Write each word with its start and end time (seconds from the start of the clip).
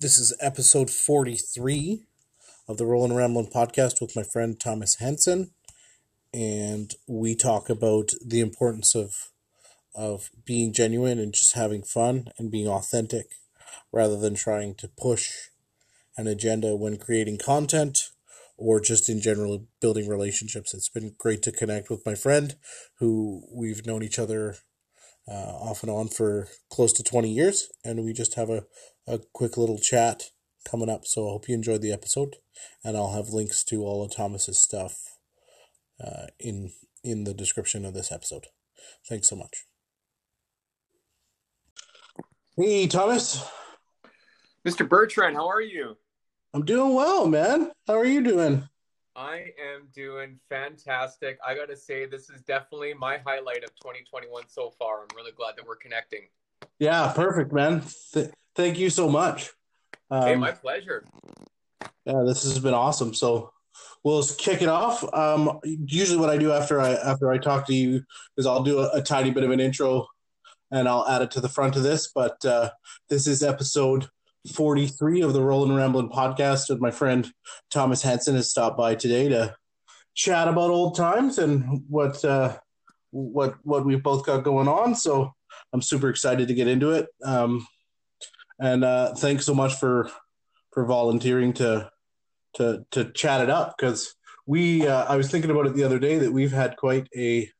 This 0.00 0.18
is 0.18 0.34
episode 0.40 0.88
43 0.88 2.06
of 2.66 2.78
the 2.78 2.86
Rolling 2.86 3.12
Ramblin' 3.12 3.48
podcast 3.48 4.00
with 4.00 4.16
my 4.16 4.22
friend 4.22 4.58
Thomas 4.58 4.94
Hansen. 4.94 5.50
And 6.32 6.94
we 7.06 7.34
talk 7.34 7.68
about 7.68 8.12
the 8.24 8.40
importance 8.40 8.94
of 8.94 9.30
of 9.94 10.30
being 10.46 10.72
genuine 10.72 11.18
and 11.18 11.34
just 11.34 11.54
having 11.54 11.82
fun 11.82 12.28
and 12.38 12.50
being 12.50 12.66
authentic 12.66 13.26
rather 13.92 14.16
than 14.16 14.34
trying 14.34 14.74
to 14.76 14.88
push 14.88 15.32
an 16.16 16.26
agenda 16.26 16.74
when 16.74 16.96
creating 16.96 17.36
content 17.36 18.08
or 18.56 18.80
just 18.80 19.10
in 19.10 19.20
general 19.20 19.66
building 19.82 20.08
relationships. 20.08 20.72
It's 20.72 20.88
been 20.88 21.14
great 21.18 21.42
to 21.42 21.52
connect 21.52 21.90
with 21.90 22.06
my 22.06 22.14
friend 22.14 22.56
who 23.00 23.42
we've 23.52 23.84
known 23.84 24.02
each 24.02 24.18
other 24.18 24.56
uh, 25.28 25.52
off 25.60 25.82
and 25.82 25.90
on 25.92 26.08
for 26.08 26.48
close 26.70 26.92
to 26.94 27.02
20 27.02 27.30
years, 27.30 27.68
and 27.84 28.04
we 28.04 28.12
just 28.12 28.34
have 28.34 28.50
a, 28.50 28.64
a 29.10 29.20
quick 29.32 29.56
little 29.56 29.78
chat 29.78 30.30
coming 30.68 30.88
up. 30.88 31.06
So 31.06 31.26
I 31.26 31.32
hope 31.32 31.48
you 31.48 31.54
enjoyed 31.54 31.82
the 31.82 31.92
episode, 31.92 32.36
and 32.84 32.96
I'll 32.96 33.12
have 33.12 33.28
links 33.28 33.64
to 33.64 33.82
all 33.82 34.04
of 34.04 34.14
Thomas's 34.14 34.58
stuff 34.58 35.16
uh, 36.02 36.26
in 36.38 36.72
in 37.02 37.24
the 37.24 37.34
description 37.34 37.84
of 37.84 37.94
this 37.94 38.12
episode. 38.12 38.46
Thanks 39.08 39.28
so 39.28 39.36
much. 39.36 39.64
Hey, 42.56 42.86
Thomas. 42.86 43.42
Mr. 44.66 44.86
Bertrand, 44.86 45.36
how 45.36 45.48
are 45.48 45.62
you? 45.62 45.96
I'm 46.52 46.64
doing 46.64 46.94
well, 46.94 47.26
man. 47.26 47.70
How 47.86 47.94
are 47.94 48.04
you 48.04 48.22
doing? 48.22 48.68
I 49.16 49.46
am 49.58 49.88
doing 49.94 50.38
fantastic. 50.48 51.38
I 51.46 51.54
got 51.54 51.68
to 51.68 51.76
say, 51.76 52.06
this 52.06 52.28
is 52.28 52.42
definitely 52.42 52.92
my 52.94 53.18
highlight 53.18 53.64
of 53.64 53.74
2021 53.76 54.44
so 54.48 54.70
far. 54.78 55.02
I'm 55.02 55.16
really 55.16 55.32
glad 55.32 55.56
that 55.56 55.66
we're 55.66 55.76
connecting. 55.76 56.28
Yeah, 56.78 57.12
perfect, 57.14 57.52
man. 57.52 57.82
Th- 58.12 58.30
thank 58.60 58.78
you 58.78 58.90
so 58.90 59.08
much. 59.08 59.50
Um, 60.10 60.22
hey, 60.22 60.34
my 60.36 60.52
pleasure. 60.52 61.04
Yeah, 62.04 62.22
this 62.26 62.42
has 62.44 62.58
been 62.58 62.74
awesome. 62.74 63.14
So 63.14 63.52
we'll 64.04 64.20
just 64.20 64.38
kick 64.38 64.62
it 64.62 64.68
off. 64.68 65.02
Um, 65.14 65.60
usually, 65.64 66.18
what 66.18 66.30
I 66.30 66.36
do 66.36 66.52
after 66.52 66.80
I 66.80 66.92
after 66.92 67.30
I 67.32 67.38
talk 67.38 67.66
to 67.66 67.74
you 67.74 68.02
is 68.36 68.46
I'll 68.46 68.62
do 68.62 68.80
a, 68.80 68.90
a 68.98 69.02
tiny 69.02 69.30
bit 69.30 69.44
of 69.44 69.50
an 69.50 69.60
intro, 69.60 70.06
and 70.70 70.88
I'll 70.88 71.08
add 71.08 71.22
it 71.22 71.30
to 71.32 71.40
the 71.40 71.48
front 71.48 71.76
of 71.76 71.82
this. 71.82 72.10
But 72.14 72.44
uh, 72.44 72.70
this 73.08 73.26
is 73.26 73.42
episode 73.42 74.08
43 74.54 75.22
of 75.22 75.32
the 75.32 75.42
Rolling 75.42 75.74
Rambling 75.74 76.10
podcast, 76.10 76.68
with 76.68 76.80
my 76.80 76.90
friend 76.90 77.30
Thomas 77.70 78.02
Hansen 78.02 78.36
has 78.36 78.50
stopped 78.50 78.76
by 78.76 78.94
today 78.94 79.28
to 79.28 79.54
chat 80.14 80.48
about 80.48 80.70
old 80.70 80.96
times 80.96 81.38
and 81.38 81.82
what 81.88 82.22
uh, 82.24 82.56
what 83.10 83.54
what 83.62 83.86
we've 83.86 84.02
both 84.02 84.26
got 84.26 84.44
going 84.44 84.68
on. 84.68 84.94
So 84.94 85.32
I'm 85.72 85.82
super 85.82 86.08
excited 86.08 86.48
to 86.48 86.54
get 86.54 86.68
into 86.68 86.90
it. 86.90 87.08
Um, 87.24 87.66
and 88.60 88.84
uh, 88.84 89.14
thanks 89.14 89.46
so 89.46 89.54
much 89.54 89.74
for 89.74 90.10
for 90.72 90.84
volunteering 90.84 91.52
to 91.54 91.90
to 92.54 92.84
to 92.92 93.10
chat 93.12 93.40
it 93.40 93.50
up. 93.50 93.74
Because 93.76 94.14
we 94.46 94.86
uh, 94.86 95.04
I 95.04 95.16
was 95.16 95.30
thinking 95.30 95.50
about 95.50 95.66
it 95.66 95.74
the 95.74 95.84
other 95.84 95.98
day 95.98 96.18
that 96.18 96.32
we've 96.32 96.52
had 96.52 96.76
quite 96.76 97.08
a 97.16 97.50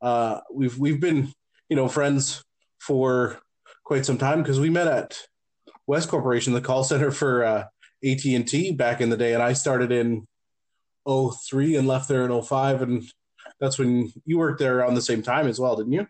uh, 0.00 0.40
we've 0.52 0.78
we've 0.78 1.00
been 1.00 1.32
you 1.68 1.76
know 1.76 1.88
friends 1.88 2.44
for 2.78 3.40
quite 3.84 4.06
some 4.06 4.18
time 4.18 4.42
because 4.42 4.60
we 4.60 4.70
met 4.70 4.86
at 4.86 5.18
West 5.86 6.08
Corporation, 6.08 6.52
the 6.52 6.60
call 6.60 6.84
center 6.84 7.10
for 7.10 7.44
uh, 7.44 7.64
AT 8.04 8.24
and 8.24 8.46
T 8.46 8.72
back 8.72 9.00
in 9.00 9.10
the 9.10 9.16
day, 9.16 9.34
and 9.34 9.42
I 9.42 9.52
started 9.52 9.92
in 9.92 10.26
03 11.08 11.76
and 11.76 11.86
left 11.86 12.08
there 12.08 12.24
in 12.24 12.42
05, 12.42 12.82
and 12.82 13.04
that's 13.60 13.78
when 13.78 14.12
you 14.24 14.38
worked 14.38 14.58
there 14.58 14.78
around 14.78 14.94
the 14.94 15.02
same 15.02 15.22
time 15.22 15.46
as 15.46 15.60
well, 15.60 15.76
didn't 15.76 15.92
you? 15.92 16.06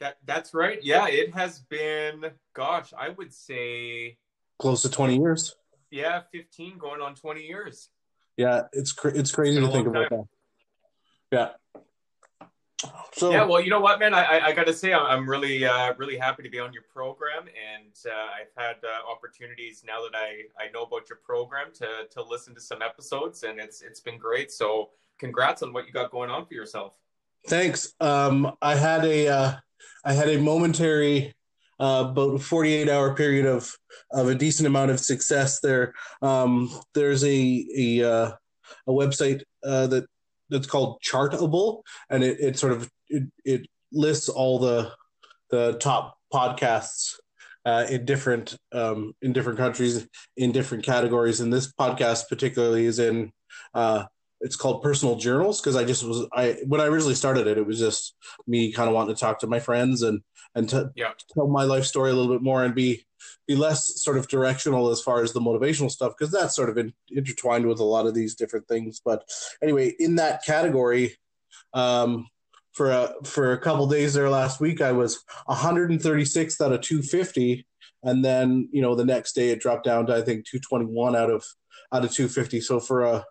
That 0.00 0.18
that's 0.24 0.52
right. 0.52 0.78
Yeah, 0.82 1.08
it 1.08 1.34
has 1.34 1.60
been. 1.60 2.30
Gosh, 2.52 2.92
I 2.98 3.10
would 3.10 3.32
say 3.32 4.18
close 4.58 4.82
to 4.82 4.90
20 4.90 5.18
years. 5.18 5.54
Yeah, 5.90 6.22
15 6.32 6.78
going 6.78 7.00
on 7.00 7.14
20 7.14 7.42
years. 7.42 7.88
Yeah, 8.36 8.62
it's 8.72 8.92
cra- 8.92 9.16
it's 9.16 9.32
crazy 9.32 9.58
it's 9.58 9.66
to 9.66 9.72
think 9.72 9.86
about 9.86 10.10
that. 10.10 10.24
Yeah. 11.32 11.48
So 13.14 13.30
yeah, 13.30 13.44
well, 13.44 13.60
you 13.62 13.70
know 13.70 13.80
what, 13.80 13.98
man, 13.98 14.12
I 14.12 14.40
I, 14.40 14.52
got 14.52 14.66
to 14.66 14.74
say 14.74 14.92
I'm 14.92 15.28
really 15.28 15.64
uh, 15.64 15.94
really 15.96 16.18
happy 16.18 16.42
to 16.42 16.50
be 16.50 16.60
on 16.60 16.74
your 16.74 16.82
program, 16.82 17.44
and 17.46 17.94
uh, 18.06 18.12
I've 18.12 18.62
had 18.62 18.76
uh, 18.84 19.10
opportunities 19.10 19.82
now 19.86 20.02
that 20.02 20.14
I 20.14 20.42
I 20.62 20.70
know 20.72 20.82
about 20.82 21.08
your 21.08 21.18
program 21.24 21.68
to 21.76 22.06
to 22.10 22.22
listen 22.22 22.54
to 22.54 22.60
some 22.60 22.82
episodes, 22.82 23.44
and 23.44 23.58
it's 23.58 23.80
it's 23.80 24.00
been 24.00 24.18
great. 24.18 24.52
So 24.52 24.90
congrats 25.18 25.62
on 25.62 25.72
what 25.72 25.86
you 25.86 25.92
got 25.92 26.10
going 26.10 26.28
on 26.28 26.44
for 26.44 26.52
yourself. 26.52 26.92
Thanks. 27.46 27.94
Um, 28.00 28.54
I 28.60 28.74
had 28.74 29.06
a 29.06 29.28
uh, 29.28 29.54
I 30.04 30.12
had 30.12 30.28
a 30.28 30.38
momentary 30.38 31.34
uh, 31.78 32.06
about 32.10 32.40
48 32.40 32.88
hour 32.88 33.14
period 33.14 33.46
of 33.46 33.74
of 34.12 34.28
a 34.28 34.34
decent 34.34 34.66
amount 34.66 34.90
of 34.90 35.00
success 35.00 35.60
there. 35.60 35.94
Um, 36.22 36.70
there's 36.94 37.24
a 37.24 37.66
a 37.76 38.02
uh, 38.02 38.32
a 38.86 38.90
website 38.92 39.42
uh, 39.64 39.86
that 39.88 40.06
that's 40.48 40.66
called 40.66 41.00
Chartable, 41.02 41.82
and 42.10 42.22
it, 42.24 42.40
it 42.40 42.58
sort 42.58 42.72
of 42.72 42.90
it, 43.08 43.24
it 43.44 43.66
lists 43.92 44.28
all 44.28 44.58
the 44.58 44.92
the 45.50 45.74
top 45.78 46.16
podcasts 46.32 47.14
uh, 47.64 47.86
in 47.90 48.04
different 48.04 48.56
um, 48.72 49.12
in 49.22 49.32
different 49.32 49.58
countries 49.58 50.06
in 50.36 50.52
different 50.52 50.84
categories. 50.84 51.40
And 51.40 51.52
this 51.52 51.72
podcast 51.72 52.28
particularly 52.28 52.86
is 52.86 52.98
in 52.98 53.32
uh, 53.74 54.04
it's 54.40 54.56
called 54.56 54.82
personal 54.82 55.16
journals 55.16 55.60
because 55.60 55.76
I 55.76 55.84
just 55.84 56.04
was 56.04 56.26
I 56.32 56.56
when 56.66 56.80
I 56.80 56.86
originally 56.86 57.14
started 57.14 57.46
it, 57.46 57.58
it 57.58 57.66
was 57.66 57.78
just 57.78 58.14
me 58.46 58.72
kind 58.72 58.88
of 58.88 58.94
wanting 58.94 59.14
to 59.14 59.20
talk 59.20 59.40
to 59.40 59.46
my 59.46 59.60
friends 59.60 60.02
and 60.02 60.20
and 60.54 60.68
to, 60.70 60.90
yeah. 60.96 61.12
tell 61.34 61.48
my 61.48 61.64
life 61.64 61.84
story 61.84 62.10
a 62.10 62.14
little 62.14 62.32
bit 62.32 62.42
more 62.42 62.64
and 62.64 62.74
be 62.74 63.04
be 63.46 63.56
less 63.56 64.02
sort 64.02 64.18
of 64.18 64.28
directional 64.28 64.90
as 64.90 65.00
far 65.00 65.22
as 65.22 65.32
the 65.32 65.40
motivational 65.40 65.90
stuff 65.90 66.12
because 66.16 66.32
that's 66.32 66.54
sort 66.54 66.70
of 66.70 66.78
in, 66.78 66.92
intertwined 67.10 67.66
with 67.66 67.80
a 67.80 67.84
lot 67.84 68.06
of 68.06 68.14
these 68.14 68.34
different 68.34 68.66
things. 68.68 69.00
But 69.04 69.24
anyway, 69.62 69.94
in 69.98 70.16
that 70.16 70.44
category, 70.44 71.16
um, 71.72 72.28
for 72.72 72.90
a 72.90 73.14
for 73.24 73.52
a 73.52 73.58
couple 73.58 73.86
days 73.86 74.14
there 74.14 74.28
last 74.28 74.60
week, 74.60 74.80
I 74.80 74.92
was 74.92 75.24
136th 75.48 76.60
out 76.60 76.72
of 76.72 76.82
250, 76.82 77.66
and 78.02 78.24
then 78.24 78.68
you 78.70 78.82
know 78.82 78.94
the 78.94 79.04
next 79.04 79.34
day 79.34 79.50
it 79.50 79.60
dropped 79.60 79.84
down 79.84 80.06
to 80.06 80.14
I 80.14 80.22
think 80.22 80.46
221 80.46 81.16
out 81.16 81.30
of 81.30 81.44
out 81.92 82.04
of 82.04 82.12
250. 82.12 82.60
So 82.60 82.80
for 82.80 83.02
a 83.02 83.24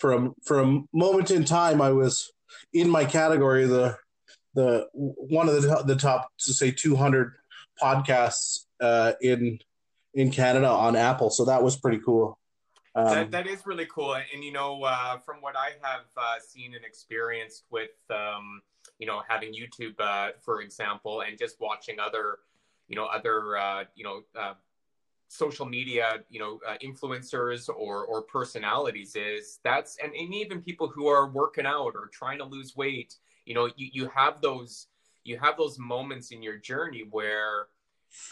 for 0.00 0.12
a 0.12 0.30
for 0.42 0.60
a 0.60 0.80
moment 0.92 1.30
in 1.30 1.44
time, 1.44 1.80
I 1.80 1.90
was 1.90 2.32
in 2.72 2.88
my 2.88 3.04
category 3.04 3.66
the 3.66 3.96
the 4.54 4.88
one 4.92 5.48
of 5.48 5.62
the 5.62 5.82
the 5.86 5.96
top 5.96 6.30
to 6.40 6.52
say 6.52 6.70
200 6.70 7.34
podcasts 7.80 8.64
uh, 8.80 9.12
in 9.20 9.58
in 10.14 10.30
Canada 10.30 10.68
on 10.68 10.96
Apple. 10.96 11.30
So 11.30 11.44
that 11.44 11.62
was 11.62 11.76
pretty 11.76 12.00
cool. 12.04 12.38
Um, 12.94 13.06
that, 13.06 13.30
that 13.30 13.46
is 13.46 13.66
really 13.66 13.86
cool. 13.86 14.14
And, 14.14 14.42
you 14.42 14.52
know, 14.52 14.82
uh, 14.82 15.18
from 15.18 15.36
what 15.40 15.54
I 15.56 15.70
have 15.82 16.06
uh, 16.16 16.40
seen 16.40 16.74
and 16.74 16.84
experienced 16.84 17.64
with, 17.70 17.90
um, 18.10 18.62
you 18.98 19.06
know, 19.06 19.22
having 19.28 19.52
YouTube, 19.52 19.94
uh, 20.00 20.32
for 20.40 20.60
example, 20.60 21.20
and 21.20 21.38
just 21.38 21.60
watching 21.60 22.00
other, 22.00 22.38
you 22.88 22.96
know, 22.96 23.04
other, 23.04 23.56
uh, 23.56 23.84
you 23.94 24.02
know, 24.02 24.22
uh, 24.36 24.54
social 25.30 25.64
media, 25.64 26.16
you 26.28 26.40
know, 26.40 26.58
uh, 26.68 26.74
influencers 26.84 27.68
or, 27.68 28.04
or 28.04 28.22
personalities 28.22 29.14
is 29.14 29.60
that's, 29.62 29.96
and, 30.02 30.12
and 30.12 30.34
even 30.34 30.60
people 30.60 30.88
who 30.88 31.06
are 31.06 31.30
working 31.30 31.66
out 31.66 31.92
or 31.94 32.10
trying 32.12 32.38
to 32.38 32.44
lose 32.44 32.74
weight, 32.74 33.14
you 33.46 33.54
know, 33.54 33.66
you, 33.76 33.88
you 33.92 34.08
have 34.08 34.40
those, 34.40 34.88
you 35.22 35.38
have 35.38 35.56
those 35.56 35.78
moments 35.78 36.32
in 36.32 36.42
your 36.42 36.58
journey 36.58 37.04
where, 37.08 37.68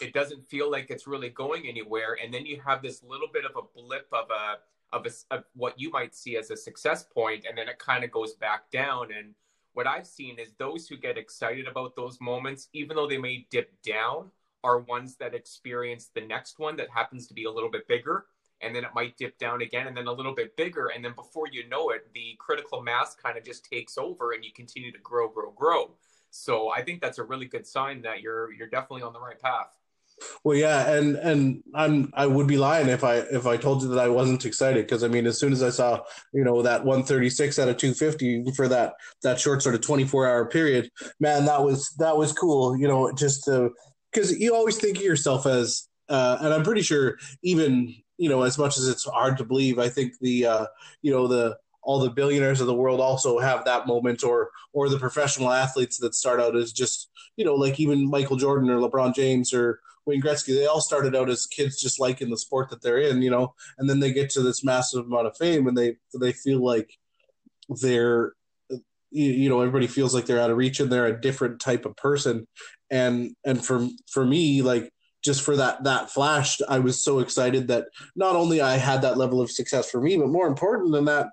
it 0.01 0.13
doesn't 0.13 0.45
feel 0.49 0.69
like 0.69 0.89
it's 0.89 1.07
really 1.07 1.29
going 1.29 1.65
anywhere 1.65 2.17
and 2.21 2.33
then 2.33 2.45
you 2.45 2.59
have 2.65 2.81
this 2.81 3.01
little 3.01 3.29
bit 3.31 3.45
of 3.45 3.51
a 3.55 3.79
blip 3.79 4.07
of 4.11 4.25
a 4.29 4.57
of, 4.91 5.05
a, 5.05 5.35
of 5.35 5.43
what 5.55 5.79
you 5.79 5.89
might 5.89 6.13
see 6.13 6.35
as 6.35 6.51
a 6.51 6.57
success 6.57 7.03
point 7.03 7.45
and 7.47 7.57
then 7.57 7.69
it 7.69 7.79
kind 7.79 8.03
of 8.03 8.11
goes 8.11 8.33
back 8.33 8.69
down 8.71 9.07
and 9.17 9.33
what 9.73 9.87
i've 9.87 10.05
seen 10.05 10.37
is 10.37 10.51
those 10.57 10.87
who 10.87 10.97
get 10.97 11.17
excited 11.17 11.65
about 11.65 11.95
those 11.95 12.19
moments 12.19 12.67
even 12.73 12.95
though 12.95 13.07
they 13.07 13.17
may 13.17 13.47
dip 13.49 13.71
down 13.83 14.29
are 14.63 14.79
ones 14.79 15.15
that 15.17 15.33
experience 15.33 16.09
the 16.13 16.21
next 16.21 16.59
one 16.59 16.75
that 16.75 16.89
happens 16.89 17.27
to 17.27 17.33
be 17.33 17.45
a 17.45 17.51
little 17.51 17.71
bit 17.71 17.87
bigger 17.87 18.25
and 18.61 18.75
then 18.75 18.83
it 18.83 18.89
might 18.93 19.17
dip 19.17 19.37
down 19.37 19.61
again 19.61 19.87
and 19.87 19.95
then 19.95 20.07
a 20.07 20.11
little 20.11 20.35
bit 20.35 20.55
bigger 20.57 20.87
and 20.93 21.03
then 21.03 21.13
before 21.15 21.45
you 21.51 21.67
know 21.69 21.91
it 21.91 22.07
the 22.13 22.35
critical 22.39 22.81
mass 22.81 23.15
kind 23.15 23.37
of 23.37 23.43
just 23.43 23.65
takes 23.65 23.97
over 23.97 24.33
and 24.33 24.43
you 24.43 24.51
continue 24.53 24.91
to 24.91 24.99
grow 24.99 25.29
grow 25.29 25.51
grow 25.51 25.91
so 26.31 26.69
I 26.69 26.83
think 26.83 27.01
that's 27.01 27.17
a 27.17 27.23
really 27.23 27.45
good 27.45 27.65
sign 27.65 28.01
that 28.03 28.21
you're 28.21 28.51
you're 28.53 28.67
definitely 28.67 29.03
on 29.03 29.13
the 29.13 29.19
right 29.19 29.39
path. 29.39 29.75
Well, 30.43 30.57
yeah, 30.57 30.91
and 30.91 31.15
and 31.15 31.63
I'm 31.73 32.11
I 32.13 32.27
would 32.27 32.47
be 32.47 32.57
lying 32.57 32.89
if 32.89 33.03
I 33.03 33.17
if 33.17 33.47
I 33.47 33.57
told 33.57 33.81
you 33.81 33.89
that 33.89 33.99
I 33.99 34.09
wasn't 34.09 34.45
excited 34.45 34.85
because 34.85 35.03
I 35.03 35.07
mean 35.07 35.25
as 35.25 35.39
soon 35.39 35.53
as 35.53 35.63
I 35.63 35.69
saw 35.69 36.01
you 36.33 36.43
know 36.43 36.61
that 36.61 36.83
136 36.83 37.57
out 37.57 37.69
of 37.69 37.77
250 37.77 38.51
for 38.51 38.67
that 38.67 38.93
that 39.23 39.39
short 39.39 39.63
sort 39.63 39.75
of 39.75 39.81
24 39.81 40.27
hour 40.27 40.45
period, 40.45 40.91
man, 41.19 41.45
that 41.45 41.63
was 41.63 41.89
that 41.99 42.17
was 42.17 42.33
cool. 42.33 42.77
You 42.77 42.87
know, 42.87 43.11
just 43.13 43.47
because 44.11 44.37
you 44.37 44.55
always 44.55 44.77
think 44.77 44.97
of 44.97 45.03
yourself 45.03 45.45
as, 45.45 45.87
uh, 46.09 46.37
and 46.41 46.53
I'm 46.53 46.63
pretty 46.63 46.81
sure 46.81 47.17
even 47.43 47.93
you 48.17 48.29
know 48.29 48.43
as 48.43 48.57
much 48.57 48.77
as 48.77 48.87
it's 48.87 49.05
hard 49.05 49.37
to 49.37 49.45
believe, 49.45 49.79
I 49.79 49.89
think 49.89 50.13
the 50.19 50.45
uh, 50.45 50.65
you 51.01 51.11
know 51.11 51.27
the 51.27 51.57
all 51.81 51.99
the 51.99 52.09
billionaires 52.09 52.61
of 52.61 52.67
the 52.67 52.73
world 52.73 52.99
also 52.99 53.39
have 53.39 53.65
that 53.65 53.87
moment 53.87 54.23
or 54.23 54.51
or 54.73 54.89
the 54.89 54.99
professional 54.99 55.51
athletes 55.51 55.97
that 55.99 56.15
start 56.15 56.39
out 56.39 56.55
as 56.55 56.71
just 56.71 57.09
you 57.37 57.45
know 57.45 57.55
like 57.55 57.79
even 57.79 58.09
Michael 58.09 58.37
Jordan 58.37 58.69
or 58.69 58.77
LeBron 58.77 59.15
James 59.15 59.53
or 59.53 59.79
Wayne 60.05 60.21
Gretzky, 60.21 60.55
they 60.55 60.65
all 60.65 60.81
started 60.81 61.15
out 61.15 61.29
as 61.29 61.45
kids 61.45 61.79
just 61.79 61.99
liking 61.99 62.29
the 62.29 62.37
sport 62.37 62.69
that 62.69 62.81
they're 62.81 62.97
in, 62.97 63.21
you 63.21 63.29
know, 63.29 63.53
and 63.77 63.89
then 63.89 63.99
they 63.99 64.11
get 64.11 64.29
to 64.31 64.41
this 64.41 64.63
massive 64.63 65.05
amount 65.05 65.27
of 65.27 65.37
fame 65.37 65.67
and 65.67 65.77
they 65.77 65.97
they 66.19 66.33
feel 66.33 66.63
like 66.63 66.97
they're 67.81 68.33
you 69.11 69.49
know 69.49 69.61
everybody 69.61 69.87
feels 69.87 70.13
like 70.13 70.25
they're 70.25 70.39
out 70.39 70.51
of 70.51 70.57
reach 70.57 70.79
and 70.79 70.91
they're 70.91 71.07
a 71.07 71.21
different 71.21 71.59
type 71.59 71.85
of 71.85 71.95
person. 71.95 72.47
And 72.91 73.35
and 73.45 73.63
for 73.63 73.87
for 74.11 74.25
me 74.25 74.61
like 74.61 74.91
just 75.23 75.41
for 75.41 75.57
that 75.57 75.83
that 75.83 76.09
flash 76.09 76.59
i 76.69 76.79
was 76.79 77.03
so 77.03 77.19
excited 77.19 77.67
that 77.67 77.87
not 78.15 78.35
only 78.35 78.61
i 78.61 78.77
had 78.77 79.01
that 79.01 79.17
level 79.17 79.41
of 79.41 79.51
success 79.51 79.89
for 79.89 80.01
me 80.01 80.17
but 80.17 80.27
more 80.27 80.47
important 80.47 80.91
than 80.91 81.05
that 81.05 81.27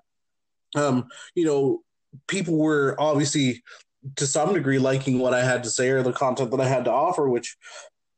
um 0.75 1.07
you 1.35 1.45
know 1.45 1.81
people 2.27 2.57
were 2.57 2.95
obviously 2.99 3.63
to 4.15 4.27
some 4.27 4.53
degree 4.53 4.79
liking 4.79 5.19
what 5.19 5.33
i 5.33 5.43
had 5.43 5.63
to 5.63 5.69
say 5.69 5.89
or 5.89 6.03
the 6.03 6.13
content 6.13 6.51
that 6.51 6.61
i 6.61 6.67
had 6.67 6.85
to 6.85 6.91
offer 6.91 7.29
which 7.29 7.57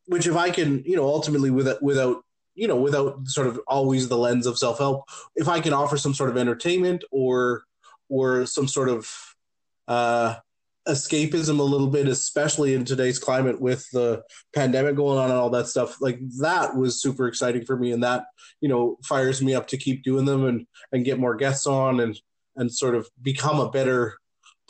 which 0.07 0.27
if 0.27 0.35
i 0.35 0.49
can 0.49 0.83
you 0.85 0.95
know 0.95 1.05
ultimately 1.05 1.51
without 1.51 1.81
without 1.81 2.23
you 2.55 2.67
know 2.67 2.77
without 2.77 3.27
sort 3.27 3.47
of 3.47 3.59
always 3.67 4.07
the 4.07 4.17
lens 4.17 4.45
of 4.45 4.57
self-help 4.57 5.03
if 5.35 5.47
i 5.47 5.59
can 5.59 5.73
offer 5.73 5.97
some 5.97 6.13
sort 6.13 6.29
of 6.29 6.37
entertainment 6.37 7.03
or 7.11 7.63
or 8.09 8.45
some 8.45 8.67
sort 8.67 8.89
of 8.89 9.28
uh 9.89 10.35
escapism 10.89 11.59
a 11.59 11.63
little 11.63 11.87
bit, 11.87 12.07
especially 12.07 12.73
in 12.73 12.83
today's 12.83 13.19
climate 13.19 13.61
with 13.61 13.85
the 13.91 14.23
pandemic 14.53 14.95
going 14.95 15.17
on 15.17 15.29
and 15.29 15.39
all 15.39 15.49
that 15.51 15.67
stuff. 15.67 16.01
Like 16.01 16.19
that 16.39 16.75
was 16.75 17.01
super 17.01 17.27
exciting 17.27 17.65
for 17.65 17.77
me, 17.77 17.91
and 17.91 18.03
that 18.03 18.25
you 18.61 18.69
know 18.69 18.97
fires 19.03 19.41
me 19.41 19.53
up 19.53 19.67
to 19.67 19.77
keep 19.77 20.03
doing 20.03 20.25
them 20.25 20.45
and 20.45 20.65
and 20.91 21.05
get 21.05 21.19
more 21.19 21.35
guests 21.35 21.67
on 21.67 21.99
and 21.99 22.19
and 22.55 22.73
sort 22.73 22.95
of 22.95 23.07
become 23.21 23.59
a 23.59 23.69
better 23.69 24.17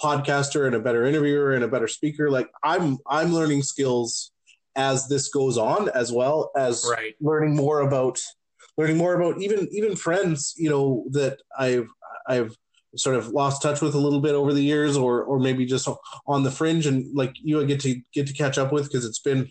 podcaster 0.02 0.66
and 0.66 0.76
a 0.76 0.80
better 0.80 1.06
interviewer 1.06 1.54
and 1.54 1.64
a 1.64 1.68
better 1.68 1.88
speaker. 1.88 2.30
Like 2.30 2.50
I'm 2.64 2.98
I'm 3.08 3.34
learning 3.34 3.64
skills 3.64 4.32
as 4.76 5.08
this 5.08 5.30
goes 5.30 5.58
on, 5.58 5.90
as 5.90 6.12
well 6.12 6.52
as 6.56 6.86
right. 6.90 7.16
learning 7.20 7.56
more 7.56 7.82
about 7.82 8.20
learning 8.78 8.98
more 8.98 9.14
about 9.20 9.42
even 9.42 9.68
even 9.72 9.96
friends 9.96 10.54
you 10.58 10.70
know 10.70 11.06
that 11.12 11.40
I've 11.58 11.88
I've 12.28 12.56
sort 12.96 13.16
of 13.16 13.30
lost 13.30 13.62
touch 13.62 13.82
with 13.82 13.96
a 13.96 14.00
little 14.00 14.20
bit 14.20 14.36
over 14.36 14.54
the 14.54 14.64
years 14.64 14.98
or 14.98 15.24
or 15.24 15.40
maybe 15.40 15.66
just 15.66 15.88
on 16.28 16.44
the 16.44 16.52
fringe 16.52 16.86
and 16.86 17.06
like 17.16 17.34
you 17.42 17.64
get 17.66 17.80
to 17.80 18.02
get 18.14 18.28
to 18.28 18.34
catch 18.34 18.58
up 18.58 18.72
with 18.72 18.86
because 18.86 19.06
it's 19.06 19.20
been 19.20 19.48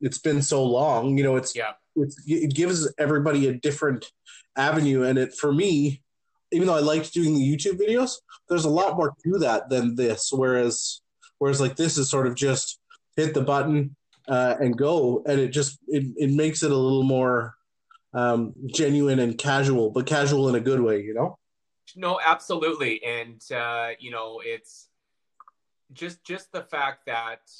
it's 0.00 0.18
been 0.18 0.42
so 0.42 0.64
long 0.64 1.16
you 1.16 1.22
know 1.22 1.36
it's 1.36 1.54
yeah. 1.54 1.72
it's, 1.96 2.16
it 2.26 2.54
gives 2.54 2.92
everybody 2.98 3.48
a 3.48 3.54
different 3.54 4.06
avenue. 4.56 5.04
And 5.04 5.18
it 5.18 5.34
for 5.34 5.52
me 5.52 6.02
even 6.52 6.66
though 6.66 6.76
i 6.76 6.80
liked 6.80 7.12
doing 7.12 7.34
the 7.34 7.56
youtube 7.56 7.78
videos 7.78 8.16
there's 8.50 8.64
a 8.64 8.70
lot 8.70 8.96
more 8.96 9.14
to 9.24 9.38
that 9.38 9.70
than 9.70 9.94
this. 9.94 10.30
Whereas 10.32 11.00
whereas 11.38 11.60
like 11.60 11.76
this 11.76 11.96
is 11.96 12.10
sort 12.10 12.26
of 12.26 12.34
just 12.34 12.78
hit 13.16 13.32
the 13.32 13.40
button 13.40 13.96
uh, 14.28 14.56
and 14.60 14.76
go. 14.76 15.22
And 15.26 15.40
it 15.40 15.48
just 15.48 15.78
it, 15.86 16.04
it 16.16 16.30
makes 16.30 16.62
it 16.62 16.72
a 16.72 16.76
little 16.76 17.04
more 17.04 17.54
um, 18.12 18.52
genuine 18.66 19.20
and 19.20 19.38
casual 19.38 19.90
but 19.90 20.04
casual 20.04 20.48
in 20.48 20.56
a 20.56 20.60
good 20.60 20.80
way 20.80 21.00
you 21.00 21.14
know 21.14 21.38
no, 21.96 22.20
absolutely, 22.24 23.02
and 23.04 23.40
uh, 23.52 23.90
you 23.98 24.10
know, 24.10 24.40
it's 24.44 24.88
just 25.92 26.22
just 26.24 26.52
the 26.52 26.62
fact 26.62 27.06
that 27.06 27.50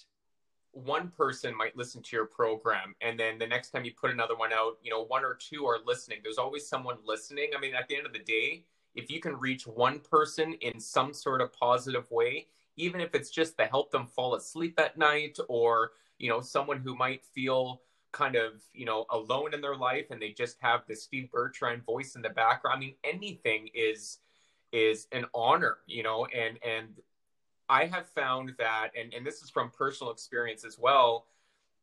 one 0.73 1.09
person 1.09 1.57
might 1.57 1.77
listen 1.77 2.01
to 2.01 2.15
your 2.15 2.27
program 2.27 2.95
and 3.01 3.19
then 3.19 3.39
the 3.39 3.47
next 3.47 3.71
time 3.71 3.85
you 3.85 3.93
put 3.93 4.09
another 4.09 4.37
one 4.37 4.53
out 4.53 4.79
you 4.83 4.91
know 4.91 5.05
one 5.05 5.25
or 5.25 5.35
two 5.35 5.67
are 5.67 5.79
listening. 5.85 6.19
There's 6.23 6.39
always 6.39 6.69
someone 6.69 6.97
listening. 7.05 7.51
I 7.57 7.61
mean 7.61 7.75
at 7.75 7.89
the 7.89 7.97
end 7.97 8.07
of 8.07 8.13
the 8.13 8.21
day 8.21 8.65
if 8.95 9.11
you 9.11 9.21
can 9.21 9.37
reach 9.37 9.67
one 9.67 9.99
person 10.01 10.55
in 10.61 10.79
some 10.79 11.13
sort 11.13 11.41
of 11.41 11.53
positive 11.53 12.09
way 12.11 12.47
even 12.77 13.01
if 13.01 13.15
it's 13.15 13.31
just 13.31 13.59
to 13.59 13.65
help 13.65 13.91
them 13.91 14.07
fall 14.07 14.35
asleep 14.35 14.79
at 14.79 14.97
night 14.97 15.39
or 15.49 15.93
you 16.19 16.29
know 16.29 16.41
someone 16.41 16.79
who 16.79 16.95
might 16.97 17.25
feel 17.25 17.83
kind 18.13 18.37
of 18.37 18.63
you 18.73 18.85
know 18.85 19.07
alone 19.11 19.55
in 19.55 19.61
their 19.61 19.77
life 19.77 20.07
and 20.11 20.21
they 20.21 20.31
just 20.31 20.57
have 20.61 20.83
the 20.89 20.95
Steve 20.95 21.31
Bertrand 21.31 21.85
voice 21.85 22.17
in 22.17 22.23
the 22.23 22.31
background. 22.31 22.77
I 22.77 22.81
mean, 22.81 22.95
anything 23.05 23.69
is 23.75 24.19
is 24.73 25.07
an 25.13 25.27
honor, 25.35 25.79
you 25.87 26.03
know, 26.03 26.27
and 26.27 26.59
and 26.67 26.89
I 27.69 27.87
have 27.87 28.09
found 28.09 28.53
that, 28.59 28.91
and 28.99 29.15
and 29.15 29.25
this 29.25 29.43
is 29.43 29.51
from 29.51 29.71
personal 29.71 30.13
experience 30.13 30.65
as 30.65 30.79
well, 30.79 31.27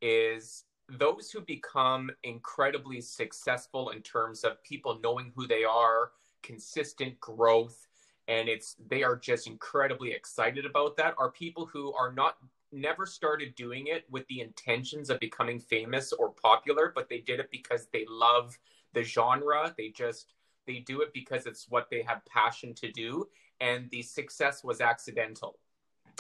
is 0.01 0.65
those 0.89 1.31
who 1.31 1.41
become 1.41 2.11
incredibly 2.23 3.01
successful 3.01 3.89
in 3.89 4.01
terms 4.01 4.43
of 4.43 4.61
people 4.63 4.99
knowing 5.03 5.31
who 5.35 5.47
they 5.47 5.63
are, 5.63 6.11
consistent 6.43 7.19
growth, 7.19 7.87
and 8.27 8.47
it's 8.49 8.75
they 8.89 9.03
are 9.03 9.15
just 9.15 9.47
incredibly 9.47 10.11
excited 10.11 10.65
about 10.65 10.97
that 10.97 11.15
are 11.17 11.31
people 11.31 11.65
who 11.65 11.93
are 11.93 12.11
not 12.11 12.37
never 12.71 13.05
started 13.05 13.55
doing 13.55 13.87
it 13.87 14.05
with 14.09 14.27
the 14.27 14.41
intentions 14.41 15.09
of 15.09 15.19
becoming 15.19 15.59
famous 15.59 16.11
or 16.13 16.31
popular, 16.31 16.91
but 16.93 17.09
they 17.09 17.19
did 17.19 17.39
it 17.39 17.49
because 17.51 17.87
they 17.93 18.05
love 18.09 18.57
the 18.93 19.03
genre. 19.03 19.73
They 19.77 19.89
just 19.89 20.33
they 20.65 20.79
do 20.79 21.01
it 21.01 21.13
because 21.13 21.45
it's 21.45 21.67
what 21.69 21.89
they 21.89 22.01
have 22.01 22.25
passion 22.25 22.73
to 22.75 22.91
do, 22.91 23.27
and 23.61 23.89
the 23.89 24.01
success 24.01 24.63
was 24.63 24.81
accidental. 24.81 25.59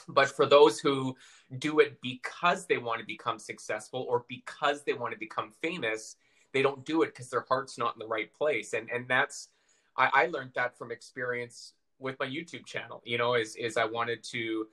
But 0.07 0.29
for 0.29 0.45
those 0.45 0.79
who 0.79 1.15
do 1.59 1.79
it 1.79 1.99
because 2.01 2.65
they 2.65 2.77
want 2.77 2.99
to 2.99 3.05
become 3.05 3.39
successful 3.39 4.05
or 4.07 4.25
because 4.29 4.83
they 4.83 4.93
want 4.93 5.13
to 5.13 5.19
become 5.19 5.51
famous, 5.61 6.15
they 6.53 6.61
don't 6.61 6.85
do 6.85 7.01
it 7.03 7.07
because 7.07 7.29
their 7.29 7.45
heart's 7.47 7.77
not 7.77 7.95
in 7.95 7.99
the 7.99 8.07
right 8.07 8.33
place. 8.33 8.73
And 8.73 8.89
and 8.89 9.07
that's 9.07 9.49
I, 9.97 10.09
I 10.13 10.25
learned 10.27 10.51
that 10.55 10.77
from 10.77 10.91
experience 10.91 11.73
with 11.99 12.17
my 12.19 12.27
YouTube 12.27 12.65
channel. 12.65 13.01
You 13.05 13.17
know, 13.17 13.33
is 13.33 13.55
is 13.55 13.75
I 13.75 13.85
wanted 13.85 14.23
to 14.25 14.67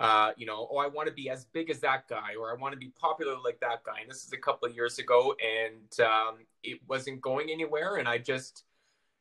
uh, 0.00 0.32
you 0.38 0.46
know, 0.46 0.66
oh, 0.72 0.78
I 0.78 0.86
want 0.86 1.08
to 1.08 1.14
be 1.14 1.28
as 1.28 1.44
big 1.44 1.68
as 1.68 1.78
that 1.80 2.08
guy, 2.08 2.34
or 2.40 2.50
I 2.50 2.54
want 2.58 2.72
to 2.72 2.78
be 2.78 2.90
popular 2.98 3.34
like 3.44 3.60
that 3.60 3.84
guy. 3.84 4.00
And 4.00 4.10
this 4.10 4.24
is 4.24 4.32
a 4.32 4.38
couple 4.38 4.66
of 4.66 4.74
years 4.74 4.98
ago, 4.98 5.34
and 5.44 6.00
um, 6.06 6.38
it 6.62 6.80
wasn't 6.88 7.20
going 7.20 7.50
anywhere. 7.50 7.96
And 7.96 8.08
I 8.08 8.16
just, 8.16 8.64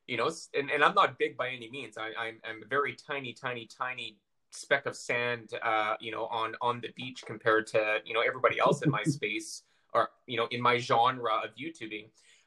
you 0.07 0.15
know, 0.15 0.31
and, 0.57 0.71
and 0.71 0.81
I'm 0.81 0.95
not 0.95 1.19
big 1.19 1.35
by 1.35 1.49
any 1.49 1.69
means. 1.69 1.97
I, 1.97 2.11
I'm, 2.17 2.39
I'm 2.49 2.63
a 2.63 2.65
very 2.65 2.95
tiny, 2.95 3.33
tiny, 3.33 3.67
tiny 3.67 4.15
speck 4.51 4.85
of 4.85 4.95
sand, 4.95 5.49
uh, 5.61 5.95
you 5.99 6.13
know, 6.13 6.27
on 6.27 6.55
on 6.61 6.79
the 6.79 6.89
beach 6.95 7.23
compared 7.27 7.67
to 7.67 7.97
you 8.05 8.13
know 8.13 8.21
everybody 8.21 8.57
else 8.57 8.81
in 8.81 8.89
my 8.89 9.03
space 9.17 9.63
or 9.93 10.11
you 10.27 10.37
know 10.37 10.47
in 10.51 10.61
my 10.61 10.77
genre 10.77 11.41
of 11.43 11.49
YouTubing. 11.55 12.05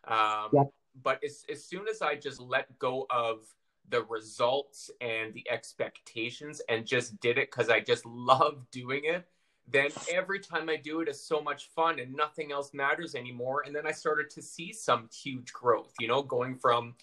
Um, 0.09 0.49
yeah. 0.55 0.63
But 1.03 1.23
as 1.23 1.45
as 1.51 1.63
soon 1.63 1.87
as 1.87 2.01
I 2.01 2.15
just 2.15 2.41
let 2.41 2.79
go 2.79 3.07
of 3.11 3.45
the 3.93 4.03
results 4.05 4.91
and 5.01 5.33
the 5.35 5.49
expectations 5.49 6.61
and 6.69 6.85
just 6.85 7.21
did 7.21 7.39
it 7.39 7.51
because 7.51 7.71
I 7.71 7.79
just 7.79 8.05
love 8.05 8.67
doing 8.73 9.03
it, 9.05 9.29
then 9.71 9.91
every 10.11 10.41
time 10.41 10.69
I 10.69 10.77
do 10.77 11.01
it 11.01 11.09
is 11.09 11.25
so 11.25 11.41
much 11.41 11.69
fun 11.69 12.01
and 12.01 12.13
nothing 12.13 12.51
else 12.51 12.75
matters 12.75 13.15
anymore. 13.15 13.63
And 13.65 13.77
then 13.77 13.87
I 13.87 13.93
started 13.93 14.31
to 14.31 14.43
see 14.43 14.73
some 14.73 15.09
huge 15.13 15.53
growth, 15.53 15.93
you 16.01 16.09
know, 16.09 16.23
going 16.23 16.57
from 16.57 16.95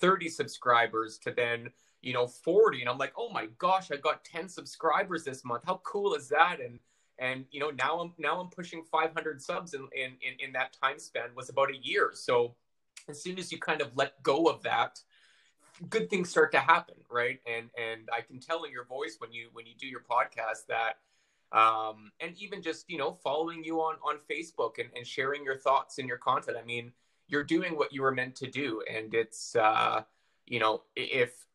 30 0.00 0.28
subscribers 0.28 1.18
to 1.18 1.30
then, 1.30 1.68
you 2.02 2.14
know, 2.14 2.26
40. 2.26 2.80
And 2.80 2.88
I'm 2.88 2.98
like, 2.98 3.12
oh 3.16 3.30
my 3.30 3.46
gosh, 3.58 3.92
I 3.92 3.96
got 3.96 4.24
10 4.24 4.48
subscribers 4.48 5.22
this 5.22 5.44
month. 5.44 5.62
How 5.66 5.80
cool 5.84 6.14
is 6.14 6.28
that? 6.28 6.58
And 6.64 6.80
and 7.20 7.46
you 7.50 7.58
know, 7.58 7.70
now 7.70 7.98
I'm 8.00 8.12
now 8.16 8.40
I'm 8.40 8.48
pushing 8.48 8.84
500 8.84 9.42
subs 9.42 9.74
in 9.74 9.88
in, 9.92 10.12
in, 10.22 10.46
in 10.46 10.52
that 10.52 10.76
time 10.80 10.98
span 10.98 11.30
was 11.36 11.50
about 11.50 11.70
a 11.70 11.76
year. 11.76 12.12
So 12.14 12.54
as 13.08 13.22
soon 13.22 13.38
as 13.38 13.50
you 13.50 13.58
kind 13.58 13.80
of 13.80 13.90
let 13.96 14.22
go 14.22 14.46
of 14.46 14.62
that, 14.62 15.00
good 15.88 16.10
things 16.10 16.30
start 16.30 16.52
to 16.52 16.58
happen, 16.58 16.96
right? 17.10 17.40
And 17.46 17.70
and 17.76 18.08
I 18.12 18.20
can 18.20 18.40
tell 18.40 18.64
in 18.64 18.72
your 18.72 18.84
voice 18.84 19.16
when 19.18 19.32
you 19.32 19.48
when 19.52 19.66
you 19.66 19.72
do 19.78 19.86
your 19.86 20.02
podcast 20.08 20.66
that 20.68 20.98
um 21.50 22.12
and 22.20 22.36
even 22.36 22.60
just 22.60 22.90
you 22.90 22.98
know 22.98 23.12
following 23.24 23.64
you 23.64 23.78
on 23.80 23.94
on 24.06 24.18
facebook 24.30 24.78
and, 24.78 24.90
and 24.94 25.06
sharing 25.06 25.42
your 25.44 25.56
thoughts 25.56 25.98
and 25.98 26.06
your 26.06 26.18
content. 26.18 26.56
I 26.60 26.64
mean 26.64 26.92
you're 27.26 27.44
doing 27.44 27.76
what 27.76 27.92
you 27.92 28.02
were 28.02 28.12
meant 28.12 28.36
to 28.36 28.50
do. 28.50 28.82
And 28.92 29.14
it's 29.14 29.56
uh 29.56 30.02
you 30.46 30.58
know 30.60 30.82
if 30.96 31.46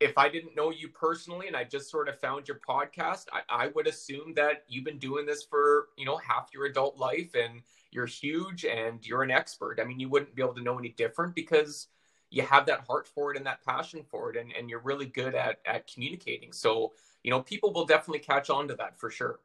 if 0.00 0.18
i 0.18 0.28
didn't 0.28 0.56
know 0.56 0.70
you 0.70 0.88
personally 0.88 1.46
and 1.46 1.56
i 1.56 1.62
just 1.62 1.88
sort 1.88 2.08
of 2.08 2.18
found 2.18 2.48
your 2.48 2.60
podcast 2.68 3.26
I, 3.32 3.66
I 3.66 3.66
would 3.68 3.86
assume 3.86 4.34
that 4.34 4.64
you've 4.66 4.84
been 4.84 4.98
doing 4.98 5.26
this 5.26 5.44
for 5.44 5.88
you 5.96 6.04
know 6.04 6.16
half 6.16 6.48
your 6.52 6.66
adult 6.66 6.98
life 6.98 7.36
and 7.36 7.62
you're 7.92 8.06
huge 8.06 8.64
and 8.64 9.06
you're 9.06 9.22
an 9.22 9.30
expert. 9.30 9.78
I 9.80 9.84
mean 9.84 10.00
you 10.00 10.08
wouldn't 10.08 10.34
be 10.34 10.42
able 10.42 10.54
to 10.54 10.62
know 10.62 10.78
any 10.78 10.88
different 10.88 11.34
because 11.34 11.88
you 12.32 12.42
have 12.42 12.66
that 12.66 12.80
heart 12.86 13.06
for 13.06 13.30
it 13.30 13.36
and 13.36 13.46
that 13.46 13.64
passion 13.64 14.02
for 14.10 14.30
it 14.30 14.36
and, 14.36 14.52
and 14.58 14.70
you're 14.70 14.80
really 14.80 15.06
good 15.06 15.34
at 15.34 15.60
at 15.66 15.86
communicating. 15.92 16.52
So 16.52 16.92
you 17.22 17.30
know 17.30 17.42
people 17.42 17.72
will 17.72 17.86
definitely 17.86 18.20
catch 18.20 18.50
on 18.50 18.68
to 18.68 18.74
that 18.74 18.98
for 18.98 19.10
sure. 19.10 19.40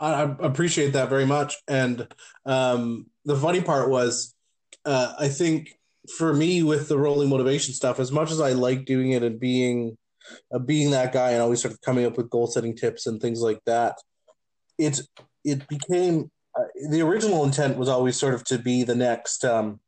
I 0.00 0.22
appreciate 0.22 0.92
that 0.92 1.08
very 1.08 1.26
much. 1.26 1.56
And 1.66 2.06
um, 2.46 3.06
the 3.24 3.34
funny 3.36 3.60
part 3.60 3.90
was 3.90 4.34
uh, 4.84 5.14
i 5.18 5.28
think 5.28 5.78
for 6.16 6.32
me 6.32 6.62
with 6.62 6.88
the 6.88 6.98
rolling 6.98 7.28
motivation 7.28 7.74
stuff 7.74 8.00
as 8.00 8.10
much 8.10 8.30
as 8.30 8.40
i 8.40 8.52
like 8.52 8.84
doing 8.84 9.12
it 9.12 9.22
and 9.22 9.38
being 9.38 9.96
uh, 10.52 10.58
being 10.58 10.90
that 10.90 11.12
guy 11.12 11.30
and 11.30 11.42
always 11.42 11.60
sort 11.60 11.72
of 11.72 11.80
coming 11.80 12.04
up 12.04 12.16
with 12.16 12.30
goal 12.30 12.46
setting 12.46 12.74
tips 12.74 13.06
and 13.06 13.20
things 13.20 13.40
like 13.40 13.60
that 13.66 13.96
it 14.78 15.00
it 15.44 15.68
became 15.68 16.30
uh, 16.58 16.64
the 16.90 17.02
original 17.02 17.44
intent 17.44 17.76
was 17.76 17.88
always 17.88 18.18
sort 18.18 18.34
of 18.34 18.42
to 18.44 18.58
be 18.58 18.82
the 18.82 18.94
next 18.94 19.44
um, 19.44 19.78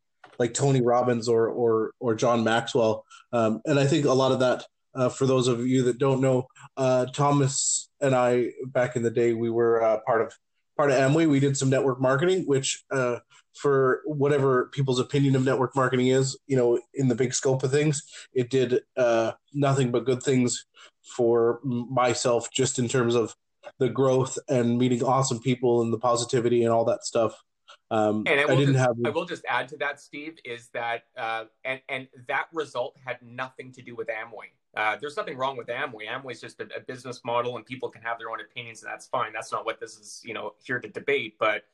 like 0.41 0.55
Tony 0.55 0.81
Robbins 0.81 1.29
or 1.29 1.47
or 1.49 1.93
or 2.01 2.17
John 2.17 2.43
Maxwell. 2.43 3.05
Um, 3.33 3.61
and 3.67 3.79
I 3.79 3.87
think 3.87 4.07
a 4.07 4.13
lot 4.13 4.33
of 4.33 4.41
that, 4.41 4.65
uh, 4.97 5.11
for 5.11 5.27
those 5.27 5.47
of 5.47 5.65
you 5.65 5.85
that 5.85 5.99
don't 5.99 6.21
know, 6.21 6.47
uh, 6.77 7.07
Thomas 7.07 7.89
and 8.01 8.15
I 8.15 8.51
back 8.67 8.97
in 8.97 9.05
the 9.05 9.11
day, 9.11 9.35
we 9.35 9.51
were 9.51 9.81
uh, 9.81 9.99
part 10.07 10.23
of 10.23 10.33
part 10.81 10.91
of 10.91 10.97
Amway, 10.97 11.29
we 11.29 11.41
did 11.41 11.59
some 11.59 11.69
network 11.69 12.01
marketing, 12.01 12.45
which 12.47 12.83
uh, 12.91 13.17
for 13.55 14.01
whatever 14.07 14.71
people's 14.73 14.99
opinion 14.99 15.37
of 15.37 15.45
network 15.45 15.77
marketing 15.77 16.07
is, 16.07 16.39
you 16.47 16.57
know, 16.57 16.81
in 16.95 17.07
the 17.09 17.15
big 17.15 17.35
scope 17.35 17.63
of 17.63 17.71
things, 17.71 18.03
it 18.33 18.49
did 18.49 18.81
uh, 18.97 19.33
nothing 19.53 19.91
but 19.91 20.07
good 20.07 20.23
things 20.23 20.65
for 21.17 21.61
myself, 21.65 22.51
just 22.51 22.79
in 22.79 22.89
terms 22.89 23.15
of 23.15 23.35
the 23.79 23.91
growth 23.91 24.39
and 24.49 24.79
meeting 24.79 25.03
awesome 25.03 25.39
people 25.39 25.83
and 25.83 25.93
the 25.93 25.99
positivity 25.99 26.65
and 26.65 26.73
all 26.73 26.87
that 26.87 27.05
stuff. 27.05 27.35
Um, 27.91 28.23
and 28.27 28.39
I, 28.39 28.45
I 28.45 28.55
didn't 28.55 28.75
just, 28.75 28.87
have. 28.87 28.97
I 29.05 29.11
will 29.11 29.25
just 29.25 29.45
add 29.49 29.69
to 29.69 29.77
that, 29.79 30.01
Steve, 30.01 30.39
is 30.45 30.69
that 30.69 31.05
uh, 31.17 31.45
and 31.65 31.81
and 31.89 32.07
that 32.29 32.47
result 32.53 32.97
had 33.05 33.19
nothing 33.21 33.73
to 33.73 33.83
do 33.83 33.97
with 33.97 34.09
Amway. 34.09 34.51
Uh, 34.77 34.97
there's 35.01 35.17
nothing 35.17 35.37
wrong 35.37 35.57
with 35.57 35.67
Amway. 35.67 36.07
Amway 36.09 36.33
is 36.33 36.41
just 36.41 36.61
a, 36.61 36.69
a, 36.77 36.81
business 36.81 37.23
model, 37.25 37.57
and 37.57 37.67
people 37.67 37.91
can 37.91 38.03
have 38.03 38.19
their 38.21 38.31
own 38.31 38.41
opinions, 38.41 38.85
and 38.85 38.93
that's 38.93 39.09
fine. 39.09 39.33
That's 39.33 39.51
not 39.51 39.67
what 39.67 39.81
this 39.81 39.97
is, 39.97 40.21
you 40.25 40.33
know, 40.33 40.55
here 40.65 40.79
to 40.79 40.89
debate. 40.89 41.35
But 41.41 41.65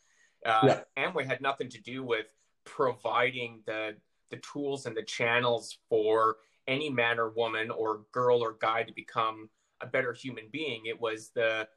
uh, 0.46 0.60
yeah. 0.64 0.80
Amway 0.96 1.26
had 1.26 1.42
nothing 1.42 1.68
to 1.68 1.80
do 1.80 2.02
with 2.02 2.26
providing 2.64 3.60
the 3.66 3.96
the 4.30 4.38
tools 4.38 4.86
and 4.86 4.96
the 4.96 5.02
channels 5.02 5.76
for 5.88 6.36
any 6.66 6.88
man 6.88 7.18
or 7.18 7.30
woman 7.30 7.70
or 7.70 8.00
girl 8.10 8.42
or 8.42 8.56
guy 8.58 8.82
to 8.82 8.92
become 8.92 9.50
a 9.82 9.86
better 9.86 10.12
human 10.12 10.44
being. 10.50 10.86
It 10.86 11.00
was 11.00 11.30
the 11.34 11.68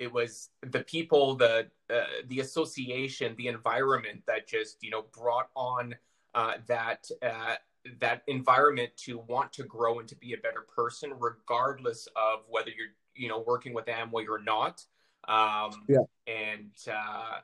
it 0.00 0.10
was 0.10 0.48
the 0.62 0.80
people, 0.80 1.36
the 1.36 1.68
uh, 1.94 2.04
the 2.28 2.40
association, 2.40 3.34
the 3.36 3.48
environment 3.48 4.22
that 4.26 4.48
just 4.48 4.82
you 4.82 4.90
know 4.90 5.04
brought 5.16 5.50
on 5.54 5.94
uh, 6.34 6.54
that 6.66 7.08
uh, 7.22 7.56
that 8.00 8.22
environment 8.26 8.90
to 8.96 9.18
want 9.28 9.52
to 9.52 9.62
grow 9.62 9.98
and 10.00 10.08
to 10.08 10.16
be 10.16 10.32
a 10.32 10.38
better 10.38 10.64
person, 10.74 11.12
regardless 11.20 12.08
of 12.16 12.40
whether 12.48 12.70
you're 12.70 12.88
you 13.14 13.28
know 13.28 13.44
working 13.46 13.74
with 13.74 13.84
Amway 13.86 14.26
or 14.26 14.40
not. 14.40 14.82
Um, 15.28 15.84
yeah. 15.86 15.98
And 16.26 16.72
uh, 16.90 17.40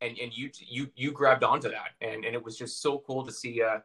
and 0.00 0.18
and 0.18 0.36
you 0.36 0.50
you 0.58 0.88
you 0.96 1.12
grabbed 1.12 1.44
onto 1.44 1.70
that, 1.70 1.92
and 2.00 2.24
and 2.24 2.34
it 2.34 2.44
was 2.44 2.58
just 2.58 2.82
so 2.82 2.98
cool 3.06 3.24
to 3.24 3.32
see 3.32 3.62
uh 3.62 3.78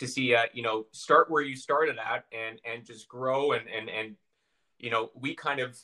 to 0.00 0.06
see 0.06 0.34
uh 0.34 0.44
you 0.52 0.62
know 0.62 0.86
start 0.92 1.30
where 1.30 1.42
you 1.42 1.56
started 1.56 1.96
at 1.98 2.26
and 2.30 2.60
and 2.70 2.84
just 2.84 3.08
grow 3.08 3.52
and 3.52 3.66
and 3.68 3.88
and 3.88 4.16
you 4.78 4.90
know 4.90 5.10
we 5.14 5.34
kind 5.34 5.60
of 5.60 5.78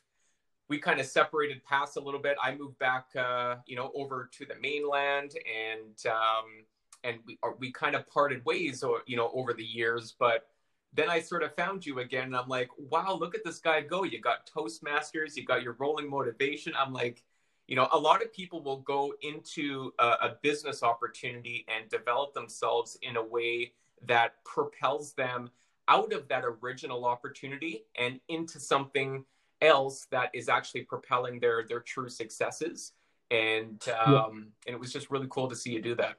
we 0.68 0.78
kind 0.78 1.00
of 1.00 1.06
separated 1.06 1.64
paths 1.64 1.96
a 1.96 2.00
little 2.00 2.20
bit. 2.20 2.36
I 2.42 2.54
moved 2.56 2.78
back, 2.78 3.06
uh, 3.16 3.56
you 3.66 3.76
know, 3.76 3.92
over 3.94 4.28
to 4.32 4.44
the 4.44 4.54
mainland, 4.60 5.32
and 5.46 6.06
um, 6.06 6.64
and 7.04 7.18
we 7.26 7.38
uh, 7.42 7.50
we 7.58 7.72
kind 7.72 7.94
of 7.94 8.08
parted 8.08 8.44
ways, 8.44 8.82
or 8.82 9.02
you 9.06 9.16
know, 9.16 9.30
over 9.32 9.52
the 9.52 9.64
years. 9.64 10.14
But 10.18 10.48
then 10.92 11.08
I 11.08 11.20
sort 11.20 11.42
of 11.42 11.54
found 11.54 11.86
you 11.86 12.00
again, 12.00 12.24
and 12.24 12.36
I'm 12.36 12.48
like, 12.48 12.68
wow, 12.78 13.16
look 13.18 13.34
at 13.34 13.44
this 13.44 13.58
guy 13.58 13.80
go! 13.82 14.04
You 14.04 14.20
got 14.20 14.50
Toastmasters, 14.50 15.36
you 15.36 15.44
got 15.44 15.62
your 15.62 15.74
rolling 15.74 16.10
motivation. 16.10 16.72
I'm 16.76 16.92
like, 16.92 17.22
you 17.68 17.76
know, 17.76 17.88
a 17.92 17.98
lot 17.98 18.22
of 18.22 18.32
people 18.32 18.62
will 18.62 18.78
go 18.78 19.14
into 19.22 19.92
a, 19.98 20.06
a 20.06 20.36
business 20.42 20.82
opportunity 20.82 21.64
and 21.68 21.88
develop 21.88 22.34
themselves 22.34 22.98
in 23.02 23.16
a 23.16 23.22
way 23.22 23.72
that 24.06 24.44
propels 24.44 25.12
them 25.12 25.50
out 25.88 26.12
of 26.12 26.28
that 26.28 26.44
original 26.44 27.04
opportunity 27.04 27.84
and 27.96 28.20
into 28.28 28.58
something 28.58 29.24
else 29.60 30.06
that 30.10 30.30
is 30.34 30.48
actually 30.48 30.82
propelling 30.82 31.40
their 31.40 31.64
their 31.68 31.80
true 31.80 32.08
successes. 32.08 32.92
And 33.30 33.82
um 34.04 34.12
yeah. 34.12 34.22
and 34.66 34.74
it 34.74 34.80
was 34.80 34.92
just 34.92 35.10
really 35.10 35.26
cool 35.30 35.48
to 35.48 35.56
see 35.56 35.72
you 35.72 35.82
do 35.82 35.94
that. 35.96 36.16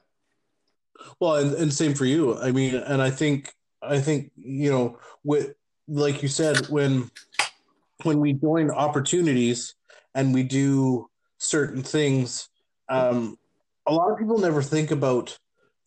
Well 1.20 1.36
and, 1.36 1.54
and 1.54 1.74
same 1.74 1.94
for 1.94 2.06
you. 2.06 2.38
I 2.38 2.52
mean 2.52 2.76
and 2.76 3.02
i 3.02 3.10
think 3.10 3.54
i 3.82 4.00
think 4.00 4.32
you 4.36 4.72
know 4.72 4.98
with 5.24 5.54
like 5.88 6.22
you 6.22 6.28
said 6.28 6.68
when 6.68 7.10
when 8.04 8.20
we 8.20 8.34
join 8.34 8.72
opportunities 8.72 9.76
and 10.16 10.34
we 10.34 10.44
do 10.44 11.08
certain 11.38 11.84
things 11.84 12.50
um 12.90 13.38
a 13.86 13.94
lot 13.94 14.12
of 14.12 14.18
people 14.18 14.38
never 14.38 14.62
think 14.62 14.92
about 14.92 15.38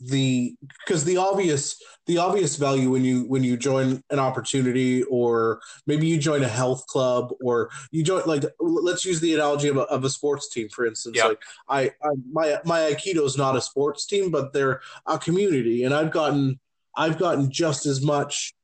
the 0.01 0.55
because 0.85 1.05
the 1.05 1.17
obvious 1.17 1.81
the 2.07 2.19
obvious 2.19 2.57
value 2.57 2.91
when 2.91 3.05
you 3.05 3.23
when 3.25 3.45
you 3.45 3.57
join 3.57 4.03
an 4.11 4.19
opportunity 4.19 5.03
or 5.05 5.61
maybe 5.87 6.07
you 6.07 6.19
join 6.19 6.43
a 6.43 6.49
health 6.49 6.87
club 6.87 7.33
or 7.43 7.71
you 7.91 8.03
join 8.03 8.23
like 8.27 8.45
let's 8.59 9.05
use 9.05 9.21
the 9.21 9.35
analogy 9.35 9.69
of 9.69 9.77
a, 9.77 9.83
of 9.83 10.05
a 10.05 10.11
sports 10.11 10.49
team 10.49 10.69
for 10.71 10.87
instance 10.87 11.17
yep. 11.17 11.29
like 11.29 11.43
I, 11.69 11.81
I 12.03 12.15
my 12.33 12.59
my 12.65 12.81
aikido 12.81 13.25
is 13.25 13.37
not 13.37 13.57
a 13.57 13.61
sports 13.61 14.07
team 14.07 14.31
but 14.31 14.53
they're 14.53 14.81
a 15.07 15.19
community 15.19 15.85
and 15.85 15.95
i've 15.95 16.11
gotten 16.11 16.59
i've 16.97 17.19
gotten 17.19 17.51
just 17.51 17.87
as 17.87 18.03
much 18.03 18.55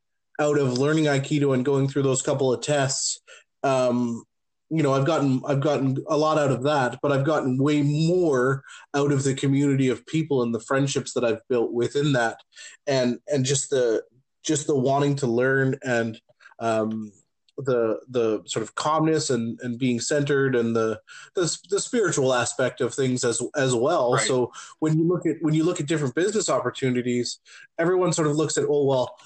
out 0.40 0.58
of 0.58 0.78
learning 0.78 1.04
aikido 1.04 1.54
and 1.54 1.64
going 1.64 1.88
through 1.88 2.02
those 2.02 2.22
couple 2.22 2.52
of 2.52 2.62
tests 2.62 3.20
um, 3.62 4.24
you 4.70 4.82
know, 4.82 4.94
I've 4.94 5.06
gotten 5.06 5.42
I've 5.46 5.60
gotten 5.60 5.96
a 6.08 6.16
lot 6.16 6.38
out 6.38 6.50
of 6.50 6.62
that, 6.64 6.98
but 7.00 7.12
I've 7.12 7.24
gotten 7.24 7.58
way 7.58 7.82
more 7.82 8.62
out 8.94 9.12
of 9.12 9.22
the 9.22 9.34
community 9.34 9.88
of 9.88 10.06
people 10.06 10.42
and 10.42 10.54
the 10.54 10.60
friendships 10.60 11.12
that 11.14 11.24
I've 11.24 11.46
built 11.48 11.72
within 11.72 12.12
that, 12.14 12.40
and 12.86 13.18
and 13.28 13.44
just 13.44 13.70
the 13.70 14.02
just 14.42 14.66
the 14.66 14.76
wanting 14.76 15.16
to 15.16 15.26
learn 15.26 15.76
and 15.82 16.20
um, 16.58 17.12
the 17.58 18.00
the 18.08 18.42
sort 18.46 18.64
of 18.64 18.74
calmness 18.74 19.30
and 19.30 19.58
and 19.62 19.78
being 19.78 20.00
centered 20.00 20.56
and 20.56 20.74
the 20.74 21.00
the, 21.34 21.56
the 21.70 21.80
spiritual 21.80 22.34
aspect 22.34 22.80
of 22.80 22.92
things 22.92 23.24
as 23.24 23.40
as 23.54 23.72
well. 23.74 24.14
Right. 24.14 24.26
So 24.26 24.52
when 24.80 24.98
you 24.98 25.06
look 25.06 25.26
at 25.26 25.36
when 25.42 25.54
you 25.54 25.62
look 25.62 25.80
at 25.80 25.86
different 25.86 26.16
business 26.16 26.48
opportunities, 26.48 27.38
everyone 27.78 28.12
sort 28.12 28.26
of 28.26 28.36
looks 28.36 28.58
at 28.58 28.64
oh 28.68 28.84
well 28.84 29.16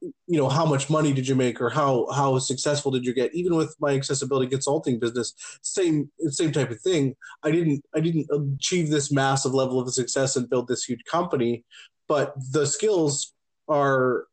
you 0.00 0.38
know 0.38 0.48
how 0.48 0.64
much 0.64 0.90
money 0.90 1.12
did 1.12 1.26
you 1.26 1.34
make 1.34 1.60
or 1.60 1.70
how 1.70 2.06
how 2.12 2.38
successful 2.38 2.90
did 2.90 3.04
you 3.04 3.14
get? 3.14 3.34
Even 3.34 3.56
with 3.56 3.74
my 3.80 3.92
accessibility 3.94 4.46
consulting 4.48 4.98
business 4.98 5.34
same 5.62 6.10
same 6.28 6.52
type 6.52 6.70
of 6.70 6.80
thing. 6.80 7.16
I 7.42 7.50
didn't 7.50 7.84
i 7.94 8.00
didn't 8.00 8.28
achieve 8.30 8.90
this 8.90 9.10
massive 9.12 9.54
level 9.54 9.80
of 9.80 9.92
success 9.92 10.36
and 10.36 10.48
build 10.48 10.68
this 10.68 10.84
huge 10.84 11.04
company 11.04 11.64
but 12.08 12.34
the 12.52 12.66
skills 12.66 13.34
are 13.68 14.26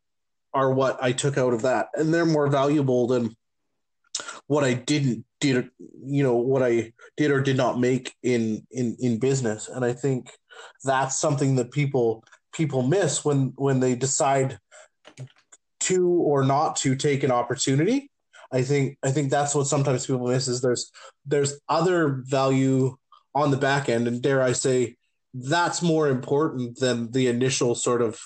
are 0.54 0.74
what 0.74 0.98
i 1.04 1.12
took 1.12 1.38
out 1.38 1.54
of 1.54 1.62
that. 1.64 1.90
And 1.94 2.14
they're 2.14 2.26
more 2.26 2.48
valuable 2.48 3.06
than 3.08 3.36
what 4.48 4.64
i 4.64 4.74
didn't 4.74 5.26
did 5.42 5.70
you 6.06 6.24
know 6.24 6.36
what 6.36 6.64
i 6.64 6.94
did 7.18 7.30
or 7.30 7.42
did 7.42 7.58
not 7.58 7.80
make 7.80 8.16
in 8.24 8.66
in 8.72 8.96
in 9.00 9.20
business. 9.20 9.68
And 9.68 9.84
i 9.84 9.94
think 9.94 10.32
that's 10.84 11.20
something 11.20 11.58
that 11.58 11.72
people 11.72 12.24
people 12.54 12.82
miss 12.82 13.26
when 13.26 13.54
when 13.58 13.82
they 13.82 13.96
decide 13.96 14.58
to 15.86 16.10
or 16.10 16.44
not 16.44 16.76
to 16.78 16.96
take 16.96 17.24
an 17.24 17.32
opportunity. 17.32 18.10
I 18.52 18.62
think 18.62 18.98
I 19.04 19.12
think 19.12 19.32
that's 19.32 19.56
what 19.56 19.68
sometimes 19.68 20.06
people 20.06 20.28
miss 20.28 20.48
is 20.48 20.62
there's 20.62 20.92
there's 21.26 21.60
other 21.68 22.22
value 22.26 22.96
on 23.34 23.52
the 23.52 23.58
back 23.58 23.90
end, 23.90 24.08
and 24.08 24.22
dare 24.22 24.42
I 24.42 24.54
say 24.54 24.96
that's 25.34 25.82
more 25.82 26.08
important 26.08 26.80
than 26.80 27.12
the 27.12 27.28
initial 27.28 27.76
sort 27.76 28.02
of 28.02 28.20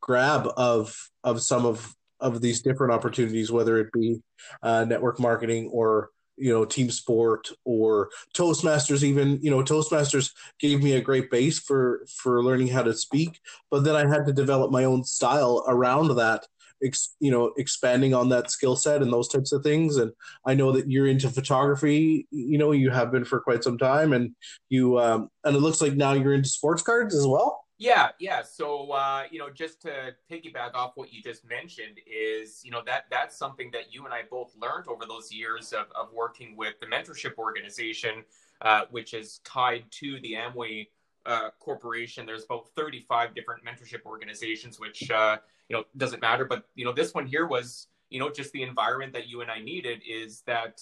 grab 0.00 0.48
of 0.56 0.96
of 1.24 1.42
some 1.42 1.66
of 1.66 1.94
of 2.20 2.40
these 2.40 2.62
different 2.62 2.92
opportunities, 2.92 3.52
whether 3.52 3.78
it 3.78 3.92
be 3.92 4.22
uh, 4.62 4.84
network 4.84 5.20
marketing 5.20 5.68
or 5.72 6.10
you 6.36 6.52
know 6.52 6.64
team 6.64 6.90
sport 6.90 7.48
or 7.64 8.10
toastmasters 8.34 9.02
even 9.02 9.38
you 9.42 9.50
know 9.50 9.62
toastmasters 9.62 10.32
gave 10.60 10.82
me 10.82 10.92
a 10.92 11.00
great 11.00 11.30
base 11.30 11.58
for 11.58 12.06
for 12.14 12.42
learning 12.44 12.68
how 12.68 12.82
to 12.82 12.92
speak 12.92 13.40
but 13.70 13.84
then 13.84 13.96
i 13.96 14.06
had 14.06 14.26
to 14.26 14.32
develop 14.32 14.70
my 14.70 14.84
own 14.84 15.02
style 15.02 15.64
around 15.66 16.14
that 16.14 16.46
ex, 16.84 17.14
you 17.20 17.30
know 17.30 17.52
expanding 17.56 18.14
on 18.14 18.28
that 18.28 18.50
skill 18.50 18.76
set 18.76 19.02
and 19.02 19.12
those 19.12 19.28
types 19.28 19.52
of 19.52 19.62
things. 19.62 19.96
And 19.96 20.12
i 20.46 20.54
know 20.54 20.72
that 20.72 20.90
you're 20.90 21.06
into 21.06 21.28
photography 21.28 22.26
you 22.30 22.58
know 22.58 22.72
you 22.72 22.90
have 22.90 23.12
been 23.12 23.24
for 23.24 23.40
quite 23.40 23.64
some 23.64 23.78
time 23.78 24.12
and 24.12 24.34
you 24.68 24.98
um, 24.98 25.28
and 25.44 25.56
it 25.56 25.60
looks 25.60 25.80
like 25.80 25.94
now 25.94 26.12
you're 26.12 26.34
into 26.34 26.48
sports 26.48 26.82
cards 26.82 27.14
as 27.14 27.26
well? 27.26 27.64
Yeah 27.78 28.08
yeah. 28.18 28.42
So 28.42 28.92
uh, 28.92 29.24
you 29.30 29.38
know 29.38 29.50
just 29.50 29.82
to 29.82 30.14
piggyback 30.30 30.74
off 30.74 30.92
what 30.94 31.12
you 31.12 31.22
just 31.22 31.48
mentioned 31.48 32.00
is 32.06 32.62
you 32.64 32.70
know 32.70 32.82
that 32.86 33.04
that's 33.10 33.36
something 33.36 33.70
that 33.72 33.92
you 33.92 34.04
and 34.04 34.14
i 34.14 34.22
both 34.30 34.52
learned 34.60 34.88
over 34.88 35.04
those 35.06 35.30
years 35.32 35.72
of, 35.72 35.86
of 35.94 36.12
working 36.12 36.56
with 36.56 36.74
the 36.80 36.86
mentorship 36.86 37.36
organization 37.36 38.24
uh, 38.62 38.82
which 38.90 39.12
is 39.12 39.40
tied 39.44 39.84
to 39.90 40.18
the 40.20 40.32
amway 40.32 40.86
uh, 41.26 41.50
corporation. 41.58 42.24
There's 42.24 42.44
about 42.44 42.68
35 42.76 43.34
different 43.34 43.64
mentorship 43.64 44.04
organizations, 44.06 44.78
which 44.80 45.10
uh, 45.10 45.38
you 45.68 45.76
know 45.76 45.84
doesn't 45.96 46.22
matter. 46.22 46.44
But 46.44 46.64
you 46.74 46.84
know 46.84 46.92
this 46.92 47.14
one 47.14 47.26
here 47.26 47.46
was 47.46 47.88
you 48.10 48.20
know 48.20 48.30
just 48.30 48.52
the 48.52 48.62
environment 48.62 49.12
that 49.14 49.28
you 49.28 49.40
and 49.40 49.50
I 49.50 49.60
needed. 49.60 50.02
Is 50.08 50.42
that 50.46 50.80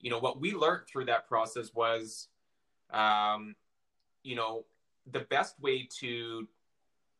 you 0.00 0.10
know 0.10 0.18
what 0.18 0.40
we 0.40 0.52
learned 0.52 0.86
through 0.86 1.06
that 1.06 1.28
process 1.28 1.72
was, 1.74 2.28
um, 2.92 3.54
you 4.22 4.36
know, 4.36 4.64
the 5.10 5.20
best 5.20 5.58
way 5.60 5.88
to 6.00 6.46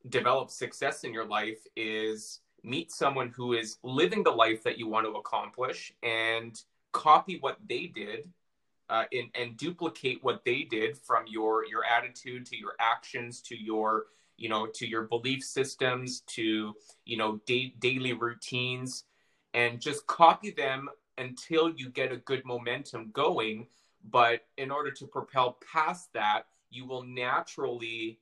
develop 0.09 0.51
success 0.51 1.05
in 1.05 1.13
your 1.13 1.27
life 1.27 1.67
is 1.75 2.41
meet 2.63 2.91
someone 2.93 3.29
who 3.29 3.53
is 3.53 3.79
living 3.83 4.23
the 4.23 4.31
life 4.31 4.63
that 4.65 4.79
you 4.79 4.89
want 4.89 5.07
to 5.07 5.13
accomplish 5.13 5.93
and 6.03 6.63
copy 6.93 7.39
what 7.41 7.59
they 7.69 7.87
did 7.87 8.29
uh, 8.89 9.05
and, 9.13 9.29
and 9.35 9.57
duplicate 9.57 10.23
what 10.23 10.45
they 10.45 10.63
did 10.63 10.97
from 10.97 11.25
your 11.27 11.65
your 11.67 11.85
attitude 11.85 12.47
to 12.47 12.57
your 12.57 12.73
actions 12.81 13.41
to 13.41 13.57
your 13.57 14.07
you 14.37 14.49
know 14.49 14.67
to 14.67 14.87
your 14.87 15.03
belief 15.03 15.43
systems 15.43 16.21
to 16.27 16.75
you 17.05 17.17
know 17.17 17.41
da- 17.47 17.75
daily 17.79 18.13
routines 18.13 19.05
and 19.55 19.81
just 19.81 20.07
copy 20.07 20.51
them 20.51 20.89
until 21.19 21.71
you 21.71 21.89
get 21.89 22.13
a 22.13 22.17
good 22.19 22.45
momentum 22.45 23.11
going. 23.13 23.67
But 24.09 24.43
in 24.57 24.71
order 24.71 24.91
to 24.93 25.07
propel 25.07 25.59
past 25.73 26.13
that 26.13 26.47
you 26.71 26.87
will 26.87 27.03
naturally 27.03 28.19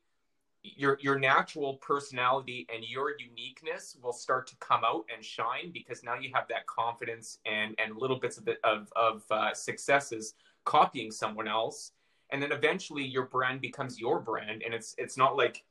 your 0.62 0.98
your 1.02 1.18
natural 1.18 1.74
personality 1.74 2.66
and 2.74 2.84
your 2.84 3.14
uniqueness 3.18 3.96
will 4.02 4.14
start 4.14 4.46
to 4.46 4.56
come 4.56 4.82
out 4.82 5.04
and 5.14 5.22
shine 5.22 5.70
because 5.72 6.02
now 6.02 6.14
you 6.14 6.30
have 6.32 6.48
that 6.48 6.66
confidence 6.66 7.38
and 7.44 7.74
and 7.78 7.96
little 7.96 8.18
bits 8.18 8.38
of 8.38 8.48
of, 8.64 8.90
of 8.96 9.22
uh, 9.30 9.52
successes 9.52 10.34
copying 10.64 11.10
someone 11.10 11.48
else. 11.48 11.92
And 12.30 12.42
then 12.42 12.52
eventually 12.52 13.04
your 13.04 13.26
brand 13.26 13.60
becomes 13.60 14.00
your 14.00 14.20
brand. 14.20 14.62
And 14.64 14.72
it's 14.72 14.94
it's 14.96 15.18
not 15.18 15.36
like 15.36 15.64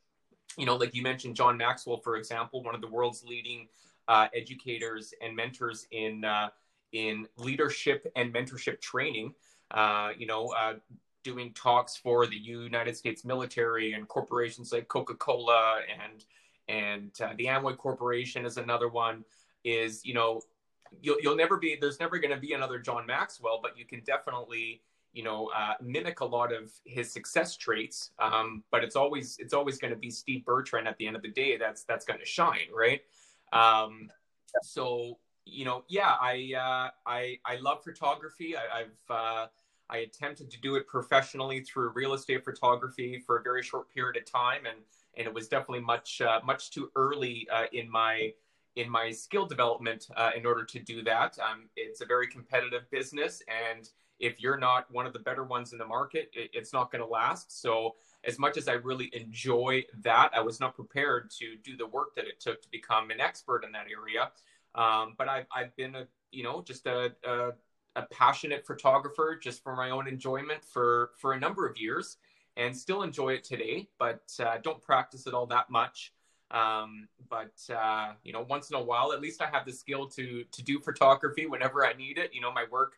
you 0.58 0.66
know 0.66 0.76
like 0.76 0.94
you 0.94 1.02
mentioned 1.02 1.36
john 1.36 1.58
maxwell 1.58 1.98
for 1.98 2.18
example 2.18 2.64
one 2.64 2.76
of 2.76 2.82
the 2.82 2.88
world's 2.88 3.24
leading 3.24 3.68
uh, 4.08 4.28
educators 4.36 5.14
and 5.22 5.36
mentors 5.36 5.88
in 5.92 6.26
uh, 6.26 6.50
in 6.92 7.28
leadership 7.38 8.12
and 8.16 8.34
mentorship 8.34 8.82
training 8.82 9.34
uh, 9.72 10.10
you 10.18 10.28
know 10.28 10.48
uh, 10.58 10.74
doing 11.24 11.54
talks 11.54 11.96
for 11.96 12.28
the 12.28 12.36
United 12.36 12.96
States 12.96 13.26
military 13.26 13.94
and 13.94 14.08
corporations 14.08 14.72
like 14.72 14.88
Coca-Cola 14.88 15.80
and 16.04 16.26
and 16.70 17.12
uh, 17.22 17.34
the 17.38 17.46
Amway 17.46 17.78
Corporation 17.78 18.46
is 18.46 18.58
another 18.58 18.90
one. 18.90 19.24
Is 19.64 20.06
you 20.06 20.14
know 20.14 20.42
you'll 21.02 21.18
you'll 21.22 21.36
never 21.36 21.58
be 21.58 21.78
there's 21.80 22.00
never 22.00 22.20
going 22.20 22.34
to 22.34 22.40
be 22.40 22.54
another 22.54 22.80
John 22.80 23.06
Maxwell, 23.06 23.60
but 23.62 23.78
you 23.78 23.86
can 23.86 24.02
definitely 24.02 24.82
you 25.14 25.24
know 25.24 25.50
uh, 25.56 25.74
mimic 25.82 26.20
a 26.20 26.26
lot 26.26 26.52
of 26.52 26.72
his 26.86 27.12
success 27.12 27.56
traits. 27.56 28.12
Um, 28.20 28.64
but 28.72 28.84
it's 28.84 28.96
always 28.96 29.38
it's 29.40 29.54
always 29.54 29.78
going 29.78 29.94
to 29.94 30.00
be 30.00 30.10
Steve 30.10 30.44
Bertrand 30.46 30.88
at 30.88 30.98
the 30.98 31.08
end 31.08 31.16
of 31.16 31.22
the 31.22 31.32
day. 31.32 31.58
That's 31.58 31.84
that's 31.84 32.06
going 32.06 32.20
to 32.20 32.26
shine, 32.26 32.68
right? 32.76 33.02
Um, 33.52 34.10
so 34.62 35.20
you 35.46 35.66
know, 35.66 35.84
yeah, 35.88 36.16
I 36.20 36.52
uh, 36.56 36.90
I 37.10 37.38
I 37.46 37.58
love 37.58 37.84
photography. 37.84 38.56
I, 38.58 38.80
have 38.80 38.88
uh, 39.10 39.48
I 39.90 39.98
attempted 39.98 40.50
to 40.52 40.60
do 40.60 40.76
it 40.76 40.88
professionally 40.88 41.62
through 41.62 41.90
real 41.90 42.14
estate 42.14 42.44
photography 42.44 43.22
for 43.26 43.38
a 43.38 43.44
very 43.44 43.64
short 43.64 43.94
period 43.94 44.18
of 44.18 44.26
time, 44.26 44.66
and 44.66 44.80
and 45.16 45.28
it 45.28 45.34
was 45.34 45.48
definitely 45.48 45.82
much 45.82 46.22
uh, 46.22 46.40
much 46.44 46.72
too 46.72 46.92
early 46.96 47.48
uh, 47.52 47.66
in 47.74 47.90
my 47.90 48.34
in 48.76 48.90
my 48.90 49.12
skill 49.12 49.46
development 49.46 50.08
uh, 50.16 50.32
in 50.36 50.46
order 50.46 50.64
to 50.66 50.80
do 50.80 51.04
that. 51.04 51.38
Um, 51.40 51.66
it's 51.76 52.02
a 52.02 52.06
very 52.06 52.28
competitive 52.28 52.90
business, 52.90 53.42
and 53.48 53.90
if 54.24 54.42
you're 54.42 54.58
not 54.58 54.92
one 54.92 55.06
of 55.06 55.14
the 55.14 55.20
better 55.20 55.44
ones 55.44 55.74
in 55.74 55.78
the 55.78 55.86
market, 55.86 56.32
it, 56.34 56.50
it's 56.54 56.72
not 56.72 56.92
going 56.92 57.04
to 57.04 57.08
last. 57.08 57.62
So, 57.62 57.96
as 58.26 58.40
much 58.40 58.58
as 58.58 58.68
I 58.68 58.74
really 58.74 59.12
enjoy 59.14 59.84
that, 60.02 60.32
I 60.34 60.40
was 60.40 60.60
not 60.60 60.76
prepared 60.76 61.30
to 61.40 61.58
do 61.64 61.76
the 61.76 61.88
work 61.88 62.16
that 62.16 62.26
it 62.26 62.40
took 62.40 62.62
to 62.62 62.70
become 62.72 63.12
an 63.12 63.20
expert 63.20 63.66
in 63.66 63.72
that 63.74 63.88
area. 63.92 64.32
Um, 64.76 65.16
but 65.18 65.28
I've, 65.28 65.46
I've 65.56 65.76
been 65.76 65.96
a 65.96 66.08
you 66.32 66.44
know 66.44 66.62
just 66.62 66.88
a, 66.88 67.14
a 67.24 67.52
a 67.96 68.04
passionate 68.12 68.66
photographer 68.66 69.40
just 69.42 69.64
for 69.64 69.76
my 69.76 69.92
own 69.92 70.08
enjoyment 70.08 70.64
for 70.66 71.12
for 71.18 71.34
a 71.34 71.40
number 71.40 71.68
of 71.68 71.78
years 71.78 72.18
and 72.58 72.76
still 72.76 73.04
enjoy 73.04 73.30
it 73.30 73.44
today 73.44 73.88
but 74.00 74.24
uh, 74.40 74.58
don't 74.64 74.82
practice 74.82 75.28
it 75.28 75.34
all 75.34 75.46
that 75.46 75.70
much 75.70 76.14
um, 76.52 77.08
but 77.30 77.54
uh, 77.74 78.14
you 78.24 78.34
know 78.34 78.46
once 78.50 78.70
in 78.70 78.76
a 78.76 78.82
while 78.82 79.14
at 79.14 79.22
least 79.22 79.42
i 79.42 79.46
have 79.46 79.66
the 79.66 79.72
skill 79.72 80.08
to 80.08 80.44
to 80.52 80.64
do 80.64 80.80
photography 80.80 81.46
whenever 81.46 81.86
i 81.86 81.94
need 81.94 82.18
it 82.18 82.34
you 82.34 82.42
know 82.42 82.52
my 82.52 82.66
work 82.72 82.98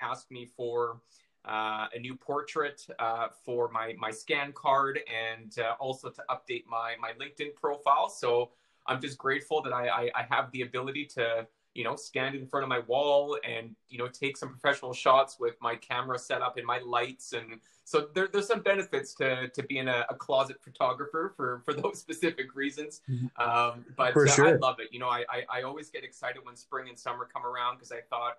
asked 0.00 0.30
me 0.30 0.46
for 0.46 1.00
uh, 1.44 1.86
a 1.94 1.98
new 1.98 2.16
portrait 2.16 2.84
uh, 2.98 3.28
for 3.44 3.70
my 3.70 3.94
my 3.98 4.10
scan 4.10 4.52
card 4.52 5.00
and 5.06 5.58
uh, 5.58 5.74
also 5.78 6.10
to 6.10 6.22
update 6.30 6.64
my 6.68 6.94
my 7.00 7.12
linkedin 7.20 7.54
profile 7.54 8.08
so 8.08 8.50
i'm 8.86 9.00
just 9.00 9.16
grateful 9.16 9.62
that 9.62 9.72
i, 9.72 9.86
I, 9.86 10.10
I 10.16 10.26
have 10.28 10.50
the 10.52 10.62
ability 10.62 11.04
to 11.14 11.46
you 11.76 11.84
know, 11.84 11.94
stand 11.94 12.34
in 12.34 12.46
front 12.46 12.62
of 12.62 12.70
my 12.70 12.78
wall 12.80 13.38
and, 13.44 13.76
you 13.88 13.98
know, 13.98 14.08
take 14.08 14.38
some 14.38 14.48
professional 14.48 14.94
shots 14.94 15.38
with 15.38 15.56
my 15.60 15.76
camera 15.76 16.18
set 16.18 16.40
up 16.40 16.56
and 16.56 16.66
my 16.66 16.78
lights. 16.78 17.34
And 17.34 17.60
so 17.84 18.08
there, 18.14 18.28
there's 18.32 18.46
some 18.46 18.62
benefits 18.62 19.12
to, 19.16 19.48
to 19.48 19.62
being 19.62 19.86
a, 19.86 20.06
a, 20.08 20.14
closet 20.14 20.56
photographer 20.62 21.34
for, 21.36 21.60
for 21.66 21.74
those 21.82 22.00
specific 22.00 22.54
reasons. 22.54 23.02
Mm-hmm. 23.10 23.26
Um, 23.38 23.84
but 23.94 24.16
uh, 24.16 24.26
sure. 24.26 24.48
I 24.48 24.52
love 24.52 24.76
it. 24.80 24.88
You 24.90 25.00
know, 25.00 25.08
I, 25.08 25.24
I, 25.28 25.58
I, 25.58 25.62
always 25.62 25.90
get 25.90 26.02
excited 26.02 26.38
when 26.44 26.56
spring 26.56 26.88
and 26.88 26.98
summer 26.98 27.28
come 27.30 27.44
around 27.44 27.76
because 27.76 27.92
I 27.92 28.00
thought 28.08 28.38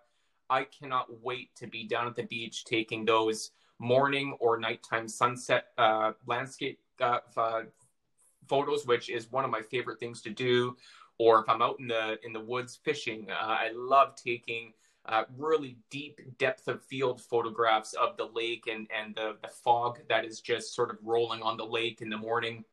I 0.49 0.63
cannot 0.63 1.07
wait 1.23 1.55
to 1.57 1.67
be 1.67 1.87
down 1.87 2.07
at 2.07 2.15
the 2.15 2.23
beach 2.23 2.65
taking 2.65 3.05
those 3.05 3.51
morning 3.79 4.35
or 4.39 4.59
nighttime 4.59 5.07
sunset 5.07 5.67
uh, 5.77 6.13
landscape 6.25 6.79
uh, 6.99 7.19
photos, 8.47 8.85
which 8.85 9.09
is 9.09 9.31
one 9.31 9.45
of 9.45 9.51
my 9.51 9.61
favorite 9.61 9.99
things 9.99 10.21
to 10.21 10.29
do. 10.29 10.75
Or 11.19 11.39
if 11.39 11.49
I'm 11.49 11.61
out 11.61 11.79
in 11.79 11.87
the 11.87 12.17
in 12.23 12.33
the 12.33 12.39
woods 12.39 12.79
fishing, 12.83 13.27
uh, 13.31 13.45
I 13.45 13.71
love 13.73 14.15
taking 14.15 14.73
uh, 15.07 15.23
really 15.37 15.77
deep 15.89 16.19
depth 16.37 16.67
of 16.67 16.83
field 16.83 17.21
photographs 17.21 17.93
of 17.93 18.17
the 18.17 18.29
lake 18.33 18.67
and 18.71 18.87
and 18.95 19.15
the, 19.15 19.37
the 19.41 19.47
fog 19.47 19.99
that 20.09 20.25
is 20.25 20.41
just 20.41 20.75
sort 20.75 20.91
of 20.91 20.97
rolling 21.03 21.41
on 21.41 21.57
the 21.57 21.65
lake 21.65 22.01
in 22.01 22.09
the 22.09 22.17
morning. 22.17 22.63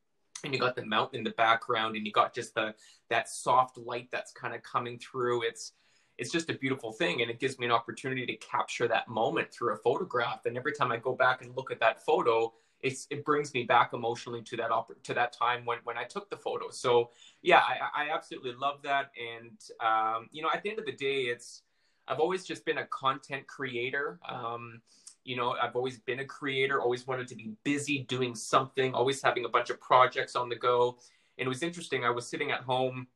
And 0.42 0.52
you 0.52 0.60
got 0.60 0.76
the 0.76 0.84
mountain 0.84 1.18
in 1.18 1.24
the 1.24 1.30
background 1.30 1.96
and 1.96 2.06
you 2.06 2.12
got 2.12 2.34
just 2.34 2.54
the 2.54 2.74
that 3.08 3.30
soft 3.30 3.78
light 3.78 4.08
that's 4.12 4.32
kind 4.32 4.54
of 4.54 4.62
coming 4.62 4.98
through. 4.98 5.42
It's 5.42 5.72
it's 6.18 6.31
just 6.31 6.48
a 6.50 6.55
beautiful 6.55 6.92
thing 6.92 7.22
and 7.22 7.31
it 7.31 7.40
gives 7.40 7.59
me 7.59 7.66
an 7.66 7.72
opportunity 7.72 8.24
to 8.24 8.37
capture 8.37 8.87
that 8.87 9.09
moment 9.09 9.53
through 9.53 9.72
a 9.72 9.77
photograph 9.77 10.46
and 10.46 10.57
every 10.57 10.72
time 10.72 10.92
i 10.92 10.96
go 10.96 11.14
back 11.14 11.42
and 11.42 11.57
look 11.57 11.70
at 11.70 11.81
that 11.81 12.05
photo 12.05 12.53
it's, 12.85 13.07
it 13.09 13.24
brings 13.24 13.55
me 13.55 13.64
back 13.64 13.94
emotionally 13.94 14.42
to 14.42 14.57
that 14.59 14.70
op- 14.70 15.03
to 15.05 15.14
that 15.14 15.33
time 15.33 15.64
when, 15.64 15.79
when 15.85 15.96
I 15.96 16.05
took 16.05 16.29
the 16.29 16.37
photo. 16.37 16.70
So 16.70 17.11
yeah, 17.40 17.61
I, 17.61 18.05
I 18.05 18.14
absolutely 18.14 18.53
love 18.53 18.83
that. 18.83 19.11
And 19.18 19.59
um, 19.81 20.29
you 20.31 20.42
know, 20.42 20.50
at 20.53 20.62
the 20.62 20.70
end 20.70 20.79
of 20.79 20.85
the 20.85 20.92
day, 20.92 21.22
it's 21.22 21.62
I've 22.07 22.20
always 22.20 22.44
just 22.44 22.66
been 22.66 22.79
a 22.79 22.87
content 22.87 23.46
creator. 23.46 24.20
Um, 24.29 24.83
you 25.24 25.35
know, 25.35 25.57
I've 25.61 25.74
always 25.74 25.98
been 25.98 26.20
a 26.20 26.27
creator. 26.27 26.83
Always 26.83 27.07
wanted 27.07 27.27
to 27.29 27.35
be 27.35 27.55
busy 27.64 28.00
doing 28.00 28.35
something. 28.35 28.92
Always 28.92 29.22
having 29.22 29.46
a 29.46 29.48
bunch 29.48 29.70
of 29.70 29.81
projects 29.81 30.37
on 30.37 30.50
the 30.50 30.57
go. 30.57 30.98
And 31.38 31.46
it 31.46 31.48
was 31.48 31.62
interesting. 31.62 32.05
I 32.05 32.11
was 32.11 32.29
sitting 32.29 32.50
at 32.50 32.61
home 32.61 33.07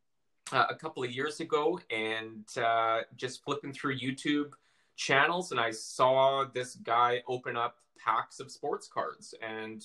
uh, 0.53 0.67
a 0.69 0.75
couple 0.75 1.03
of 1.03 1.11
years 1.11 1.41
ago 1.41 1.81
and 1.91 2.45
uh, 2.63 3.01
just 3.17 3.45
flipping 3.45 3.73
through 3.73 3.99
YouTube 3.99 4.51
channels, 4.97 5.53
and 5.53 5.61
I 5.61 5.71
saw 5.71 6.45
this 6.53 6.75
guy 6.77 7.23
open 7.29 7.57
up 7.57 7.77
packs 7.99 8.41
of 8.41 8.51
sports 8.51 8.89
cards 8.89 9.35
and 9.43 9.85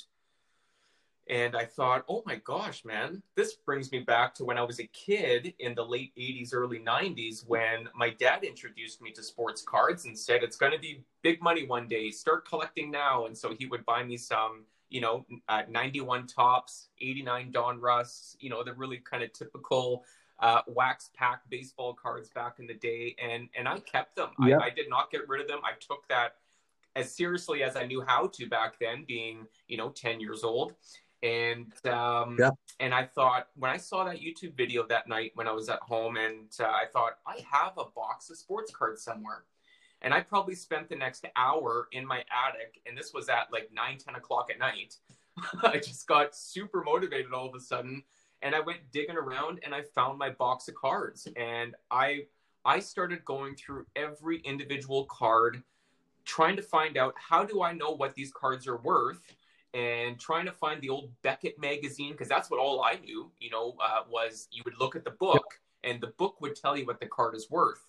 and 1.29 1.55
I 1.55 1.63
thought, 1.63 2.03
oh 2.09 2.21
my 2.25 2.35
gosh, 2.35 2.83
man, 2.83 3.23
this 3.35 3.53
brings 3.53 3.91
me 3.91 3.99
back 3.99 4.35
to 4.35 4.43
when 4.43 4.57
I 4.57 4.63
was 4.63 4.79
a 4.79 4.87
kid 4.87 5.53
in 5.59 5.73
the 5.73 5.85
late 5.85 6.13
80s, 6.17 6.53
early 6.53 6.79
90s, 6.79 7.47
when 7.47 7.87
my 7.95 8.09
dad 8.09 8.43
introduced 8.43 9.01
me 9.01 9.11
to 9.11 9.23
sports 9.23 9.61
cards 9.61 10.03
and 10.03 10.19
said, 10.19 10.43
it's 10.43 10.57
going 10.57 10.73
to 10.73 10.79
be 10.79 11.01
big 11.21 11.41
money 11.41 11.65
one 11.65 11.87
day. 11.87 12.11
Start 12.11 12.45
collecting 12.45 12.91
now. 12.91 13.25
And 13.25 13.37
so 13.37 13.55
he 13.57 13.67
would 13.67 13.85
buy 13.85 14.03
me 14.03 14.17
some, 14.17 14.65
you 14.89 14.99
know, 14.99 15.25
uh, 15.47 15.63
91 15.69 16.27
Topps, 16.27 16.89
89 16.99 17.53
Donruss, 17.53 18.35
you 18.41 18.49
know, 18.49 18.61
the 18.61 18.73
really 18.73 18.97
kind 18.97 19.23
of 19.23 19.31
typical 19.31 20.03
uh, 20.43 20.61
wax 20.67 21.09
pack 21.15 21.41
baseball 21.49 21.93
cards 21.93 22.29
back 22.29 22.59
in 22.59 22.67
the 22.67 22.73
day. 22.73 23.15
And, 23.23 23.47
and 23.57 23.67
I 23.67 23.79
kept 23.79 24.17
them. 24.17 24.29
I, 24.39 24.53
I 24.53 24.69
did 24.69 24.89
not 24.89 25.09
get 25.09 25.27
rid 25.27 25.41
of 25.41 25.47
them. 25.47 25.59
I 25.63 25.71
took 25.79 26.07
that 26.09 26.35
as 26.95 27.15
seriously 27.15 27.63
as 27.63 27.75
I 27.75 27.85
knew 27.85 28.03
how 28.05 28.27
to 28.27 28.47
back 28.47 28.75
then, 28.79 29.05
being 29.07 29.47
you 29.67 29.77
know 29.77 29.89
ten 29.89 30.19
years 30.19 30.43
old. 30.43 30.73
And 31.23 31.73
um, 31.87 32.35
yeah. 32.37 32.51
and 32.79 32.93
I 32.93 33.05
thought 33.05 33.47
when 33.55 33.71
I 33.71 33.77
saw 33.77 34.03
that 34.03 34.17
YouTube 34.17 34.55
video 34.55 34.85
that 34.87 35.07
night 35.07 35.31
when 35.35 35.47
I 35.47 35.53
was 35.53 35.69
at 35.69 35.79
home, 35.79 36.17
and 36.17 36.51
uh, 36.59 36.65
I 36.65 36.83
thought 36.91 37.13
I 37.25 37.39
have 37.49 37.77
a 37.77 37.85
box 37.95 38.29
of 38.29 38.37
sports 38.37 38.71
cards 38.71 39.01
somewhere. 39.01 39.43
And 40.01 40.13
I 40.13 40.19
probably 40.19 40.55
spent 40.55 40.89
the 40.89 40.97
next 40.97 41.25
hour 41.37 41.87
in 41.93 42.05
my 42.05 42.17
attic, 42.17 42.81
and 42.85 42.97
this 42.97 43.13
was 43.13 43.29
at 43.29 43.47
like 43.53 43.69
9, 43.73 43.97
10 43.97 44.15
o'clock 44.15 44.49
at 44.51 44.59
night. 44.59 44.97
I 45.63 45.77
just 45.77 46.05
got 46.07 46.35
super 46.35 46.83
motivated 46.83 47.31
all 47.31 47.47
of 47.47 47.55
a 47.55 47.59
sudden, 47.61 48.03
and 48.43 48.53
I 48.53 48.59
went 48.59 48.91
digging 48.91 49.17
around, 49.17 49.59
and 49.63 49.73
I 49.73 49.81
found 49.81 50.19
my 50.19 50.29
box 50.29 50.67
of 50.67 50.75
cards, 50.75 51.27
and 51.35 51.75
I 51.89 52.25
I 52.65 52.79
started 52.79 53.25
going 53.25 53.55
through 53.55 53.85
every 53.95 54.39
individual 54.39 55.05
card 55.05 55.63
trying 56.25 56.55
to 56.55 56.61
find 56.61 56.97
out 56.97 57.13
how 57.17 57.43
do 57.43 57.61
I 57.61 57.73
know 57.73 57.91
what 57.91 58.15
these 58.15 58.31
cards 58.31 58.67
are 58.67 58.77
worth 58.77 59.19
and 59.73 60.19
trying 60.19 60.45
to 60.45 60.51
find 60.51 60.81
the 60.81 60.89
old 60.89 61.09
Beckett 61.21 61.59
magazine 61.59 62.11
because 62.11 62.29
that's 62.29 62.49
what 62.49 62.59
all 62.59 62.81
I 62.81 62.95
knew, 63.03 63.31
you 63.39 63.49
know, 63.49 63.75
uh, 63.83 64.03
was 64.09 64.47
you 64.51 64.61
would 64.65 64.79
look 64.79 64.95
at 64.95 65.03
the 65.03 65.11
book 65.11 65.59
and 65.83 65.99
the 65.99 66.13
book 66.17 66.39
would 66.39 66.55
tell 66.55 66.77
you 66.77 66.85
what 66.85 66.99
the 66.99 67.07
card 67.07 67.35
is 67.35 67.49
worth. 67.49 67.85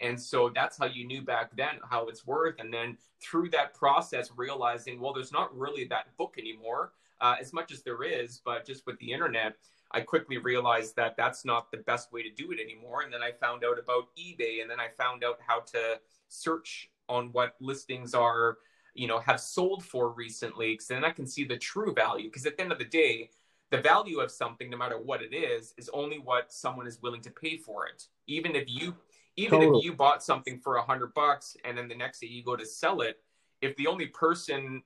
And 0.00 0.20
so 0.20 0.50
that's 0.54 0.78
how 0.78 0.86
you 0.86 1.06
knew 1.06 1.22
back 1.22 1.56
then 1.56 1.80
how 1.88 2.06
it's 2.08 2.26
worth. 2.26 2.56
And 2.58 2.72
then 2.72 2.98
through 3.22 3.50
that 3.50 3.74
process, 3.74 4.30
realizing, 4.36 5.00
well, 5.00 5.12
there's 5.12 5.32
not 5.32 5.56
really 5.56 5.84
that 5.86 6.16
book 6.16 6.34
anymore, 6.38 6.92
uh, 7.20 7.36
as 7.40 7.52
much 7.52 7.72
as 7.72 7.82
there 7.82 8.02
is, 8.02 8.40
but 8.44 8.66
just 8.66 8.86
with 8.86 8.98
the 8.98 9.12
internet, 9.12 9.56
I 9.90 10.00
quickly 10.00 10.38
realized 10.38 10.96
that 10.96 11.16
that's 11.16 11.44
not 11.44 11.70
the 11.70 11.78
best 11.78 12.12
way 12.12 12.22
to 12.22 12.30
do 12.30 12.52
it 12.52 12.60
anymore. 12.60 13.02
And 13.02 13.12
then 13.12 13.22
I 13.22 13.32
found 13.32 13.64
out 13.64 13.78
about 13.78 14.08
eBay, 14.18 14.60
and 14.60 14.70
then 14.70 14.80
I 14.80 14.88
found 14.96 15.24
out 15.24 15.38
how 15.46 15.60
to 15.60 16.00
search 16.28 16.90
on 17.08 17.28
what 17.32 17.54
listings 17.60 18.14
are 18.14 18.58
you 18.94 19.06
know 19.06 19.18
have 19.20 19.40
sold 19.40 19.84
for 19.84 20.10
recently 20.10 20.72
because 20.72 20.88
then 20.88 21.04
i 21.04 21.10
can 21.10 21.26
see 21.26 21.44
the 21.44 21.56
true 21.56 21.94
value 21.94 22.28
because 22.28 22.46
at 22.46 22.56
the 22.56 22.62
end 22.62 22.72
of 22.72 22.78
the 22.78 22.84
day 22.84 23.30
the 23.70 23.78
value 23.78 24.18
of 24.18 24.30
something 24.30 24.68
no 24.68 24.76
matter 24.76 24.98
what 24.98 25.22
it 25.22 25.34
is 25.34 25.72
is 25.78 25.88
only 25.92 26.18
what 26.18 26.52
someone 26.52 26.86
is 26.86 27.00
willing 27.00 27.20
to 27.20 27.30
pay 27.30 27.56
for 27.56 27.86
it 27.86 28.06
even 28.26 28.54
if 28.56 28.64
you 28.66 28.94
even 29.36 29.60
totally. 29.60 29.78
if 29.78 29.84
you 29.84 29.92
bought 29.92 30.22
something 30.22 30.58
for 30.58 30.76
a 30.76 30.82
hundred 30.82 31.14
bucks 31.14 31.56
and 31.64 31.78
then 31.78 31.86
the 31.86 31.94
next 31.94 32.20
day 32.20 32.26
you 32.26 32.42
go 32.42 32.56
to 32.56 32.66
sell 32.66 33.00
it 33.00 33.20
if 33.60 33.74
the 33.76 33.86
only 33.86 34.06
person 34.06 34.82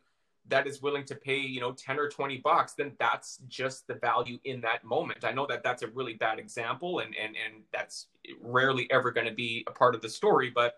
that 0.49 0.67
is 0.67 0.83
willing 0.83 1.05
to 1.05 1.15
pay 1.15 1.39
you 1.39 1.61
know 1.61 1.73
10 1.73 1.99
or 1.99 2.09
20 2.09 2.39
bucks 2.39 2.75
then 2.75 2.93
that's 2.99 3.39
just 3.49 3.87
the 3.87 3.95
value 3.95 4.39
in 4.45 4.61
that 4.61 4.85
moment 4.85 5.25
i 5.25 5.33
know 5.33 5.47
that 5.47 5.63
that's 5.63 5.83
a 5.83 5.89
really 5.89 6.15
bad 6.15 6.39
example 6.39 7.01
and 7.01 7.15
and 7.17 7.37
and 7.37 7.63
that's 7.73 8.07
rarely 8.41 8.91
ever 8.91 9.11
going 9.11 9.27
to 9.27 9.35
be 9.35 9.65
a 9.67 9.71
part 9.71 9.95
of 9.95 10.03
the 10.03 10.09
story 10.09 10.51
but 10.51 10.77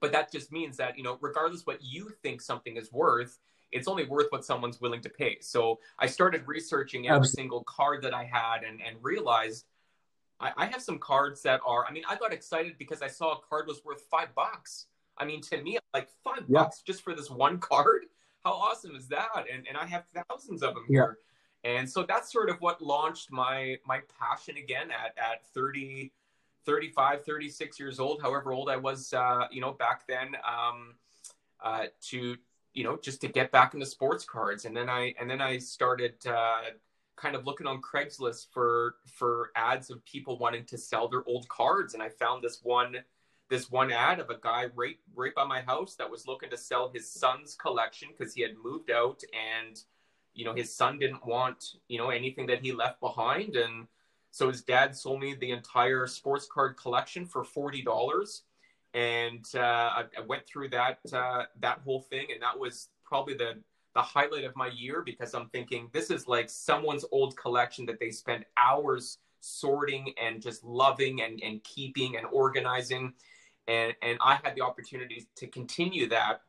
but 0.00 0.12
that 0.12 0.32
just 0.32 0.50
means 0.50 0.76
that 0.76 0.96
you 0.96 1.02
know 1.02 1.18
regardless 1.20 1.66
what 1.66 1.78
you 1.82 2.10
think 2.22 2.40
something 2.40 2.76
is 2.76 2.92
worth 2.92 3.38
it's 3.72 3.86
only 3.86 4.04
worth 4.04 4.26
what 4.30 4.44
someone's 4.44 4.80
willing 4.80 5.00
to 5.00 5.10
pay 5.10 5.36
so 5.40 5.78
i 5.98 6.06
started 6.06 6.42
researching 6.46 7.06
every 7.06 7.18
Absolutely. 7.18 7.42
single 7.42 7.64
card 7.64 8.02
that 8.02 8.14
i 8.14 8.24
had 8.24 8.62
and 8.62 8.80
and 8.86 8.96
realized 9.02 9.66
I, 10.40 10.52
I 10.56 10.66
have 10.66 10.82
some 10.82 10.98
cards 10.98 11.42
that 11.42 11.60
are 11.66 11.84
i 11.86 11.92
mean 11.92 12.04
i 12.08 12.16
got 12.16 12.32
excited 12.32 12.76
because 12.78 13.02
i 13.02 13.08
saw 13.08 13.32
a 13.32 13.40
card 13.48 13.66
was 13.66 13.84
worth 13.84 14.02
five 14.10 14.34
bucks 14.34 14.86
I 15.20 15.26
mean, 15.26 15.42
to 15.42 15.62
me, 15.62 15.78
like 15.92 16.08
five 16.24 16.44
yeah. 16.48 16.62
bucks 16.62 16.80
just 16.80 17.02
for 17.02 17.14
this 17.14 17.30
one 17.30 17.58
card 17.60 18.06
how 18.44 18.52
awesome 18.52 18.94
is 18.94 19.08
that? 19.08 19.28
And 19.52 19.66
and 19.68 19.76
I 19.76 19.86
have 19.86 20.04
thousands 20.28 20.62
of 20.62 20.74
them 20.74 20.84
here. 20.88 21.18
And 21.62 21.88
so 21.88 22.04
that's 22.04 22.32
sort 22.32 22.48
of 22.48 22.60
what 22.60 22.80
launched 22.80 23.30
my 23.30 23.76
my 23.86 24.00
passion 24.18 24.56
again 24.56 24.90
at 24.90 25.16
at 25.18 25.46
30 25.54 26.12
35 26.66 27.24
36 27.24 27.80
years 27.80 27.98
old 27.98 28.20
however 28.20 28.52
old 28.52 28.68
I 28.68 28.76
was 28.76 29.12
uh, 29.12 29.46
you 29.50 29.60
know 29.60 29.72
back 29.72 30.06
then 30.06 30.36
um, 30.46 30.94
uh, 31.62 31.86
to 32.08 32.36
you 32.74 32.84
know 32.84 32.98
just 33.02 33.20
to 33.22 33.28
get 33.28 33.50
back 33.50 33.74
into 33.74 33.86
sports 33.86 34.24
cards 34.24 34.64
and 34.64 34.76
then 34.76 34.88
I 34.88 35.14
and 35.20 35.28
then 35.28 35.40
I 35.40 35.58
started 35.58 36.14
uh, 36.26 36.62
kind 37.16 37.34
of 37.34 37.46
looking 37.46 37.66
on 37.66 37.80
Craigslist 37.80 38.46
for 38.52 38.96
for 39.06 39.50
ads 39.56 39.90
of 39.90 40.04
people 40.04 40.38
wanting 40.38 40.64
to 40.66 40.78
sell 40.78 41.08
their 41.08 41.24
old 41.26 41.48
cards 41.48 41.94
and 41.94 42.02
I 42.02 42.08
found 42.08 42.42
this 42.42 42.60
one 42.62 42.96
this 43.50 43.70
one 43.70 43.90
ad 43.90 44.20
of 44.20 44.30
a 44.30 44.38
guy 44.40 44.66
right 44.74 44.96
right 45.14 45.34
by 45.34 45.44
my 45.44 45.60
house 45.60 45.96
that 45.96 46.10
was 46.10 46.26
looking 46.26 46.48
to 46.48 46.56
sell 46.56 46.90
his 46.94 47.10
son's 47.10 47.54
collection 47.56 48.08
because 48.16 48.32
he 48.32 48.40
had 48.40 48.52
moved 48.62 48.90
out 48.90 49.22
and 49.58 49.82
you 50.32 50.44
know 50.44 50.54
his 50.54 50.74
son 50.74 50.98
didn't 50.98 51.26
want 51.26 51.72
you 51.88 51.98
know 51.98 52.10
anything 52.10 52.46
that 52.46 52.60
he 52.62 52.72
left 52.72 53.00
behind. 53.00 53.56
And 53.56 53.86
so 54.30 54.48
his 54.48 54.62
dad 54.62 54.96
sold 54.96 55.20
me 55.20 55.34
the 55.34 55.50
entire 55.50 56.06
sports 56.06 56.46
card 56.50 56.76
collection 56.76 57.26
for 57.26 57.44
forty 57.44 57.82
dollars. 57.82 58.42
And 58.94 59.44
uh, 59.54 59.58
I, 59.60 60.04
I, 60.18 60.20
went 60.26 60.48
through 60.48 60.70
that 60.70 60.98
uh, 61.12 61.44
that 61.60 61.80
whole 61.84 62.00
thing. 62.00 62.28
And 62.32 62.42
that 62.42 62.58
was 62.58 62.88
probably 63.04 63.34
the 63.34 63.54
the 63.94 64.02
highlight 64.02 64.44
of 64.44 64.54
my 64.54 64.68
year 64.68 65.02
because 65.04 65.34
I'm 65.34 65.48
thinking 65.48 65.90
this 65.92 66.10
is 66.10 66.28
like 66.28 66.48
someone's 66.48 67.04
old 67.10 67.36
collection 67.36 67.86
that 67.86 67.98
they 67.98 68.10
spent 68.10 68.44
hours 68.56 69.18
sorting 69.40 70.12
and 70.22 70.40
just 70.40 70.62
loving 70.62 71.22
and, 71.22 71.40
and 71.42 71.62
keeping 71.64 72.16
and 72.16 72.26
organizing 72.30 73.12
and 73.70 73.94
and 74.02 74.18
I 74.20 74.38
had 74.42 74.56
the 74.56 74.62
opportunity 74.62 75.28
to 75.36 75.46
continue 75.46 76.08
that. 76.08 76.42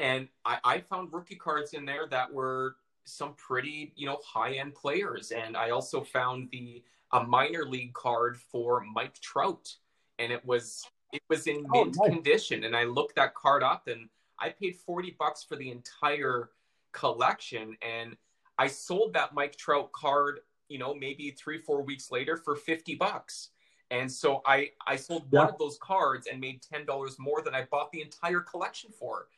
And 0.00 0.28
I, 0.44 0.58
I 0.64 0.80
found 0.80 1.12
rookie 1.12 1.36
cards 1.36 1.74
in 1.74 1.84
there 1.84 2.06
that 2.08 2.32
were 2.32 2.76
some 3.04 3.34
pretty 3.34 3.92
you 3.96 4.06
know 4.06 4.18
high 4.26 4.54
end 4.54 4.74
players, 4.74 5.30
and 5.30 5.56
I 5.56 5.70
also 5.70 6.02
found 6.02 6.48
the 6.50 6.82
a 7.12 7.24
minor 7.24 7.64
league 7.64 7.94
card 7.94 8.36
for 8.36 8.84
Mike 8.92 9.18
Trout, 9.20 9.74
and 10.18 10.32
it 10.32 10.44
was 10.44 10.84
it 11.12 11.22
was 11.28 11.46
in 11.46 11.64
oh, 11.72 11.84
mint 11.84 11.96
nice. 11.96 12.10
condition. 12.10 12.64
And 12.64 12.76
I 12.76 12.84
looked 12.84 13.14
that 13.16 13.34
card 13.34 13.62
up, 13.62 13.86
and 13.86 14.08
I 14.40 14.50
paid 14.50 14.76
forty 14.76 15.16
bucks 15.18 15.44
for 15.44 15.56
the 15.56 15.70
entire 15.70 16.50
collection, 16.92 17.76
and 17.80 18.16
I 18.58 18.66
sold 18.66 19.14
that 19.14 19.34
Mike 19.34 19.56
Trout 19.56 19.92
card, 19.92 20.40
you 20.68 20.78
know, 20.78 20.94
maybe 20.94 21.30
three 21.30 21.58
four 21.58 21.82
weeks 21.82 22.10
later 22.10 22.36
for 22.36 22.56
fifty 22.56 22.96
bucks. 22.96 23.50
And 23.90 24.10
so 24.10 24.42
I 24.46 24.70
I 24.86 24.96
sold 24.96 25.26
yeah. 25.30 25.40
one 25.40 25.48
of 25.48 25.58
those 25.58 25.78
cards 25.80 26.26
and 26.30 26.40
made 26.40 26.60
ten 26.62 26.84
dollars 26.84 27.18
more 27.18 27.42
than 27.42 27.54
I 27.54 27.66
bought 27.70 27.90
the 27.92 28.02
entire 28.02 28.40
collection 28.40 28.90
for. 28.92 29.28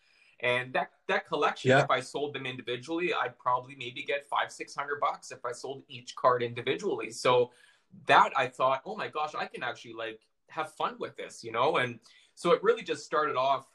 And 0.40 0.72
that 0.72 0.90
that 1.06 1.26
collection, 1.26 1.70
yeah. 1.70 1.82
if 1.82 1.90
I 1.90 2.00
sold 2.00 2.34
them 2.34 2.46
individually, 2.46 3.12
I'd 3.14 3.38
probably 3.38 3.76
maybe 3.76 4.02
get 4.02 4.26
five 4.28 4.50
six 4.50 4.74
hundred 4.74 5.00
bucks 5.00 5.30
if 5.30 5.44
I 5.44 5.52
sold 5.52 5.82
each 5.88 6.16
card 6.16 6.42
individually. 6.42 7.10
So 7.10 7.52
that 8.06 8.32
I 8.36 8.46
thought, 8.46 8.82
oh 8.86 8.96
my 8.96 9.08
gosh, 9.08 9.34
I 9.38 9.46
can 9.46 9.62
actually 9.62 9.94
like 9.94 10.20
have 10.48 10.72
fun 10.72 10.96
with 10.98 11.16
this, 11.16 11.44
you 11.44 11.52
know. 11.52 11.76
And 11.76 12.00
so 12.34 12.52
it 12.52 12.62
really 12.62 12.82
just 12.82 13.04
started 13.04 13.36
off, 13.36 13.66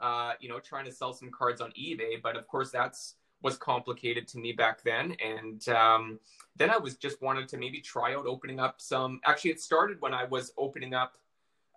uh, 0.00 0.32
you 0.40 0.48
know, 0.48 0.58
trying 0.58 0.84
to 0.86 0.92
sell 0.92 1.12
some 1.12 1.30
cards 1.30 1.60
on 1.60 1.70
eBay. 1.70 2.20
But 2.20 2.36
of 2.36 2.46
course, 2.48 2.70
that's 2.70 3.14
was 3.42 3.56
complicated 3.56 4.26
to 4.28 4.38
me 4.38 4.52
back 4.52 4.82
then. 4.82 5.16
And 5.24 5.68
um, 5.68 6.18
then 6.56 6.70
I 6.70 6.76
was 6.76 6.96
just 6.96 7.22
wanted 7.22 7.48
to 7.48 7.56
maybe 7.56 7.80
try 7.80 8.14
out 8.14 8.26
opening 8.26 8.60
up 8.60 8.80
some. 8.80 9.20
Actually, 9.24 9.52
it 9.52 9.60
started 9.60 10.00
when 10.00 10.14
I 10.14 10.24
was 10.24 10.52
opening 10.56 10.94
up 10.94 11.14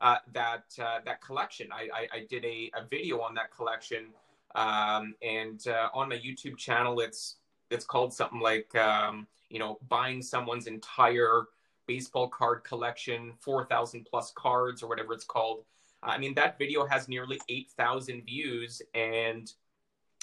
uh, 0.01 0.17
that 0.33 0.63
uh, 0.81 0.99
that 1.05 1.21
collection. 1.21 1.69
I, 1.71 1.87
I, 1.93 2.17
I 2.17 2.25
did 2.29 2.43
a, 2.43 2.71
a, 2.75 2.85
video 2.89 3.21
on 3.21 3.35
that 3.35 3.55
collection, 3.55 4.07
um, 4.55 5.13
and 5.21 5.65
uh, 5.67 5.89
on 5.93 6.09
my 6.09 6.17
YouTube 6.17 6.57
channel, 6.57 6.99
it's 6.99 7.35
it's 7.69 7.85
called 7.85 8.11
something 8.11 8.39
like 8.39 8.73
um, 8.75 9.27
you 9.49 9.59
know 9.59 9.77
buying 9.87 10.23
someone's 10.23 10.65
entire 10.65 11.43
baseball 11.85 12.27
card 12.29 12.63
collection, 12.63 13.33
four 13.39 13.65
thousand 13.65 14.07
plus 14.09 14.33
cards 14.35 14.81
or 14.81 14.89
whatever 14.89 15.13
it's 15.13 15.25
called. 15.25 15.63
I 16.03 16.17
mean 16.17 16.33
that 16.33 16.57
video 16.57 16.87
has 16.87 17.07
nearly 17.07 17.39
eight 17.47 17.69
thousand 17.77 18.25
views 18.25 18.81
and 18.95 19.51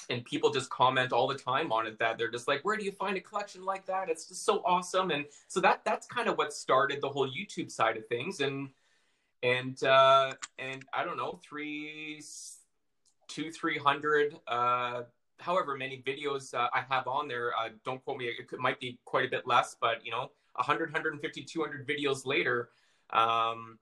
and 0.09 0.25
people 0.25 0.49
just 0.51 0.69
comment 0.69 1.11
all 1.11 1.27
the 1.27 1.35
time 1.35 1.71
on 1.71 1.85
it 1.85 1.99
that 1.99 2.17
they're 2.17 2.31
just 2.31 2.47
like 2.47 2.63
where 2.65 2.75
do 2.75 2.83
you 2.83 2.91
find 2.91 3.17
a 3.17 3.21
collection 3.21 3.63
like 3.63 3.85
that? 3.85 4.09
It's 4.09 4.25
just 4.25 4.45
so 4.45 4.61
awesome. 4.65 5.11
And 5.11 5.25
so 5.47 5.59
that 5.61 5.81
that's 5.85 6.07
kind 6.07 6.27
of 6.27 6.37
what 6.37 6.53
started 6.53 7.01
the 7.01 7.09
whole 7.09 7.29
youtube 7.29 7.71
side 7.71 7.97
of 7.97 8.07
things. 8.07 8.39
And 8.39 8.69
and 9.43 9.81
uh 9.83 10.33
and 10.57 10.83
i 10.93 11.03
don't 11.03 11.17
know 11.17 11.39
three 11.41 12.21
two 13.27 13.51
three 13.51 13.77
hundred 13.77 14.37
uh 14.47 15.03
however 15.39 15.77
many 15.77 16.03
videos 16.05 16.53
uh, 16.53 16.67
i 16.73 16.83
have 16.89 17.07
on 17.07 17.27
there 17.27 17.51
uh, 17.57 17.69
don't 17.85 18.03
quote 18.03 18.17
me 18.17 18.25
it 18.25 18.47
could, 18.47 18.59
might 18.59 18.79
be 18.79 18.99
quite 19.05 19.25
a 19.25 19.29
bit 19.29 19.47
less 19.47 19.75
but 19.79 20.05
you 20.05 20.11
know 20.11 20.29
100 20.55 20.91
150 20.91 21.43
200 21.43 21.87
videos 21.87 22.25
later 22.25 22.69
um 23.11 23.77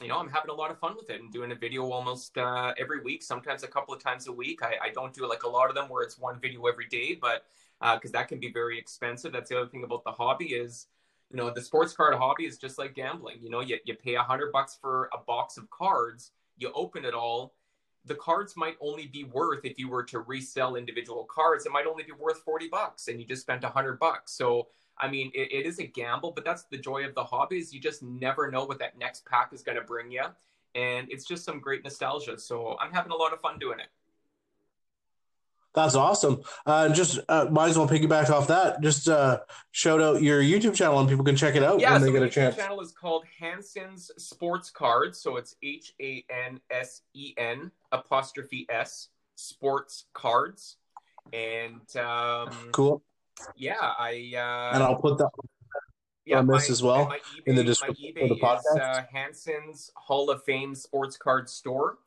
you 0.00 0.08
know, 0.08 0.18
I'm 0.18 0.28
having 0.28 0.50
a 0.50 0.54
lot 0.54 0.70
of 0.70 0.78
fun 0.78 0.96
with 0.96 1.08
it 1.10 1.20
and 1.20 1.32
doing 1.32 1.52
a 1.52 1.54
video 1.54 1.88
almost 1.90 2.36
uh, 2.36 2.74
every 2.78 3.00
week, 3.00 3.22
sometimes 3.22 3.62
a 3.62 3.68
couple 3.68 3.94
of 3.94 4.02
times 4.02 4.26
a 4.26 4.32
week. 4.32 4.60
I, 4.62 4.74
I, 4.86 4.90
don't 4.90 5.14
do 5.14 5.28
like 5.28 5.44
a 5.44 5.48
lot 5.48 5.68
of 5.68 5.76
them 5.76 5.88
where 5.88 6.02
it's 6.02 6.18
one 6.18 6.40
video 6.40 6.66
every 6.66 6.86
day, 6.86 7.16
but 7.20 7.44
because 7.80 8.10
uh, 8.10 8.18
that 8.18 8.28
can 8.28 8.40
be 8.40 8.50
very 8.50 8.76
expensive. 8.76 9.32
That's 9.32 9.50
the 9.50 9.58
other 9.58 9.68
thing 9.68 9.84
about 9.84 10.02
the 10.02 10.10
hobby 10.10 10.46
is, 10.46 10.88
you 11.30 11.36
know, 11.36 11.48
the 11.50 11.62
sports 11.62 11.92
card 11.92 12.14
hobby 12.14 12.44
is 12.44 12.58
just 12.58 12.76
like 12.76 12.94
gambling. 12.94 13.36
You 13.40 13.50
know, 13.50 13.60
you, 13.60 13.78
you 13.84 13.94
pay 13.94 14.14
a 14.16 14.22
hundred 14.22 14.50
bucks 14.50 14.76
for 14.80 15.08
a 15.12 15.18
box 15.18 15.56
of 15.58 15.70
cards, 15.70 16.32
you 16.58 16.72
open 16.74 17.04
it 17.04 17.14
all. 17.14 17.54
The 18.04 18.16
cards 18.16 18.54
might 18.56 18.76
only 18.80 19.06
be 19.06 19.24
worth 19.24 19.64
if 19.64 19.78
you 19.78 19.88
were 19.88 20.04
to 20.04 20.20
resell 20.20 20.74
individual 20.74 21.24
cards, 21.24 21.66
it 21.66 21.72
might 21.72 21.86
only 21.86 22.02
be 22.02 22.12
worth 22.12 22.38
40 22.40 22.68
bucks 22.68 23.08
and 23.08 23.18
you 23.20 23.26
just 23.26 23.42
spent 23.42 23.64
a 23.64 23.68
hundred 23.68 23.98
bucks. 23.98 24.32
So 24.32 24.66
I 24.98 25.08
mean, 25.10 25.30
it, 25.34 25.52
it 25.52 25.66
is 25.66 25.78
a 25.78 25.86
gamble, 25.86 26.32
but 26.32 26.44
that's 26.44 26.64
the 26.64 26.78
joy 26.78 27.04
of 27.04 27.14
the 27.14 27.24
hobby 27.24 27.58
is 27.58 27.72
you 27.72 27.80
just 27.80 28.02
never 28.02 28.50
know 28.50 28.64
what 28.64 28.78
that 28.78 28.98
next 28.98 29.24
pack 29.26 29.52
is 29.52 29.62
going 29.62 29.76
to 29.76 29.84
bring 29.84 30.10
you. 30.10 30.24
And 30.74 31.08
it's 31.10 31.24
just 31.24 31.44
some 31.44 31.60
great 31.60 31.84
nostalgia. 31.84 32.38
So 32.38 32.76
I'm 32.80 32.92
having 32.92 33.12
a 33.12 33.16
lot 33.16 33.32
of 33.32 33.40
fun 33.40 33.58
doing 33.58 33.78
it. 33.80 33.86
That's 35.72 35.96
awesome. 35.96 36.42
Uh, 36.64 36.88
just 36.90 37.18
uh, 37.28 37.46
might 37.50 37.70
as 37.70 37.78
well 37.78 37.88
piggyback 37.88 38.30
off 38.30 38.46
that. 38.46 38.80
Just 38.80 39.08
uh, 39.08 39.40
shout 39.72 40.00
out 40.00 40.22
your 40.22 40.40
YouTube 40.40 40.74
channel 40.74 41.00
and 41.00 41.08
people 41.08 41.24
can 41.24 41.34
check 41.34 41.56
it 41.56 41.64
out 41.64 41.80
yeah, 41.80 41.92
when 41.92 42.00
so 42.00 42.06
they 42.06 42.12
get 42.12 42.22
a 42.22 42.30
chance. 42.30 42.54
channel 42.54 42.80
is 42.80 42.92
called 42.92 43.24
Hansen's 43.40 44.12
Sports 44.16 44.70
Cards. 44.70 45.20
So 45.20 45.36
it's 45.36 45.56
H 45.64 45.92
A 46.00 46.24
N 46.30 46.60
S 46.70 47.02
E 47.14 47.34
N 47.36 47.72
apostrophe 47.90 48.66
S 48.70 49.08
Sports 49.34 50.04
Cards. 50.12 50.76
And 51.32 51.96
um, 51.96 52.50
cool 52.70 53.02
yeah, 53.56 53.74
I 53.80 54.32
uh, 54.36 54.74
and 54.74 54.82
I'll 54.82 54.96
put 54.96 55.18
that 55.18 55.30
yeah, 56.24 56.38
on 56.38 56.46
this 56.46 56.68
my, 56.68 56.72
as 56.72 56.82
well 56.82 57.06
eBay, 57.06 57.18
in 57.46 57.54
the 57.54 57.64
description 57.64 58.14
of 58.20 58.28
the 58.28 58.36
podcast. 58.36 58.58
Is, 58.58 58.80
uh, 58.80 59.04
Hansen's 59.12 59.90
Hall 59.94 60.30
of 60.30 60.42
Fame 60.44 60.74
Sports 60.74 61.16
Card 61.16 61.48
Store, 61.48 61.98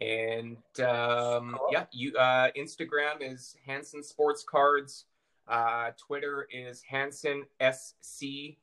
and 0.00 0.56
um, 0.80 1.58
yeah, 1.70 1.84
you 1.92 2.16
uh, 2.16 2.48
Instagram 2.56 3.20
is 3.20 3.56
Hansen 3.66 4.02
Sports 4.02 4.44
Cards. 4.48 5.04
Uh, 5.48 5.90
Twitter 5.98 6.48
is 6.52 6.82
Hansen 6.82 7.44
SC 7.60 8.56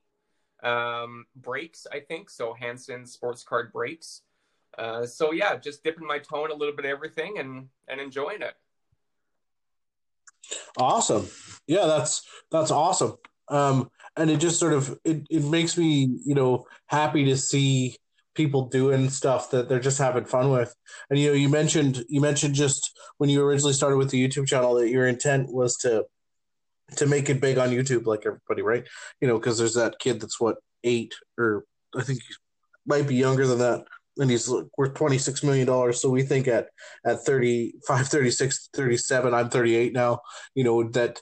um, 0.62 1.26
Breaks, 1.36 1.86
I 1.92 2.00
think. 2.00 2.30
So 2.30 2.54
Hansen 2.54 3.06
Sports 3.06 3.42
Card 3.42 3.72
Breaks. 3.72 4.22
Uh, 4.78 5.04
so 5.04 5.32
yeah, 5.32 5.56
just 5.56 5.82
dipping 5.82 6.06
my 6.06 6.18
toe 6.18 6.44
in 6.44 6.50
a 6.50 6.54
little 6.54 6.74
bit 6.74 6.84
of 6.84 6.90
everything 6.90 7.38
and 7.38 7.68
and 7.88 8.00
enjoying 8.00 8.42
it. 8.42 8.54
Awesome. 10.76 11.28
Yeah, 11.70 11.86
that's 11.86 12.22
that's 12.50 12.72
awesome. 12.72 13.14
Um, 13.48 13.90
and 14.16 14.28
it 14.28 14.38
just 14.38 14.58
sort 14.58 14.72
of 14.72 14.98
it, 15.04 15.24
it 15.30 15.44
makes 15.44 15.78
me, 15.78 16.18
you 16.26 16.34
know, 16.34 16.66
happy 16.86 17.26
to 17.26 17.36
see 17.36 17.96
people 18.34 18.66
doing 18.66 19.08
stuff 19.08 19.52
that 19.52 19.68
they're 19.68 19.78
just 19.78 19.98
having 19.98 20.24
fun 20.24 20.50
with. 20.50 20.74
And 21.10 21.18
you 21.20 21.28
know, 21.28 21.34
you 21.34 21.48
mentioned 21.48 22.04
you 22.08 22.20
mentioned 22.20 22.56
just 22.56 22.90
when 23.18 23.30
you 23.30 23.40
originally 23.44 23.72
started 23.72 23.98
with 23.98 24.10
the 24.10 24.28
YouTube 24.28 24.48
channel 24.48 24.74
that 24.74 24.90
your 24.90 25.06
intent 25.06 25.52
was 25.52 25.76
to 25.78 26.06
to 26.96 27.06
make 27.06 27.30
it 27.30 27.40
big 27.40 27.56
on 27.56 27.70
YouTube 27.70 28.04
like 28.04 28.26
everybody, 28.26 28.62
right? 28.62 28.84
You 29.20 29.28
know, 29.28 29.38
because 29.38 29.56
there's 29.56 29.74
that 29.74 30.00
kid 30.00 30.20
that's 30.20 30.40
what 30.40 30.56
eight 30.82 31.14
or 31.38 31.62
I 31.96 32.02
think 32.02 32.18
he 32.20 32.34
might 32.84 33.06
be 33.06 33.14
younger 33.14 33.46
than 33.46 33.58
that 33.58 33.84
and 34.18 34.28
he's 34.28 34.50
worth 34.76 34.94
26 34.94 35.44
million 35.44 35.66
dollars 35.66 36.00
so 36.00 36.10
we 36.10 36.22
think 36.22 36.48
at 36.48 36.68
at 37.06 37.20
35 37.20 38.08
36 38.08 38.68
37 38.74 39.34
i'm 39.34 39.48
38 39.48 39.92
now 39.92 40.18
you 40.54 40.64
know 40.64 40.88
that 40.90 41.20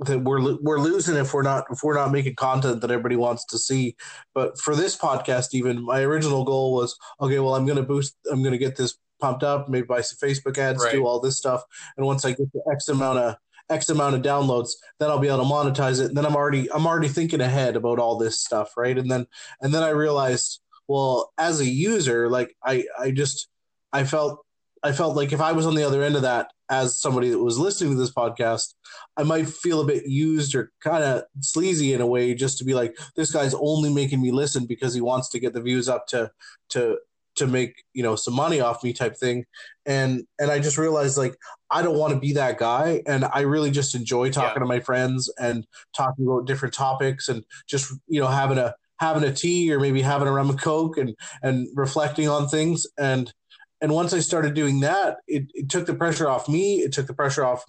that 0.00 0.18
we're 0.18 0.56
we're 0.60 0.78
losing 0.78 1.16
if 1.16 1.32
we're 1.32 1.42
not 1.42 1.64
if 1.70 1.82
we're 1.82 1.94
not 1.94 2.12
making 2.12 2.34
content 2.34 2.80
that 2.80 2.90
everybody 2.90 3.16
wants 3.16 3.44
to 3.46 3.58
see. 3.58 3.96
But 4.34 4.58
for 4.58 4.74
this 4.74 4.96
podcast 4.96 5.48
even 5.52 5.84
my 5.84 6.02
original 6.02 6.44
goal 6.44 6.74
was 6.74 6.98
okay 7.20 7.38
well 7.38 7.54
i'm 7.54 7.66
going 7.66 7.76
to 7.76 7.82
boost 7.82 8.16
i'm 8.30 8.42
going 8.42 8.52
to 8.52 8.58
get 8.58 8.76
this 8.76 8.98
pumped 9.20 9.42
up 9.42 9.68
maybe 9.68 9.86
buy 9.86 10.02
some 10.02 10.28
facebook 10.28 10.58
ads 10.58 10.82
right. 10.82 10.92
do 10.92 11.06
all 11.06 11.20
this 11.20 11.36
stuff. 11.36 11.62
And 11.96 12.06
once 12.06 12.24
i 12.24 12.30
get 12.30 12.52
the 12.52 12.62
x 12.70 12.88
amount 12.88 13.18
of 13.18 13.36
x 13.70 13.88
amount 13.88 14.14
of 14.14 14.22
downloads 14.22 14.70
then 15.00 15.10
i'll 15.10 15.18
be 15.18 15.28
able 15.28 15.38
to 15.38 15.44
monetize 15.44 16.00
it. 16.00 16.06
And 16.06 16.16
then 16.16 16.26
i'm 16.26 16.36
already 16.36 16.70
i'm 16.72 16.86
already 16.86 17.08
thinking 17.08 17.40
ahead 17.40 17.76
about 17.76 17.98
all 17.98 18.18
this 18.18 18.38
stuff 18.38 18.76
right? 18.76 18.96
And 18.96 19.10
then 19.10 19.26
and 19.60 19.72
then 19.72 19.82
i 19.82 19.90
realized 19.90 20.60
well 20.88 21.32
as 21.38 21.60
a 21.60 21.66
user 21.66 22.28
like 22.28 22.54
i 22.64 22.84
i 22.98 23.10
just 23.10 23.48
i 23.92 24.04
felt 24.04 24.44
i 24.82 24.92
felt 24.92 25.16
like 25.16 25.32
if 25.32 25.40
i 25.40 25.52
was 25.52 25.66
on 25.66 25.74
the 25.74 25.82
other 25.82 26.02
end 26.02 26.16
of 26.16 26.22
that 26.22 26.52
as 26.70 26.98
somebody 26.98 27.30
that 27.30 27.38
was 27.38 27.58
listening 27.58 27.92
to 27.92 27.98
this 27.98 28.12
podcast 28.12 28.74
i 29.16 29.22
might 29.22 29.48
feel 29.48 29.80
a 29.80 29.86
bit 29.86 30.06
used 30.06 30.54
or 30.54 30.72
kind 30.80 31.02
of 31.02 31.22
sleazy 31.40 31.92
in 31.92 32.00
a 32.00 32.06
way 32.06 32.34
just 32.34 32.58
to 32.58 32.64
be 32.64 32.74
like 32.74 32.96
this 33.14 33.30
guy's 33.30 33.54
only 33.54 33.92
making 33.92 34.20
me 34.20 34.30
listen 34.30 34.66
because 34.66 34.94
he 34.94 35.00
wants 35.00 35.28
to 35.28 35.40
get 35.40 35.52
the 35.52 35.62
views 35.62 35.88
up 35.88 36.06
to 36.06 36.30
to 36.68 36.98
to 37.36 37.46
make 37.46 37.84
you 37.94 38.02
know 38.02 38.16
some 38.16 38.34
money 38.34 38.60
off 38.60 38.82
me 38.82 38.92
type 38.92 39.16
thing. 39.16 39.44
And 39.84 40.26
and 40.40 40.50
i 40.50 40.58
just 40.58 40.78
realized 40.78 41.16
like 41.16 41.36
i 41.70 41.82
don't 41.82 41.98
want 41.98 42.12
to 42.12 42.18
be 42.18 42.32
that 42.32 42.58
guy. 42.58 43.02
And 43.06 43.24
i 43.26 43.40
really 43.40 43.70
just 43.70 43.94
enjoy 43.94 44.30
talking 44.30 44.56
yeah. 44.56 44.60
to 44.60 44.66
my 44.66 44.80
friends 44.80 45.32
and 45.38 45.66
talking 45.94 46.26
about 46.26 46.46
different 46.46 46.74
topics 46.74 47.28
and 47.28 47.44
just 47.68 47.92
you 48.08 48.20
know 48.20 48.26
having 48.26 48.58
a 48.58 48.74
having 48.98 49.24
a 49.24 49.32
tea 49.32 49.72
or 49.72 49.78
maybe 49.78 50.00
having 50.00 50.26
a 50.26 50.32
rum 50.32 50.50
and 50.50 50.60
coke 50.60 50.96
and 50.96 51.14
and 51.42 51.68
reflecting 51.74 52.28
on 52.28 52.48
things. 52.48 52.86
And 52.98 53.32
and 53.80 53.92
once 53.92 54.12
I 54.12 54.20
started 54.20 54.54
doing 54.54 54.80
that, 54.80 55.18
it, 55.26 55.50
it 55.54 55.68
took 55.68 55.86
the 55.86 55.94
pressure 55.94 56.28
off 56.28 56.48
me. 56.48 56.76
It 56.76 56.92
took 56.92 57.06
the 57.06 57.14
pressure 57.14 57.44
off 57.44 57.64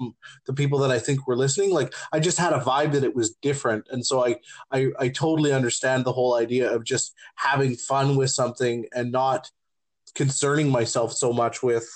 the 0.46 0.54
people 0.54 0.80
that 0.80 0.92
I 0.92 1.00
think 1.00 1.28
were 1.28 1.36
listening. 1.36 1.72
Like 1.72 1.94
I 2.14 2.20
just 2.20 2.38
had 2.38 2.54
a 2.54 2.60
vibe 2.60 2.94
that 2.94 3.04
it 3.04 3.16
was 3.16 3.36
different, 3.42 3.88
and 3.92 4.06
so 4.06 4.26
I, 4.26 4.38
I 4.72 4.88
I 5.00 5.10
totally 5.10 5.52
understand 5.52 6.06
the 6.06 6.14
whole 6.14 6.36
idea 6.36 6.72
of 6.72 6.84
just 6.84 7.14
having 7.36 7.76
fun 7.76 8.16
with 8.16 8.32
something 8.32 8.86
and 8.94 9.12
not 9.12 9.52
concerning 10.16 10.70
myself 10.70 11.14
so 11.14 11.32
much 11.32 11.62
with 11.62 11.88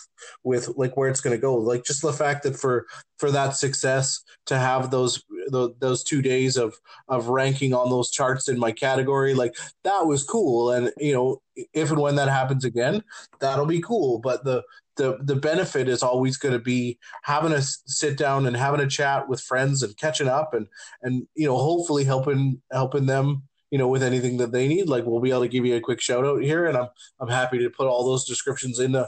with 0.44 0.70
like 0.78 0.96
where 0.98 1.10
it's 1.10 1.22
going 1.22 1.36
to 1.36 1.42
go. 1.42 1.56
Like 1.56 1.84
just 1.84 2.02
the 2.02 2.14
fact 2.14 2.44
that 2.44 2.56
for 2.56 2.86
for 3.18 3.32
that 3.32 3.56
success 3.56 4.22
to 4.48 4.58
have 4.58 4.92
those 4.92 5.24
the, 5.48 5.74
those 5.80 6.04
two 6.04 6.22
days 6.22 6.58
of 6.58 6.76
of 7.08 7.28
ranking 7.28 7.74
on 7.74 7.90
those 7.90 8.12
charts 8.12 8.48
in 8.48 8.60
my 8.60 8.72
category 8.72 9.34
like 9.34 9.56
that 9.84 10.06
was 10.06 10.24
cool. 10.24 10.72
And 10.72 10.92
you 10.98 11.14
know 11.14 11.42
if 11.74 11.92
and 11.92 12.00
when 12.00 12.16
that 12.16 12.30
happens 12.30 12.66
again 12.66 13.04
that'll 13.40 13.66
be 13.66 13.82
cool. 13.82 14.20
But 14.20 14.44
the 14.44 14.64
the 14.98 15.18
the 15.22 15.36
benefit 15.36 15.88
is 15.88 16.04
always 16.04 16.38
going 16.38 16.54
to 16.54 16.60
be 16.60 17.00
having 17.24 17.54
a 17.54 17.62
sit 17.62 18.18
down 18.18 18.46
and 18.46 18.56
having 18.56 18.82
a 18.82 18.88
chat 18.88 19.28
with 19.28 19.42
friends 19.42 19.84
and 19.84 19.98
catching 19.98 20.28
up 20.28 20.54
and 20.54 20.68
and 21.02 21.28
you 21.36 21.48
know 21.48 21.58
hopefully 21.58 22.04
helping 22.04 22.62
helping 22.72 23.06
them 23.06 23.44
you 23.72 23.78
know, 23.78 23.88
with 23.88 24.04
anything 24.04 24.38
that 24.38 24.52
they 24.52 24.68
need, 24.68 24.88
like 24.88 25.06
we'll 25.06 25.22
be 25.22 25.32
able 25.32 25.42
to 25.42 25.48
give 25.48 25.66
you 25.66 25.76
a 25.76 25.82
quick 25.82 26.02
shout 26.02 26.26
out 26.26 26.44
here, 26.44 26.68
and 26.68 26.78
I'm 26.78 26.90
I'm 27.20 27.30
happy 27.30 27.58
to 27.60 27.70
put 27.70 27.88
all 27.88 28.06
those 28.06 28.26
descriptions 28.26 28.80
in 28.80 28.92
the 28.92 29.08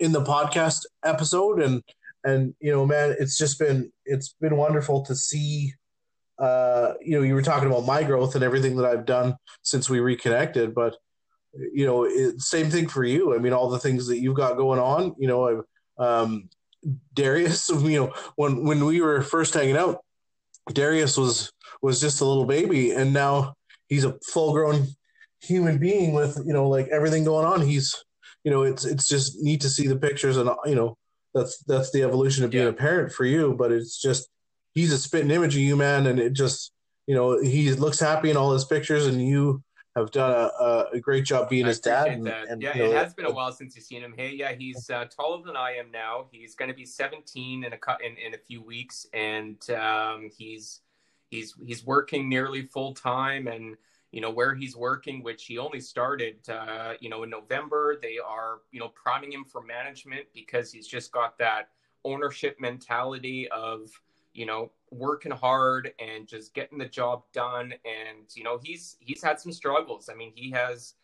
in 0.00 0.12
the 0.12 0.24
podcast 0.24 0.86
episode, 1.04 1.60
and 1.60 1.82
and 2.24 2.54
you 2.58 2.72
know, 2.72 2.86
man, 2.86 3.14
it's 3.20 3.38
just 3.38 3.58
been 3.58 3.92
it's 4.04 4.34
been 4.40 4.56
wonderful 4.56 5.04
to 5.04 5.14
see. 5.14 5.74
Uh, 6.38 6.94
you 7.00 7.16
know, 7.16 7.24
you 7.24 7.34
were 7.34 7.42
talking 7.42 7.68
about 7.68 7.84
my 7.84 8.02
growth 8.02 8.36
and 8.36 8.44
everything 8.44 8.76
that 8.76 8.86
I've 8.86 9.04
done 9.04 9.34
since 9.62 9.90
we 9.90 9.98
reconnected, 9.98 10.72
but 10.72 10.96
you 11.72 11.84
know, 11.84 12.04
it, 12.04 12.40
same 12.40 12.70
thing 12.70 12.88
for 12.88 13.04
you. 13.04 13.34
I 13.34 13.38
mean, 13.38 13.52
all 13.52 13.68
the 13.68 13.78
things 13.78 14.06
that 14.06 14.18
you've 14.18 14.36
got 14.36 14.56
going 14.56 14.78
on. 14.78 15.14
You 15.18 15.28
know, 15.28 15.64
um, 15.98 16.48
Darius. 17.14 17.70
You 17.74 18.06
know, 18.06 18.12
when 18.36 18.64
when 18.64 18.84
we 18.84 19.00
were 19.00 19.20
first 19.20 19.52
hanging 19.52 19.76
out, 19.76 20.02
Darius 20.72 21.18
was 21.18 21.52
was 21.82 22.00
just 22.00 22.20
a 22.20 22.24
little 22.24 22.46
baby, 22.46 22.92
and 22.92 23.12
now 23.12 23.54
he's 23.88 24.04
a 24.04 24.18
full 24.24 24.52
grown 24.52 24.86
human 25.40 25.78
being 25.78 26.12
with 26.12 26.40
you 26.44 26.52
know 26.52 26.68
like 26.68 26.88
everything 26.88 27.24
going 27.24 27.46
on. 27.46 27.60
He's 27.62 27.94
you 28.44 28.50
know 28.50 28.62
it's 28.62 28.84
it's 28.84 29.08
just 29.08 29.38
neat 29.40 29.60
to 29.62 29.68
see 29.68 29.86
the 29.86 29.96
pictures 29.96 30.36
and 30.36 30.50
you 30.66 30.74
know 30.74 30.96
that's 31.34 31.62
that's 31.64 31.90
the 31.90 32.02
evolution 32.02 32.44
of 32.44 32.50
being 32.50 32.64
yeah. 32.64 32.70
a 32.70 32.74
parent 32.74 33.12
for 33.12 33.24
you. 33.24 33.54
But 33.58 33.72
it's 33.72 34.00
just 34.00 34.28
he's 34.74 34.92
a 34.92 34.98
spitting 34.98 35.30
image 35.30 35.54
of 35.54 35.62
you, 35.62 35.76
man, 35.76 36.06
and 36.06 36.18
it 36.18 36.32
just 36.32 36.72
you 37.06 37.14
know 37.14 37.40
he 37.40 37.72
looks 37.72 38.00
happy 38.00 38.30
in 38.30 38.36
all 38.36 38.52
his 38.52 38.64
pictures, 38.64 39.06
and 39.06 39.24
you 39.24 39.62
have 39.96 40.10
done 40.10 40.30
a, 40.30 40.84
a 40.92 41.00
great 41.00 41.24
job 41.24 41.48
being 41.48 41.64
I 41.64 41.68
his 41.68 41.80
dad. 41.80 42.08
And, 42.08 42.28
and, 42.28 42.62
yeah, 42.62 42.76
you 42.76 42.84
know, 42.84 42.90
it 42.90 42.96
has 42.96 43.14
been 43.14 43.26
a 43.26 43.32
while 43.32 43.52
since 43.52 43.74
you've 43.74 43.84
seen 43.84 44.02
him. 44.02 44.14
Hey, 44.16 44.32
yeah, 44.34 44.52
he's 44.52 44.88
uh, 44.90 45.06
taller 45.06 45.42
than 45.44 45.56
I 45.56 45.72
am 45.72 45.90
now. 45.90 46.26
He's 46.30 46.54
going 46.54 46.68
to 46.68 46.74
be 46.74 46.84
17 46.84 47.64
in 47.64 47.72
a 47.72 48.06
in, 48.06 48.16
in 48.16 48.34
a 48.34 48.38
few 48.38 48.62
weeks, 48.62 49.06
and 49.12 49.58
um, 49.70 50.30
he's 50.36 50.80
he's 51.30 51.54
he's 51.64 51.84
working 51.84 52.28
nearly 52.28 52.62
full 52.62 52.94
time 52.94 53.46
and 53.46 53.76
you 54.10 54.20
know 54.20 54.30
where 54.30 54.54
he's 54.54 54.76
working 54.76 55.22
which 55.22 55.44
he 55.44 55.58
only 55.58 55.80
started 55.80 56.36
uh, 56.48 56.94
you 57.00 57.10
know 57.10 57.22
in 57.22 57.30
november. 57.30 57.98
They 58.00 58.18
are 58.18 58.60
you 58.70 58.80
know 58.80 58.88
priming 58.88 59.32
him 59.32 59.44
for 59.44 59.62
management 59.62 60.26
because 60.34 60.72
he's 60.72 60.86
just 60.86 61.12
got 61.12 61.38
that 61.38 61.68
ownership 62.04 62.56
mentality 62.60 63.48
of 63.48 63.90
you 64.32 64.46
know 64.46 64.70
working 64.90 65.32
hard 65.32 65.92
and 65.98 66.26
just 66.26 66.54
getting 66.54 66.78
the 66.78 66.86
job 66.86 67.22
done. 67.32 67.74
And 67.84 68.26
you 68.34 68.44
know 68.44 68.58
he's 68.62 68.96
he's 69.00 69.22
had 69.22 69.38
some 69.38 69.52
struggles. 69.52 70.08
I 70.10 70.14
mean 70.14 70.32
he 70.34 70.50
has 70.52 70.94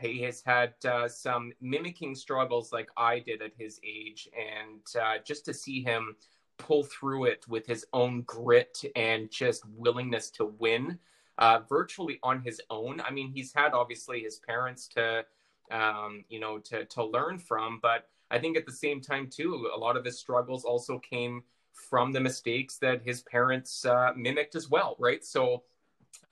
he 0.00 0.20
has 0.22 0.42
had 0.44 0.74
uh, 0.84 1.08
some 1.08 1.52
mimicking 1.60 2.14
struggles 2.16 2.72
like 2.72 2.88
i 2.96 3.20
did 3.20 3.40
at 3.40 3.52
his 3.56 3.80
age. 3.84 4.28
And 4.36 4.80
uh, 5.00 5.18
just 5.24 5.44
to 5.46 5.54
see 5.54 5.82
him 5.82 6.16
pull 6.58 6.84
through 6.84 7.24
it 7.26 7.46
with 7.48 7.66
his 7.66 7.84
own 7.92 8.22
grit 8.22 8.78
and 8.96 9.30
just 9.30 9.64
willingness 9.76 10.30
to 10.30 10.46
win 10.58 10.98
uh, 11.38 11.60
virtually 11.68 12.18
on 12.22 12.40
his 12.42 12.60
own. 12.70 13.00
I 13.00 13.10
mean, 13.10 13.30
he's 13.32 13.52
had 13.52 13.72
obviously 13.72 14.20
his 14.20 14.38
parents 14.38 14.86
to, 14.88 15.24
um, 15.70 16.24
you 16.28 16.40
know, 16.40 16.58
to 16.58 16.84
to 16.84 17.04
learn 17.04 17.38
from, 17.38 17.78
but 17.82 18.08
I 18.30 18.38
think 18.38 18.56
at 18.56 18.66
the 18.66 18.72
same 18.72 19.00
time 19.00 19.28
too, 19.28 19.68
a 19.74 19.78
lot 19.78 19.96
of 19.96 20.04
his 20.04 20.18
struggles 20.18 20.64
also 20.64 20.98
came 20.98 21.42
from 21.72 22.12
the 22.12 22.20
mistakes 22.20 22.78
that 22.78 23.02
his 23.02 23.22
parents 23.22 23.84
uh, 23.84 24.12
mimicked 24.16 24.54
as 24.54 24.70
well, 24.70 24.96
right? 24.98 25.24
So 25.24 25.64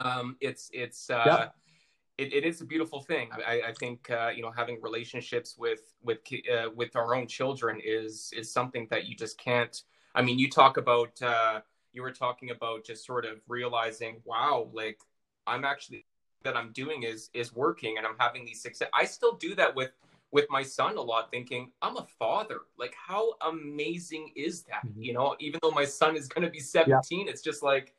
um, 0.00 0.36
it's 0.40 0.70
it's. 0.72 1.10
Uh, 1.10 1.24
yep. 1.26 1.54
It, 2.18 2.34
it 2.34 2.44
is 2.44 2.60
a 2.60 2.66
beautiful 2.66 3.00
thing. 3.00 3.30
I, 3.32 3.62
I 3.68 3.72
think 3.72 4.10
uh, 4.10 4.28
you 4.28 4.42
know 4.42 4.50
having 4.50 4.78
relationships 4.82 5.56
with 5.56 5.94
with 6.02 6.18
uh, 6.52 6.68
with 6.74 6.94
our 6.94 7.14
own 7.14 7.26
children 7.26 7.80
is 7.82 8.30
is 8.36 8.52
something 8.52 8.86
that 8.90 9.06
you 9.06 9.16
just 9.16 9.38
can't. 9.38 9.82
I 10.14 10.22
mean, 10.22 10.38
you 10.38 10.50
talk 10.50 10.76
about 10.76 11.20
uh, 11.22 11.60
you 11.92 12.02
were 12.02 12.12
talking 12.12 12.50
about 12.50 12.84
just 12.84 13.04
sort 13.04 13.24
of 13.24 13.40
realizing, 13.48 14.20
wow, 14.24 14.68
like 14.72 14.98
I'm 15.46 15.64
actually 15.64 16.06
that 16.42 16.56
I'm 16.56 16.72
doing 16.72 17.02
is 17.02 17.30
is 17.34 17.54
working 17.54 17.98
and 17.98 18.06
I'm 18.06 18.16
having 18.18 18.44
these 18.44 18.62
success. 18.62 18.88
I 18.94 19.04
still 19.04 19.36
do 19.36 19.54
that 19.56 19.74
with 19.74 19.90
with 20.32 20.46
my 20.48 20.62
son 20.62 20.96
a 20.96 21.00
lot 21.00 21.30
thinking 21.30 21.70
i'm 21.82 21.96
a 21.96 22.06
father 22.18 22.60
like 22.78 22.94
how 22.94 23.32
amazing 23.48 24.30
is 24.36 24.62
that 24.62 24.86
mm-hmm. 24.86 25.02
you 25.02 25.12
know 25.12 25.34
even 25.40 25.58
though 25.62 25.70
my 25.70 25.84
son 25.84 26.16
is 26.16 26.28
going 26.28 26.44
to 26.44 26.50
be 26.50 26.60
17 26.60 26.94
yeah. 27.26 27.30
it's 27.30 27.42
just 27.42 27.62
like 27.62 27.94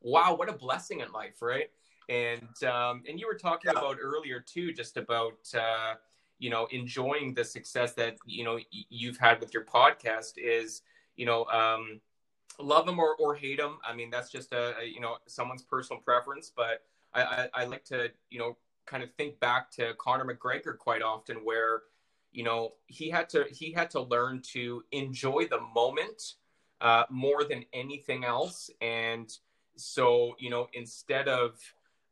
wow 0.00 0.34
what 0.34 0.48
a 0.48 0.52
blessing 0.52 1.00
in 1.00 1.10
life 1.12 1.42
right 1.42 1.70
and 2.08 2.64
um 2.64 3.02
and 3.08 3.18
you 3.18 3.26
were 3.26 3.34
talking 3.34 3.70
yeah. 3.72 3.78
about 3.78 3.96
earlier 4.00 4.40
too 4.40 4.72
just 4.72 4.96
about 4.96 5.38
uh 5.54 5.94
you 6.38 6.50
know 6.50 6.66
enjoying 6.70 7.34
the 7.34 7.44
success 7.44 7.94
that 7.94 8.16
you 8.26 8.44
know 8.44 8.58
you've 8.70 9.18
had 9.18 9.40
with 9.40 9.54
your 9.54 9.64
podcast 9.64 10.34
is 10.36 10.82
you 11.16 11.26
know 11.26 11.44
um 11.46 12.00
love 12.58 12.86
him 12.86 12.98
or, 12.98 13.14
or 13.16 13.34
hate 13.34 13.58
him. 13.58 13.78
I 13.86 13.94
mean, 13.94 14.10
that's 14.10 14.30
just 14.30 14.52
a, 14.52 14.74
a 14.78 14.84
you 14.84 15.00
know 15.00 15.16
someone's 15.26 15.62
personal 15.62 16.02
preference. 16.02 16.52
But 16.54 16.82
I, 17.14 17.22
I, 17.22 17.48
I 17.54 17.64
like 17.64 17.84
to 17.86 18.10
you 18.30 18.38
know 18.38 18.56
kind 18.86 19.02
of 19.02 19.12
think 19.14 19.38
back 19.40 19.70
to 19.72 19.94
Conor 19.98 20.24
McGregor 20.24 20.76
quite 20.76 21.02
often, 21.02 21.36
where 21.44 21.82
you 22.32 22.44
know 22.44 22.72
he 22.86 23.10
had 23.10 23.28
to 23.30 23.44
he 23.50 23.72
had 23.72 23.90
to 23.90 24.00
learn 24.00 24.42
to 24.52 24.84
enjoy 24.92 25.46
the 25.48 25.60
moment 25.74 26.34
uh, 26.80 27.04
more 27.10 27.44
than 27.44 27.64
anything 27.72 28.24
else, 28.24 28.70
and 28.80 29.30
so 29.76 30.34
you 30.38 30.50
know 30.50 30.68
instead 30.74 31.28
of 31.28 31.58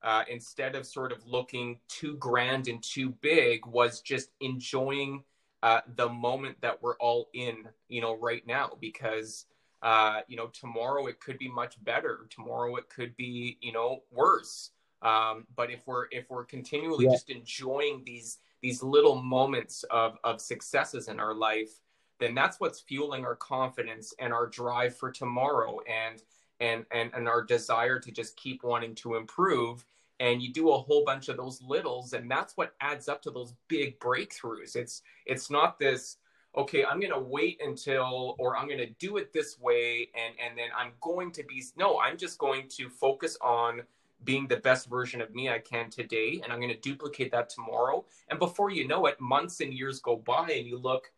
uh, 0.02 0.24
instead 0.30 0.74
of 0.74 0.86
sort 0.86 1.12
of 1.12 1.26
looking 1.26 1.78
too 1.88 2.16
grand 2.16 2.68
and 2.68 2.82
too 2.82 3.10
big, 3.20 3.66
was 3.66 4.00
just 4.00 4.30
enjoying 4.40 5.22
uh, 5.62 5.80
the 5.96 6.08
moment 6.08 6.56
that 6.60 6.82
we're 6.82 6.96
all 6.96 7.28
in, 7.34 7.68
you 7.88 8.00
know, 8.00 8.16
right 8.16 8.46
now 8.46 8.72
because 8.80 9.46
uh, 9.82 10.20
you 10.28 10.36
know, 10.36 10.48
tomorrow 10.48 11.06
it 11.06 11.20
could 11.20 11.38
be 11.38 11.48
much 11.48 11.82
better. 11.84 12.26
Tomorrow 12.28 12.76
it 12.76 12.88
could 12.88 13.16
be, 13.16 13.56
you 13.60 13.72
know, 13.72 14.02
worse. 14.10 14.70
Um, 15.02 15.46
but 15.56 15.70
if 15.70 15.86
we're 15.86 16.06
if 16.10 16.28
we're 16.28 16.44
continually 16.44 17.06
yeah. 17.06 17.12
just 17.12 17.30
enjoying 17.30 18.02
these 18.04 18.38
these 18.60 18.82
little 18.82 19.22
moments 19.22 19.84
of 19.84 20.18
of 20.22 20.40
successes 20.40 21.08
in 21.08 21.18
our 21.18 21.34
life, 21.34 21.80
then 22.18 22.34
that's 22.34 22.60
what's 22.60 22.80
fueling 22.80 23.24
our 23.24 23.36
confidence 23.36 24.12
and 24.18 24.32
our 24.32 24.46
drive 24.46 24.96
for 24.96 25.10
tomorrow 25.10 25.78
and 25.88 26.22
and 26.60 26.84
and 26.92 27.10
and 27.14 27.26
our 27.26 27.42
desire 27.42 27.98
to 27.98 28.10
just 28.10 28.36
keep 28.36 28.62
wanting 28.62 28.94
to 28.96 29.14
improve 29.14 29.86
and 30.20 30.40
you 30.40 30.52
do 30.52 30.70
a 30.70 30.78
whole 30.78 31.04
bunch 31.04 31.28
of 31.28 31.36
those 31.36 31.60
littles 31.62 32.12
and 32.12 32.30
that's 32.30 32.56
what 32.56 32.74
adds 32.80 33.08
up 33.08 33.20
to 33.22 33.30
those 33.30 33.54
big 33.66 33.98
breakthroughs. 33.98 34.76
It's 34.76 35.02
it's 35.26 35.50
not 35.50 35.78
this 35.78 36.18
okay 36.56 36.84
i'm 36.84 36.98
going 36.98 37.12
to 37.12 37.18
wait 37.18 37.60
until 37.64 38.34
or 38.38 38.56
i'm 38.56 38.66
going 38.66 38.78
to 38.78 38.90
do 38.98 39.18
it 39.18 39.32
this 39.32 39.58
way 39.60 40.08
and 40.14 40.34
and 40.44 40.58
then 40.58 40.68
i'm 40.76 40.90
going 41.00 41.30
to 41.30 41.44
be 41.44 41.62
no 41.76 42.00
i'm 42.00 42.16
just 42.16 42.38
going 42.38 42.66
to 42.68 42.88
focus 42.88 43.38
on 43.40 43.82
being 44.24 44.46
the 44.48 44.56
best 44.56 44.88
version 44.90 45.20
of 45.20 45.32
me 45.32 45.48
i 45.48 45.58
can 45.58 45.88
today 45.90 46.40
and 46.42 46.52
i'm 46.52 46.58
going 46.58 46.72
to 46.72 46.80
duplicate 46.80 47.30
that 47.30 47.48
tomorrow. 47.48 48.04
And 48.28 48.38
before 48.38 48.70
you 48.70 48.86
know 48.86 49.06
it 49.06 49.20
months 49.20 49.60
and 49.60 49.72
years 49.72 50.00
go 50.00 50.16
by 50.16 50.50
and 50.50 50.66
you 50.66 50.76
look 50.76 51.12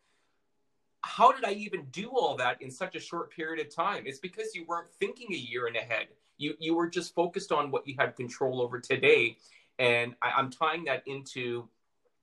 how 1.01 1.31
did 1.31 1.43
i 1.43 1.51
even 1.51 1.85
do 1.91 2.09
all 2.09 2.37
that 2.37 2.61
in 2.61 2.69
such 2.69 2.95
a 2.95 2.99
short 2.99 3.31
period 3.31 3.65
of 3.65 3.73
time? 3.73 4.03
It's 4.05 4.19
because 4.19 4.55
you 4.55 4.65
weren't 4.65 4.91
thinking 4.99 5.33
a 5.33 5.35
year 5.35 5.65
and 5.67 5.75
ahead 5.75 6.07
you 6.37 6.55
you 6.59 6.75
were 6.75 6.89
just 6.89 7.13
focused 7.13 7.51
on 7.51 7.71
what 7.71 7.87
you 7.87 7.95
had 7.97 8.15
control 8.15 8.61
over 8.61 8.79
today 8.79 9.37
and 9.79 10.15
I, 10.21 10.31
i'm 10.37 10.49
tying 10.49 10.85
that 10.85 11.03
into 11.05 11.67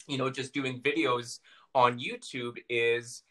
you 0.07 0.19
know 0.19 0.31
just 0.31 0.53
doing 0.53 0.81
videos 0.81 1.41
on 1.75 1.99
YouTube 1.99 2.57
is 2.69 3.23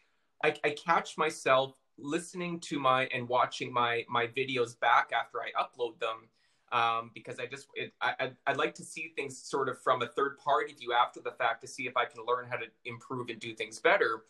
I, 0.42 0.54
I 0.64 0.70
catch 0.70 1.18
myself 1.18 1.74
listening 1.98 2.60
to 2.60 2.78
my 2.78 3.06
and 3.12 3.28
watching 3.28 3.72
my 3.72 4.04
my 4.08 4.26
videos 4.26 4.78
back 4.80 5.10
after 5.12 5.38
I 5.40 5.50
upload 5.62 5.98
them 6.00 6.28
um, 6.72 7.10
because 7.14 7.38
I 7.38 7.46
just 7.46 7.66
it, 7.74 7.92
I 8.00 8.32
I'd 8.46 8.56
like 8.56 8.74
to 8.76 8.82
see 8.82 9.12
things 9.16 9.38
sort 9.38 9.68
of 9.68 9.80
from 9.82 10.02
a 10.02 10.06
third 10.06 10.38
party 10.38 10.72
view 10.72 10.92
after 10.92 11.20
the 11.20 11.32
fact 11.32 11.60
to 11.62 11.68
see 11.68 11.86
if 11.86 11.96
I 11.96 12.06
can 12.06 12.24
learn 12.26 12.46
how 12.48 12.56
to 12.56 12.66
improve 12.84 13.28
and 13.28 13.38
do 13.38 13.54
things 13.54 13.78
better. 13.78 14.24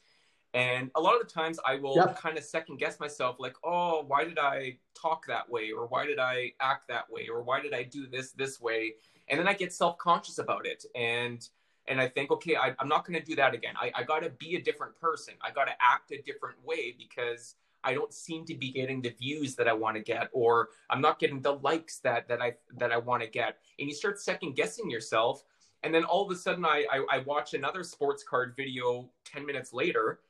And 0.53 0.91
a 0.97 1.01
lot 1.01 1.15
of 1.15 1.27
the 1.27 1.33
times 1.33 1.61
I 1.65 1.77
will 1.77 1.95
yep. 1.95 2.19
kind 2.19 2.37
of 2.37 2.43
second 2.43 2.79
guess 2.79 2.99
myself, 2.99 3.37
like, 3.39 3.55
oh, 3.63 4.05
why 4.07 4.25
did 4.25 4.39
I 4.39 4.79
talk 5.01 5.27
that 5.27 5.49
way? 5.49 5.71
Or 5.71 5.87
why 5.87 6.07
did 6.07 6.19
I 6.19 6.53
act 6.61 6.89
that 6.89 7.11
way? 7.11 7.29
Or 7.29 7.43
why 7.43 7.61
did 7.61 7.73
I 7.73 7.85
do 7.85 8.09
this 8.09 8.33
this 8.33 8.61
way? 8.61 8.95
And 9.29 9.39
then 9.39 9.47
I 9.47 9.53
get 9.53 9.73
self 9.73 9.97
conscious 9.99 10.39
about 10.39 10.67
it. 10.67 10.85
And 10.97 11.49
and 11.87 12.01
I 12.01 12.09
think, 12.09 12.31
okay, 12.31 12.57
I, 12.57 12.75
am 12.81 12.89
not 12.89 13.05
going 13.07 13.19
to 13.19 13.25
do 13.25 13.35
that 13.37 13.55
again. 13.55 13.75
I, 13.81 13.91
I 13.95 14.03
got 14.05 14.23
to 14.23 14.31
be 14.31 14.55
a 14.55 14.63
different 14.63 14.99
person. 15.01 15.35
I 15.41 15.51
got 15.51 15.65
to 15.65 15.73
act 15.81 16.13
a 16.13 16.23
different 16.23 16.57
way 16.65 16.95
because 16.97 17.57
I 17.83 17.95
don't 17.95 18.13
seem 18.13 18.45
to 18.47 18.55
be 18.55 18.71
getting 18.71 19.01
the 19.01 19.11
views 19.11 19.57
that 19.57 19.67
I 19.67 19.73
want 19.73 19.97
to 19.97 20.03
get, 20.03 20.29
or 20.33 20.69
I'm 20.91 21.01
not 21.01 21.19
getting 21.19 21.41
the 21.41 21.55
likes 21.55 21.99
that 22.01 22.29
that 22.29 22.43
I 22.43 22.55
that 22.77 22.93
I 22.93 22.99
want 22.99 23.23
to 23.23 23.29
get. 23.29 23.59
And 23.79 23.89
you 23.89 23.95
start 23.95 24.21
second 24.21 24.55
guessing 24.55 24.91
yourself, 24.91 25.45
and 25.83 25.95
then 25.95 26.05
all 26.05 26.25
of 26.25 26.31
a 26.31 26.37
sudden, 26.37 26.65
I, 26.65 26.85
I 26.91 27.17
I 27.17 27.19
watch 27.21 27.55
another 27.55 27.83
sports 27.83 28.23
card 28.23 28.55
video 28.57 29.09
ten 29.25 29.47
minutes 29.47 29.73
later, 29.73 30.21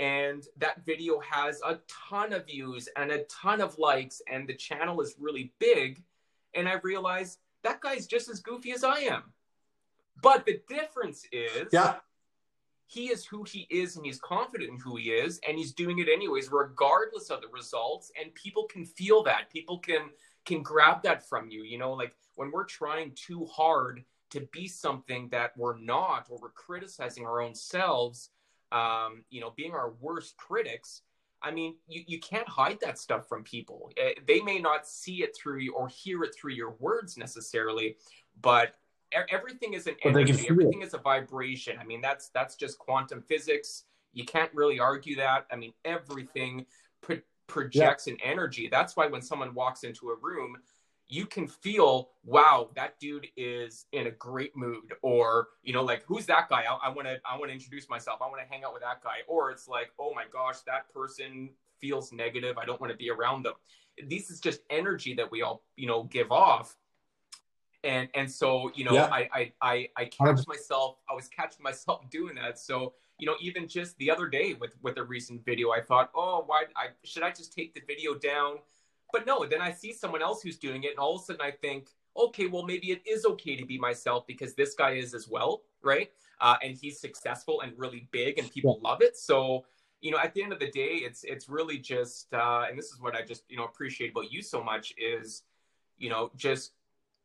and 0.00 0.44
that 0.56 0.84
video 0.84 1.20
has 1.20 1.60
a 1.64 1.78
ton 1.88 2.32
of 2.32 2.46
views 2.46 2.88
and 2.96 3.10
a 3.10 3.24
ton 3.24 3.60
of 3.60 3.78
likes, 3.78 4.22
and 4.30 4.48
the 4.48 4.54
channel 4.54 5.00
is 5.00 5.16
really 5.18 5.52
big, 5.58 6.02
and 6.54 6.68
I 6.68 6.74
realize 6.82 7.38
that 7.62 7.80
guy's 7.80 8.06
just 8.06 8.28
as 8.28 8.40
goofy 8.40 8.72
as 8.72 8.84
I 8.84 9.00
am 9.00 9.24
but 10.22 10.44
the 10.44 10.60
difference 10.68 11.26
is 11.32 11.68
yeah. 11.72 11.96
he 12.86 13.06
is 13.06 13.24
who 13.24 13.44
he 13.44 13.66
is 13.70 13.96
and 13.96 14.04
he's 14.04 14.20
confident 14.20 14.70
in 14.70 14.78
who 14.78 14.96
he 14.96 15.10
is 15.10 15.40
and 15.46 15.56
he's 15.56 15.72
doing 15.72 15.98
it 15.98 16.08
anyways, 16.08 16.50
regardless 16.50 17.30
of 17.30 17.40
the 17.40 17.48
results. 17.48 18.10
And 18.20 18.34
people 18.34 18.64
can 18.64 18.84
feel 18.84 19.22
that. 19.24 19.50
People 19.50 19.78
can 19.78 20.10
can 20.44 20.62
grab 20.62 21.02
that 21.02 21.28
from 21.28 21.50
you. 21.50 21.62
You 21.62 21.78
know, 21.78 21.92
like 21.92 22.14
when 22.34 22.50
we're 22.50 22.64
trying 22.64 23.12
too 23.14 23.46
hard 23.46 24.04
to 24.30 24.40
be 24.52 24.68
something 24.68 25.28
that 25.30 25.56
we're 25.56 25.78
not, 25.78 26.26
or 26.28 26.38
we're 26.40 26.50
criticizing 26.50 27.24
our 27.24 27.40
own 27.40 27.54
selves, 27.54 28.30
um, 28.72 29.24
you 29.30 29.40
know, 29.40 29.52
being 29.56 29.72
our 29.72 29.92
worst 30.00 30.36
critics. 30.36 31.02
I 31.40 31.52
mean, 31.52 31.76
you, 31.86 32.02
you 32.06 32.18
can't 32.18 32.48
hide 32.48 32.78
that 32.80 32.98
stuff 32.98 33.28
from 33.28 33.44
people. 33.44 33.92
Eh, 33.96 34.14
they 34.26 34.40
may 34.40 34.58
not 34.58 34.88
see 34.88 35.22
it 35.22 35.36
through 35.36 35.60
you 35.60 35.72
or 35.72 35.86
hear 35.86 36.24
it 36.24 36.34
through 36.34 36.52
your 36.52 36.74
words 36.80 37.16
necessarily, 37.16 37.96
but 38.40 38.74
everything 39.30 39.74
is 39.74 39.86
an 39.86 39.96
energy 40.02 40.46
everything 40.48 40.82
is 40.82 40.94
a 40.94 40.98
vibration 40.98 41.76
i 41.80 41.84
mean 41.84 42.00
that's 42.00 42.28
that's 42.30 42.56
just 42.56 42.78
quantum 42.78 43.22
physics 43.22 43.84
you 44.12 44.24
can't 44.24 44.50
really 44.54 44.78
argue 44.78 45.16
that 45.16 45.46
i 45.50 45.56
mean 45.56 45.72
everything 45.84 46.64
pro- 47.00 47.20
projects 47.46 48.06
yeah. 48.06 48.14
an 48.14 48.18
energy 48.22 48.68
that's 48.70 48.96
why 48.96 49.06
when 49.06 49.22
someone 49.22 49.54
walks 49.54 49.84
into 49.84 50.10
a 50.10 50.16
room 50.20 50.56
you 51.08 51.24
can 51.24 51.48
feel 51.48 52.10
wow 52.24 52.68
that 52.74 52.98
dude 53.00 53.26
is 53.36 53.86
in 53.92 54.06
a 54.06 54.10
great 54.10 54.56
mood. 54.56 54.94
Or 55.02 55.48
you 55.62 55.72
know 55.72 55.82
like 55.82 56.04
who's 56.06 56.26
that 56.26 56.48
guy? 56.48 56.64
I 56.82 56.88
want 56.90 57.08
to 57.08 57.18
i 57.24 57.36
want 57.36 57.48
to 57.48 57.54
introduce 57.54 57.88
myself. 57.88 58.20
I 58.22 58.26
want 58.26 58.40
to 58.42 58.48
hang 58.48 58.64
out 58.64 58.72
with 58.72 58.82
that 58.82 59.02
guy. 59.02 59.18
Or 59.26 59.50
it's 59.50 59.68
like 59.68 59.90
oh 59.98 60.12
my 60.14 60.24
gosh 60.32 60.60
that 60.66 60.92
person 60.92 61.50
feels 61.80 62.12
negative. 62.12 62.58
I 62.58 62.64
don't 62.64 62.80
want 62.80 62.90
to 62.92 62.96
be 62.96 63.10
around 63.10 63.44
them. 63.44 63.54
This 64.08 64.30
is 64.30 64.40
just 64.40 64.60
energy 64.70 65.14
that 65.14 65.30
we 65.30 65.42
all 65.42 65.62
you 65.76 65.86
know 65.86 66.04
give 66.04 66.30
off. 66.30 66.76
And 67.84 68.08
and 68.14 68.30
so 68.30 68.70
you 68.74 68.84
know 68.84 68.94
yeah. 68.94 69.08
I, 69.10 69.28
I 69.32 69.52
i 69.62 69.88
i 69.96 70.04
catch 70.06 70.46
myself 70.48 70.96
i 71.08 71.14
was 71.14 71.28
catching 71.28 71.62
myself 71.62 72.02
doing 72.10 72.34
that. 72.34 72.58
So 72.58 72.94
you 73.18 73.26
know 73.26 73.34
even 73.40 73.66
just 73.66 73.96
the 73.98 74.10
other 74.10 74.28
day 74.28 74.54
with 74.54 74.76
with 74.82 74.96
a 74.98 75.02
recent 75.02 75.44
video 75.44 75.70
i 75.70 75.80
thought 75.80 76.10
oh 76.14 76.44
why 76.46 76.62
i 76.76 76.86
should 77.02 77.24
i 77.24 77.30
just 77.30 77.52
take 77.52 77.74
the 77.74 77.82
video 77.86 78.14
down 78.14 78.58
but 79.12 79.26
no 79.26 79.44
then 79.46 79.60
i 79.60 79.70
see 79.70 79.92
someone 79.92 80.22
else 80.22 80.42
who's 80.42 80.58
doing 80.58 80.84
it 80.84 80.90
and 80.90 80.98
all 80.98 81.16
of 81.16 81.22
a 81.22 81.24
sudden 81.24 81.42
i 81.42 81.50
think 81.50 81.88
okay 82.16 82.46
well 82.46 82.64
maybe 82.64 82.90
it 82.90 83.02
is 83.06 83.24
okay 83.24 83.56
to 83.56 83.64
be 83.64 83.78
myself 83.78 84.26
because 84.26 84.54
this 84.54 84.74
guy 84.74 84.92
is 84.92 85.14
as 85.14 85.28
well 85.28 85.62
right? 85.82 86.10
Uh, 86.40 86.56
and 86.62 86.76
he's 86.76 87.00
successful 87.00 87.62
and 87.62 87.72
really 87.76 88.08
big 88.10 88.38
and 88.38 88.50
people 88.52 88.78
yeah. 88.82 88.88
love 88.88 89.02
it. 89.02 89.16
So 89.16 89.64
you 90.00 90.12
know 90.12 90.18
at 90.18 90.32
the 90.32 90.40
end 90.40 90.52
of 90.52 90.60
the 90.60 90.70
day 90.70 91.00
it's 91.02 91.24
it's 91.24 91.48
really 91.48 91.76
just 91.76 92.32
uh, 92.32 92.66
and 92.68 92.78
this 92.78 92.86
is 92.86 93.00
what 93.00 93.16
i 93.16 93.22
just 93.22 93.42
you 93.48 93.56
know 93.56 93.64
appreciate 93.64 94.12
about 94.12 94.30
you 94.30 94.42
so 94.42 94.62
much 94.62 94.94
is 94.96 95.42
you 95.96 96.08
know 96.08 96.30
just 96.36 96.70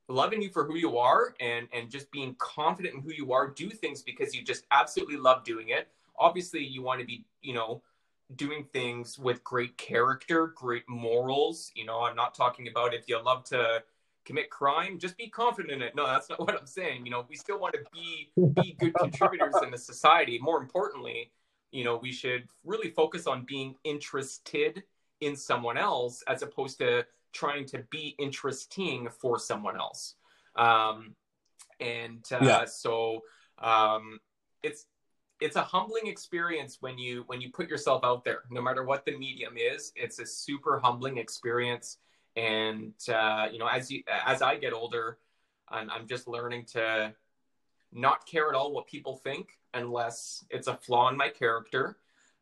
loving 0.07 0.41
you 0.41 0.49
for 0.49 0.65
who 0.65 0.75
you 0.75 0.97
are 0.97 1.35
and 1.39 1.67
and 1.71 1.91
just 1.91 2.09
being 2.11 2.35
confident 2.39 2.95
in 2.95 3.01
who 3.01 3.11
you 3.13 3.31
are. 3.31 3.47
Do 3.47 3.69
things 3.69 4.01
because 4.01 4.33
you 4.33 4.43
just 4.43 4.65
absolutely 4.71 5.17
love 5.17 5.43
doing 5.43 5.69
it. 5.69 5.87
Obviously 6.17 6.63
you 6.63 6.81
want 6.81 6.99
to 6.99 7.05
be 7.05 7.25
you 7.41 7.53
know 7.53 7.83
doing 8.35 8.65
things 8.71 9.19
with 9.19 9.43
great 9.43 9.77
character 9.77 10.47
great 10.55 10.87
morals 10.87 11.71
you 11.75 11.85
know 11.85 12.01
i'm 12.01 12.15
not 12.15 12.33
talking 12.33 12.67
about 12.67 12.93
if 12.93 13.07
you 13.07 13.21
love 13.23 13.43
to 13.43 13.83
commit 14.25 14.49
crime 14.49 14.97
just 14.97 15.17
be 15.17 15.27
confident 15.27 15.73
in 15.73 15.81
it 15.81 15.95
no 15.95 16.05
that's 16.07 16.29
not 16.29 16.39
what 16.47 16.57
i'm 16.57 16.65
saying 16.65 17.05
you 17.05 17.11
know 17.11 17.25
we 17.29 17.35
still 17.35 17.59
want 17.59 17.73
to 17.73 17.81
be 17.91 18.31
be 18.61 18.75
good 18.79 18.93
contributors 18.95 19.55
in 19.61 19.71
the 19.71 19.77
society 19.77 20.39
more 20.41 20.61
importantly 20.61 21.31
you 21.71 21.83
know 21.83 21.97
we 21.97 22.11
should 22.11 22.47
really 22.63 22.89
focus 22.89 23.27
on 23.27 23.43
being 23.45 23.75
interested 23.83 24.83
in 25.21 25.35
someone 25.35 25.77
else 25.77 26.23
as 26.27 26.41
opposed 26.41 26.77
to 26.79 27.05
trying 27.33 27.65
to 27.65 27.79
be 27.89 28.15
interesting 28.19 29.09
for 29.09 29.39
someone 29.39 29.75
else. 29.75 30.15
Um, 30.55 31.15
and 31.79 32.23
uh, 32.31 32.39
yeah. 32.41 32.65
so 32.65 33.23
um, 33.57 34.19
it's 34.61 34.85
it's 35.43 35.57
a 35.57 35.61
humbling 35.61 36.07
experience 36.07 36.77
when 36.79 36.97
you 36.97 37.23
when 37.27 37.41
you 37.41 37.51
put 37.51 37.69
yourself 37.69 38.03
out 38.03 38.23
there, 38.23 38.43
no 38.49 38.61
matter 38.61 38.83
what 38.85 39.05
the 39.05 39.17
medium 39.17 39.55
is. 39.57 39.91
It's 39.95 40.19
a 40.19 40.25
super 40.25 40.79
humbling 40.79 41.17
experience, 41.17 41.97
and 42.37 42.93
uh, 43.13 43.47
you 43.51 43.59
know, 43.59 43.67
as 43.67 43.91
you 43.91 44.03
as 44.25 44.41
I 44.41 44.55
get 44.55 44.71
older, 44.71 45.17
I'm, 45.67 45.89
I'm 45.89 46.07
just 46.07 46.27
learning 46.27 46.65
to 46.73 47.13
not 47.91 48.25
care 48.25 48.47
at 48.49 48.55
all 48.55 48.71
what 48.71 48.87
people 48.87 49.17
think 49.17 49.59
unless 49.73 50.45
it's 50.49 50.67
a 50.67 50.75
flaw 50.75 51.09
in 51.09 51.17
my 51.17 51.29
character 51.29 51.97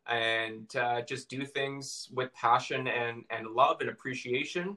and 0.06 0.74
uh, 0.76 1.02
just 1.02 1.28
do 1.28 1.44
things 1.44 2.08
with 2.12 2.32
passion 2.34 2.88
and, 2.88 3.24
and 3.30 3.48
love 3.48 3.80
and 3.80 3.90
appreciation. 3.90 4.76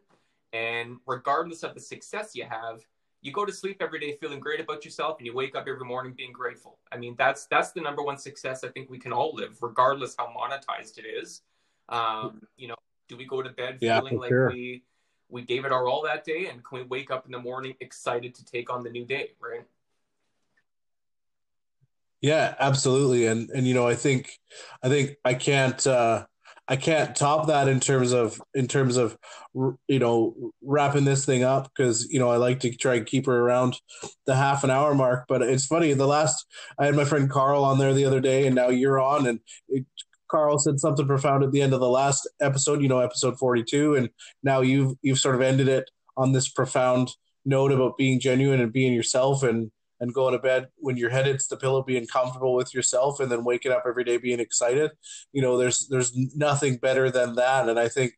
And 0.53 0.97
regardless 1.05 1.63
of 1.63 1.73
the 1.73 1.79
success 1.79 2.35
you 2.35 2.45
have, 2.45 2.85
you 3.25 3.31
go 3.31 3.43
to 3.43 3.51
sleep 3.51 3.77
every 3.81 3.99
day 3.99 4.15
feeling 4.21 4.39
great 4.39 4.59
about 4.59 4.85
yourself 4.85 5.17
and 5.17 5.25
you 5.25 5.33
wake 5.33 5.55
up 5.55 5.65
every 5.67 5.83
morning 5.83 6.13
being 6.15 6.31
grateful. 6.31 6.77
I 6.91 6.97
mean, 6.97 7.15
that's 7.17 7.47
that's 7.47 7.71
the 7.71 7.81
number 7.81 8.03
one 8.03 8.19
success 8.19 8.63
I 8.63 8.67
think 8.67 8.87
we 8.91 8.99
can 8.99 9.11
all 9.11 9.33
live, 9.33 9.57
regardless 9.63 10.15
how 10.15 10.27
monetized 10.27 10.99
it 10.99 11.05
is. 11.07 11.41
Um, 11.89 12.43
you 12.55 12.67
know, 12.67 12.75
do 13.07 13.17
we 13.17 13.25
go 13.25 13.41
to 13.41 13.49
bed 13.49 13.79
yeah, 13.81 13.99
feeling 13.99 14.19
like 14.19 14.29
sure. 14.29 14.51
we 14.51 14.83
we 15.27 15.41
gave 15.41 15.65
it 15.65 15.71
our 15.71 15.87
all 15.87 16.03
that 16.03 16.23
day 16.23 16.49
and 16.51 16.63
can 16.63 16.77
we 16.77 16.83
wake 16.83 17.09
up 17.09 17.25
in 17.25 17.31
the 17.31 17.39
morning 17.39 17.73
excited 17.79 18.35
to 18.35 18.45
take 18.45 18.71
on 18.71 18.83
the 18.83 18.91
new 18.91 19.05
day, 19.05 19.31
right? 19.41 19.65
Yeah, 22.21 22.53
absolutely. 22.59 23.25
And 23.25 23.49
and 23.49 23.67
you 23.67 23.73
know, 23.73 23.87
I 23.87 23.95
think 23.95 24.39
I 24.83 24.89
think 24.89 25.17
I 25.25 25.33
can't 25.33 25.85
uh 25.87 26.27
I 26.67 26.75
can't 26.77 27.15
top 27.15 27.47
that 27.47 27.67
in 27.67 27.79
terms 27.79 28.11
of 28.11 28.41
in 28.53 28.67
terms 28.67 28.97
of 28.97 29.17
you 29.87 29.99
know 29.99 30.51
wrapping 30.63 31.05
this 31.05 31.25
thing 31.25 31.43
up 31.43 31.69
because 31.75 32.11
you 32.11 32.19
know 32.19 32.29
I 32.29 32.37
like 32.37 32.59
to 32.61 32.75
try 32.75 32.95
and 32.95 33.05
keep 33.05 33.27
her 33.27 33.39
around 33.39 33.79
the 34.25 34.35
half 34.35 34.63
an 34.63 34.71
hour 34.71 34.95
mark. 34.95 35.25
But 35.27 35.43
it's 35.43 35.67
funny. 35.67 35.93
The 35.93 36.07
last 36.07 36.45
I 36.79 36.85
had 36.85 36.95
my 36.95 37.05
friend 37.05 37.29
Carl 37.29 37.63
on 37.63 37.77
there 37.77 37.93
the 37.93 38.05
other 38.05 38.19
day, 38.19 38.47
and 38.47 38.55
now 38.55 38.69
you're 38.69 38.99
on, 38.99 39.27
and 39.27 39.39
it, 39.69 39.85
Carl 40.27 40.57
said 40.57 40.79
something 40.79 41.05
profound 41.05 41.43
at 41.43 41.51
the 41.51 41.61
end 41.61 41.73
of 41.73 41.79
the 41.79 41.89
last 41.89 42.27
episode. 42.41 42.81
You 42.81 42.87
know, 42.87 42.99
episode 42.99 43.37
forty 43.37 43.63
two, 43.63 43.95
and 43.95 44.09
now 44.41 44.61
you've 44.61 44.95
you've 45.03 45.19
sort 45.19 45.35
of 45.35 45.41
ended 45.41 45.67
it 45.67 45.89
on 46.17 46.31
this 46.31 46.49
profound 46.49 47.11
note 47.45 47.71
about 47.71 47.97
being 47.97 48.19
genuine 48.19 48.59
and 48.59 48.73
being 48.73 48.93
yourself 48.93 49.43
and 49.43 49.69
and 50.05 50.13
going 50.13 50.33
to 50.33 50.39
bed 50.39 50.67
when 50.77 50.97
your 50.97 51.09
head 51.09 51.25
hits 51.25 51.47
the 51.47 51.57
pillow 51.57 51.81
being 51.81 52.05
comfortable 52.05 52.53
with 52.53 52.73
yourself 52.73 53.19
and 53.19 53.31
then 53.31 53.43
waking 53.43 53.71
up 53.71 53.83
every 53.87 54.03
day 54.03 54.17
being 54.17 54.39
excited. 54.39 54.91
You 55.33 55.41
know 55.41 55.57
there's 55.57 55.87
there's 55.89 56.15
nothing 56.35 56.77
better 56.77 57.09
than 57.09 57.35
that. 57.35 57.67
And 57.67 57.79
i 57.79 57.89
think 57.89 58.13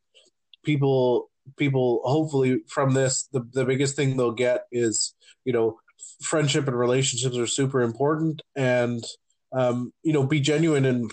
people 0.64 1.30
people 1.56 2.02
hopefully 2.04 2.60
from 2.68 2.92
this 2.92 3.28
the, 3.32 3.40
the 3.54 3.64
biggest 3.64 3.96
thing 3.96 4.16
they'll 4.16 4.32
get 4.32 4.64
is 4.70 5.14
you 5.46 5.52
know 5.52 5.78
friendship 6.20 6.68
and 6.68 6.78
relationships 6.78 7.36
are 7.38 7.46
super 7.46 7.80
important. 7.80 8.42
And 8.54 9.02
um, 9.56 9.92
you 10.02 10.12
know 10.12 10.26
be 10.26 10.40
genuine 10.40 10.84
and 10.84 11.10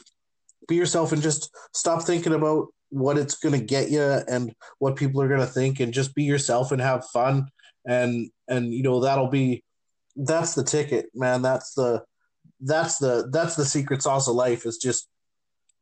be 0.67 0.76
yourself 0.76 1.13
and 1.13 1.21
just 1.21 1.55
stop 1.73 2.03
thinking 2.03 2.34
about 2.34 2.67
what 2.89 3.17
it's 3.17 3.36
going 3.36 3.57
to 3.57 3.65
get 3.65 3.89
you 3.89 4.01
and 4.01 4.53
what 4.80 4.95
people 4.95 5.21
are 5.21 5.28
going 5.28 5.39
to 5.39 5.45
think 5.45 5.80
and 5.80 5.93
just 5.93 6.13
be 6.15 6.23
yourself 6.23 6.71
and 6.71 6.82
have 6.82 7.05
fun. 7.13 7.47
And 7.88 8.30
and 8.49 8.73
you 8.73 8.84
know 8.84 8.99
that'll 9.01 9.30
be 9.30 9.63
that's 10.16 10.55
the 10.55 10.63
ticket 10.63 11.07
man 11.13 11.41
that's 11.41 11.74
the 11.74 12.03
that's 12.61 12.97
the 12.97 13.28
that's 13.32 13.55
the 13.55 13.66
secret 13.66 14.01
sauce 14.01 14.28
of 14.28 14.36
life 14.36 14.66
is 14.66 14.78
just 14.78 15.07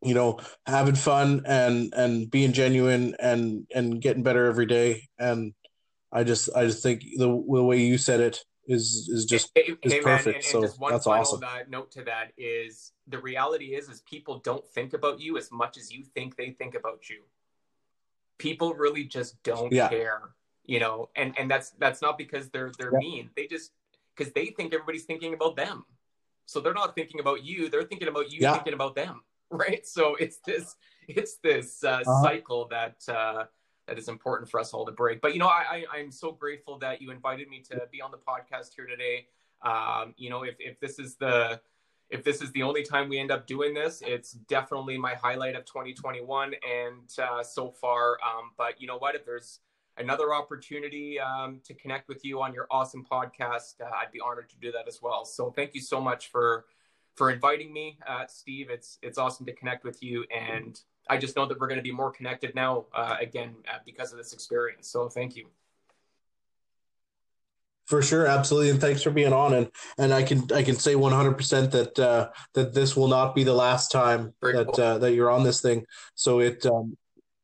you 0.01 0.13
know 0.13 0.39
having 0.65 0.95
fun 0.95 1.41
and 1.45 1.93
and 1.95 2.29
being 2.29 2.51
genuine 2.51 3.15
and 3.19 3.67
and 3.73 4.01
getting 4.01 4.23
better 4.23 4.45
every 4.45 4.65
day 4.65 5.07
and 5.19 5.53
i 6.11 6.23
just 6.23 6.49
i 6.55 6.65
just 6.65 6.83
think 6.83 7.01
the, 7.17 7.25
the 7.25 7.63
way 7.63 7.79
you 7.79 7.97
said 7.97 8.19
it 8.19 8.39
is 8.67 9.09
is 9.11 9.25
just 9.25 9.51
hey, 9.55 9.73
is 9.83 9.93
hey, 9.93 10.01
perfect 10.01 10.25
man, 10.25 10.35
and, 10.35 10.43
so 10.43 10.57
and 10.59 10.67
just 10.67 10.79
one 10.79 10.91
that's 10.93 11.05
final 11.05 11.21
awesome. 11.21 11.43
Uh, 11.43 11.59
note 11.67 11.91
to 11.91 12.03
that 12.03 12.31
is 12.37 12.93
the 13.07 13.19
reality 13.19 13.75
is 13.75 13.89
is 13.89 14.01
people 14.01 14.39
don't 14.39 14.65
think 14.69 14.93
about 14.93 15.19
you 15.19 15.37
as 15.37 15.51
much 15.51 15.77
as 15.77 15.91
you 15.91 16.03
think 16.15 16.35
they 16.37 16.51
think 16.51 16.75
about 16.75 17.09
you 17.09 17.23
people 18.37 18.73
really 18.73 19.03
just 19.03 19.41
don't 19.43 19.71
yeah. 19.71 19.89
care 19.89 20.21
you 20.65 20.79
know 20.79 21.09
and 21.15 21.37
and 21.37 21.51
that's 21.51 21.71
that's 21.71 22.01
not 22.01 22.17
because 22.17 22.49
they're 22.49 22.71
they're 22.77 22.93
yeah. 22.93 22.99
mean 22.99 23.29
they 23.35 23.47
just 23.47 23.71
because 24.15 24.31
they 24.33 24.47
think 24.47 24.73
everybody's 24.73 25.05
thinking 25.05 25.33
about 25.33 25.55
them 25.55 25.85
so 26.45 26.59
they're 26.59 26.73
not 26.73 26.95
thinking 26.95 27.19
about 27.19 27.43
you 27.43 27.69
they're 27.69 27.83
thinking 27.83 28.07
about 28.07 28.31
you 28.31 28.39
yeah. 28.41 28.53
thinking 28.53 28.73
about 28.73 28.95
them 28.95 29.21
right 29.51 29.85
so 29.85 30.15
it's 30.15 30.39
this 30.45 30.75
it's 31.07 31.37
this 31.37 31.83
uh, 31.83 32.01
uh-huh. 32.05 32.23
cycle 32.23 32.67
that 32.69 32.97
uh 33.07 33.45
that 33.87 33.97
is 33.97 34.07
important 34.07 34.49
for 34.49 34.59
us 34.59 34.73
all 34.73 34.85
to 34.85 34.91
break 34.91 35.21
but 35.21 35.33
you 35.33 35.39
know 35.39 35.47
I, 35.47 35.83
I 35.93 35.97
i'm 35.97 36.11
so 36.11 36.31
grateful 36.31 36.79
that 36.79 37.01
you 37.01 37.11
invited 37.11 37.49
me 37.49 37.61
to 37.71 37.87
be 37.91 38.01
on 38.01 38.11
the 38.11 38.17
podcast 38.17 38.69
here 38.75 38.87
today 38.87 39.27
um 39.61 40.13
you 40.17 40.29
know 40.29 40.43
if 40.43 40.55
if 40.59 40.79
this 40.79 40.99
is 40.99 41.15
the 41.15 41.59
if 42.13 42.23
this 42.23 42.41
is 42.41 42.51
the 42.51 42.61
only 42.61 42.83
time 42.83 43.09
we 43.09 43.17
end 43.17 43.31
up 43.31 43.47
doing 43.47 43.73
this, 43.73 44.03
it's 44.05 44.33
definitely 44.33 44.99
my 44.99 45.15
highlight 45.15 45.55
of 45.55 45.65
2021 45.65 46.53
and 46.53 47.09
uh, 47.17 47.41
so 47.41 47.71
far. 47.71 48.19
Um, 48.23 48.51
but 48.55 48.79
you 48.79 48.85
know 48.85 48.97
what? 48.97 49.15
If 49.15 49.25
there's 49.25 49.61
another 49.97 50.33
opportunity 50.33 51.19
um, 51.19 51.59
to 51.63 51.73
connect 51.73 52.07
with 52.07 52.25
you 52.25 52.41
on 52.41 52.53
your 52.53 52.67
awesome 52.71 53.05
podcast, 53.09 53.81
uh, 53.81 53.85
I'd 53.85 54.11
be 54.11 54.19
honored 54.19 54.49
to 54.49 54.55
do 54.57 54.71
that 54.71 54.87
as 54.87 55.01
well. 55.01 55.25
So 55.25 55.51
thank 55.51 55.75
you 55.75 55.81
so 55.81 56.01
much 56.01 56.31
for 56.31 56.65
for 57.15 57.29
inviting 57.29 57.71
me, 57.71 57.97
uh, 58.07 58.25
Steve. 58.27 58.69
It's 58.69 58.97
it's 59.01 59.17
awesome 59.17 59.45
to 59.45 59.53
connect 59.53 59.83
with 59.83 60.01
you, 60.01 60.25
and 60.35 60.79
I 61.09 61.17
just 61.17 61.35
know 61.35 61.45
that 61.45 61.59
we're 61.59 61.67
going 61.67 61.77
to 61.77 61.83
be 61.83 61.91
more 61.91 62.11
connected 62.11 62.55
now 62.55 62.85
uh, 62.95 63.17
again 63.19 63.55
uh, 63.71 63.77
because 63.85 64.11
of 64.11 64.17
this 64.17 64.33
experience. 64.33 64.87
So 64.87 65.09
thank 65.09 65.35
you. 65.35 65.47
For 67.85 68.01
sure, 68.01 68.25
absolutely, 68.25 68.69
and 68.69 68.79
thanks 68.79 69.03
for 69.03 69.11
being 69.11 69.33
on. 69.33 69.53
and 69.53 69.69
And 69.97 70.13
I 70.13 70.23
can 70.23 70.51
I 70.53 70.63
can 70.63 70.75
say 70.75 70.95
one 70.95 71.11
hundred 71.11 71.35
percent 71.37 71.71
that 71.73 71.99
uh, 71.99 72.29
that 72.53 72.73
this 72.73 72.95
will 72.95 73.09
not 73.09 73.35
be 73.35 73.43
the 73.43 73.53
last 73.53 73.91
time 73.91 74.33
Very 74.41 74.53
that 74.55 74.67
cool. 74.73 74.83
uh, 74.83 74.97
that 74.99 75.13
you're 75.13 75.29
on 75.29 75.43
this 75.43 75.61
thing. 75.61 75.85
So 76.15 76.39
it, 76.39 76.65
um, 76.65 76.97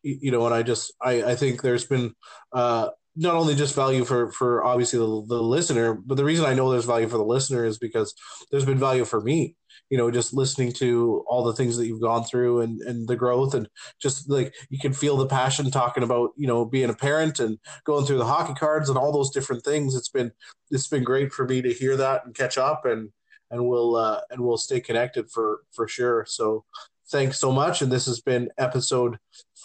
you 0.04 0.32
know, 0.32 0.46
and 0.46 0.54
I 0.54 0.64
just 0.64 0.94
I 1.02 1.24
I 1.24 1.36
think 1.36 1.62
there's 1.62 1.86
been 1.86 2.14
uh, 2.54 2.90
not 3.16 3.36
only 3.36 3.56
just 3.56 3.76
value 3.76 4.06
for 4.06 4.32
for 4.32 4.64
obviously 4.64 5.00
the, 5.00 5.26
the 5.28 5.42
listener, 5.42 5.94
but 5.94 6.16
the 6.16 6.26
reason 6.26 6.46
I 6.46 6.54
know 6.54 6.72
there's 6.72 6.86
value 6.86 7.08
for 7.08 7.18
the 7.18 7.24
listener 7.26 7.66
is 7.66 7.78
because 7.78 8.14
there's 8.52 8.66
been 8.66 8.80
value 8.80 9.06
for 9.06 9.22
me 9.22 9.56
you 9.90 9.98
know 9.98 10.12
just 10.12 10.34
listening 10.34 10.72
to 10.72 11.24
all 11.28 11.44
the 11.44 11.54
things 11.54 11.78
that 11.78 11.88
you've 11.88 12.02
gone 12.02 12.24
through 12.24 12.62
and 12.62 12.82
and 12.82 13.08
the 13.08 13.16
growth 13.16 13.54
and 13.54 13.68
just 14.02 14.30
like 14.30 14.54
you 14.70 14.80
can 14.80 14.94
feel 14.94 15.18
the 15.18 15.28
passion 15.28 15.70
talking 15.72 16.04
about 16.04 16.32
you 16.38 16.48
know 16.48 16.66
being 16.66 16.90
a 16.90 16.94
parent 16.94 17.40
and 17.40 17.58
going 17.86 18.06
through 18.06 18.18
the 18.18 18.26
hockey 18.26 18.54
cards 18.54 18.90
and 18.90 18.98
all 18.98 19.12
those 19.12 19.32
different 19.32 19.64
things. 19.64 19.96
It's 19.96 20.10
been 20.10 20.32
it's 20.72 20.88
been 20.88 21.04
great 21.04 21.32
for 21.34 21.46
me 21.46 21.62
to 21.62 21.74
hear 21.74 21.98
that 21.98 22.26
and 22.26 22.36
catch 22.36 22.58
up 22.58 22.86
and 22.86 23.10
and 23.52 23.68
we'll 23.68 23.96
uh, 23.96 24.22
and 24.30 24.42
we'll 24.42 24.58
stay 24.58 24.80
connected 24.80 25.30
for 25.32 25.62
for 25.72 25.88
sure. 25.88 26.26
So 26.28 26.66
thanks 27.12 27.40
so 27.40 27.52
much. 27.52 27.82
And 27.82 27.92
this 27.92 28.06
has 28.06 28.22
been 28.22 28.50
episode 28.58 29.18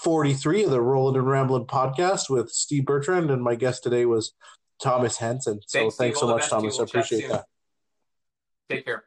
43 0.02 0.64
of 0.64 0.70
the 0.70 0.80
Rolling 0.80 1.16
and 1.16 1.26
Rambling 1.26 1.66
podcast 1.66 2.30
with 2.30 2.50
Steve 2.50 2.86
Bertrand. 2.86 3.30
And 3.30 3.42
my 3.42 3.54
guest 3.54 3.82
today 3.82 4.06
was 4.06 4.32
Thomas 4.82 5.18
Hansen. 5.18 5.60
so 5.66 5.78
thanks, 5.80 5.96
thanks 5.96 6.20
so 6.20 6.26
much 6.26 6.48
Thomas. 6.48 6.78
I 6.80 6.84
appreciate 6.84 7.28
that. 7.28 7.44
Take 8.68 8.84
care 8.84 9.04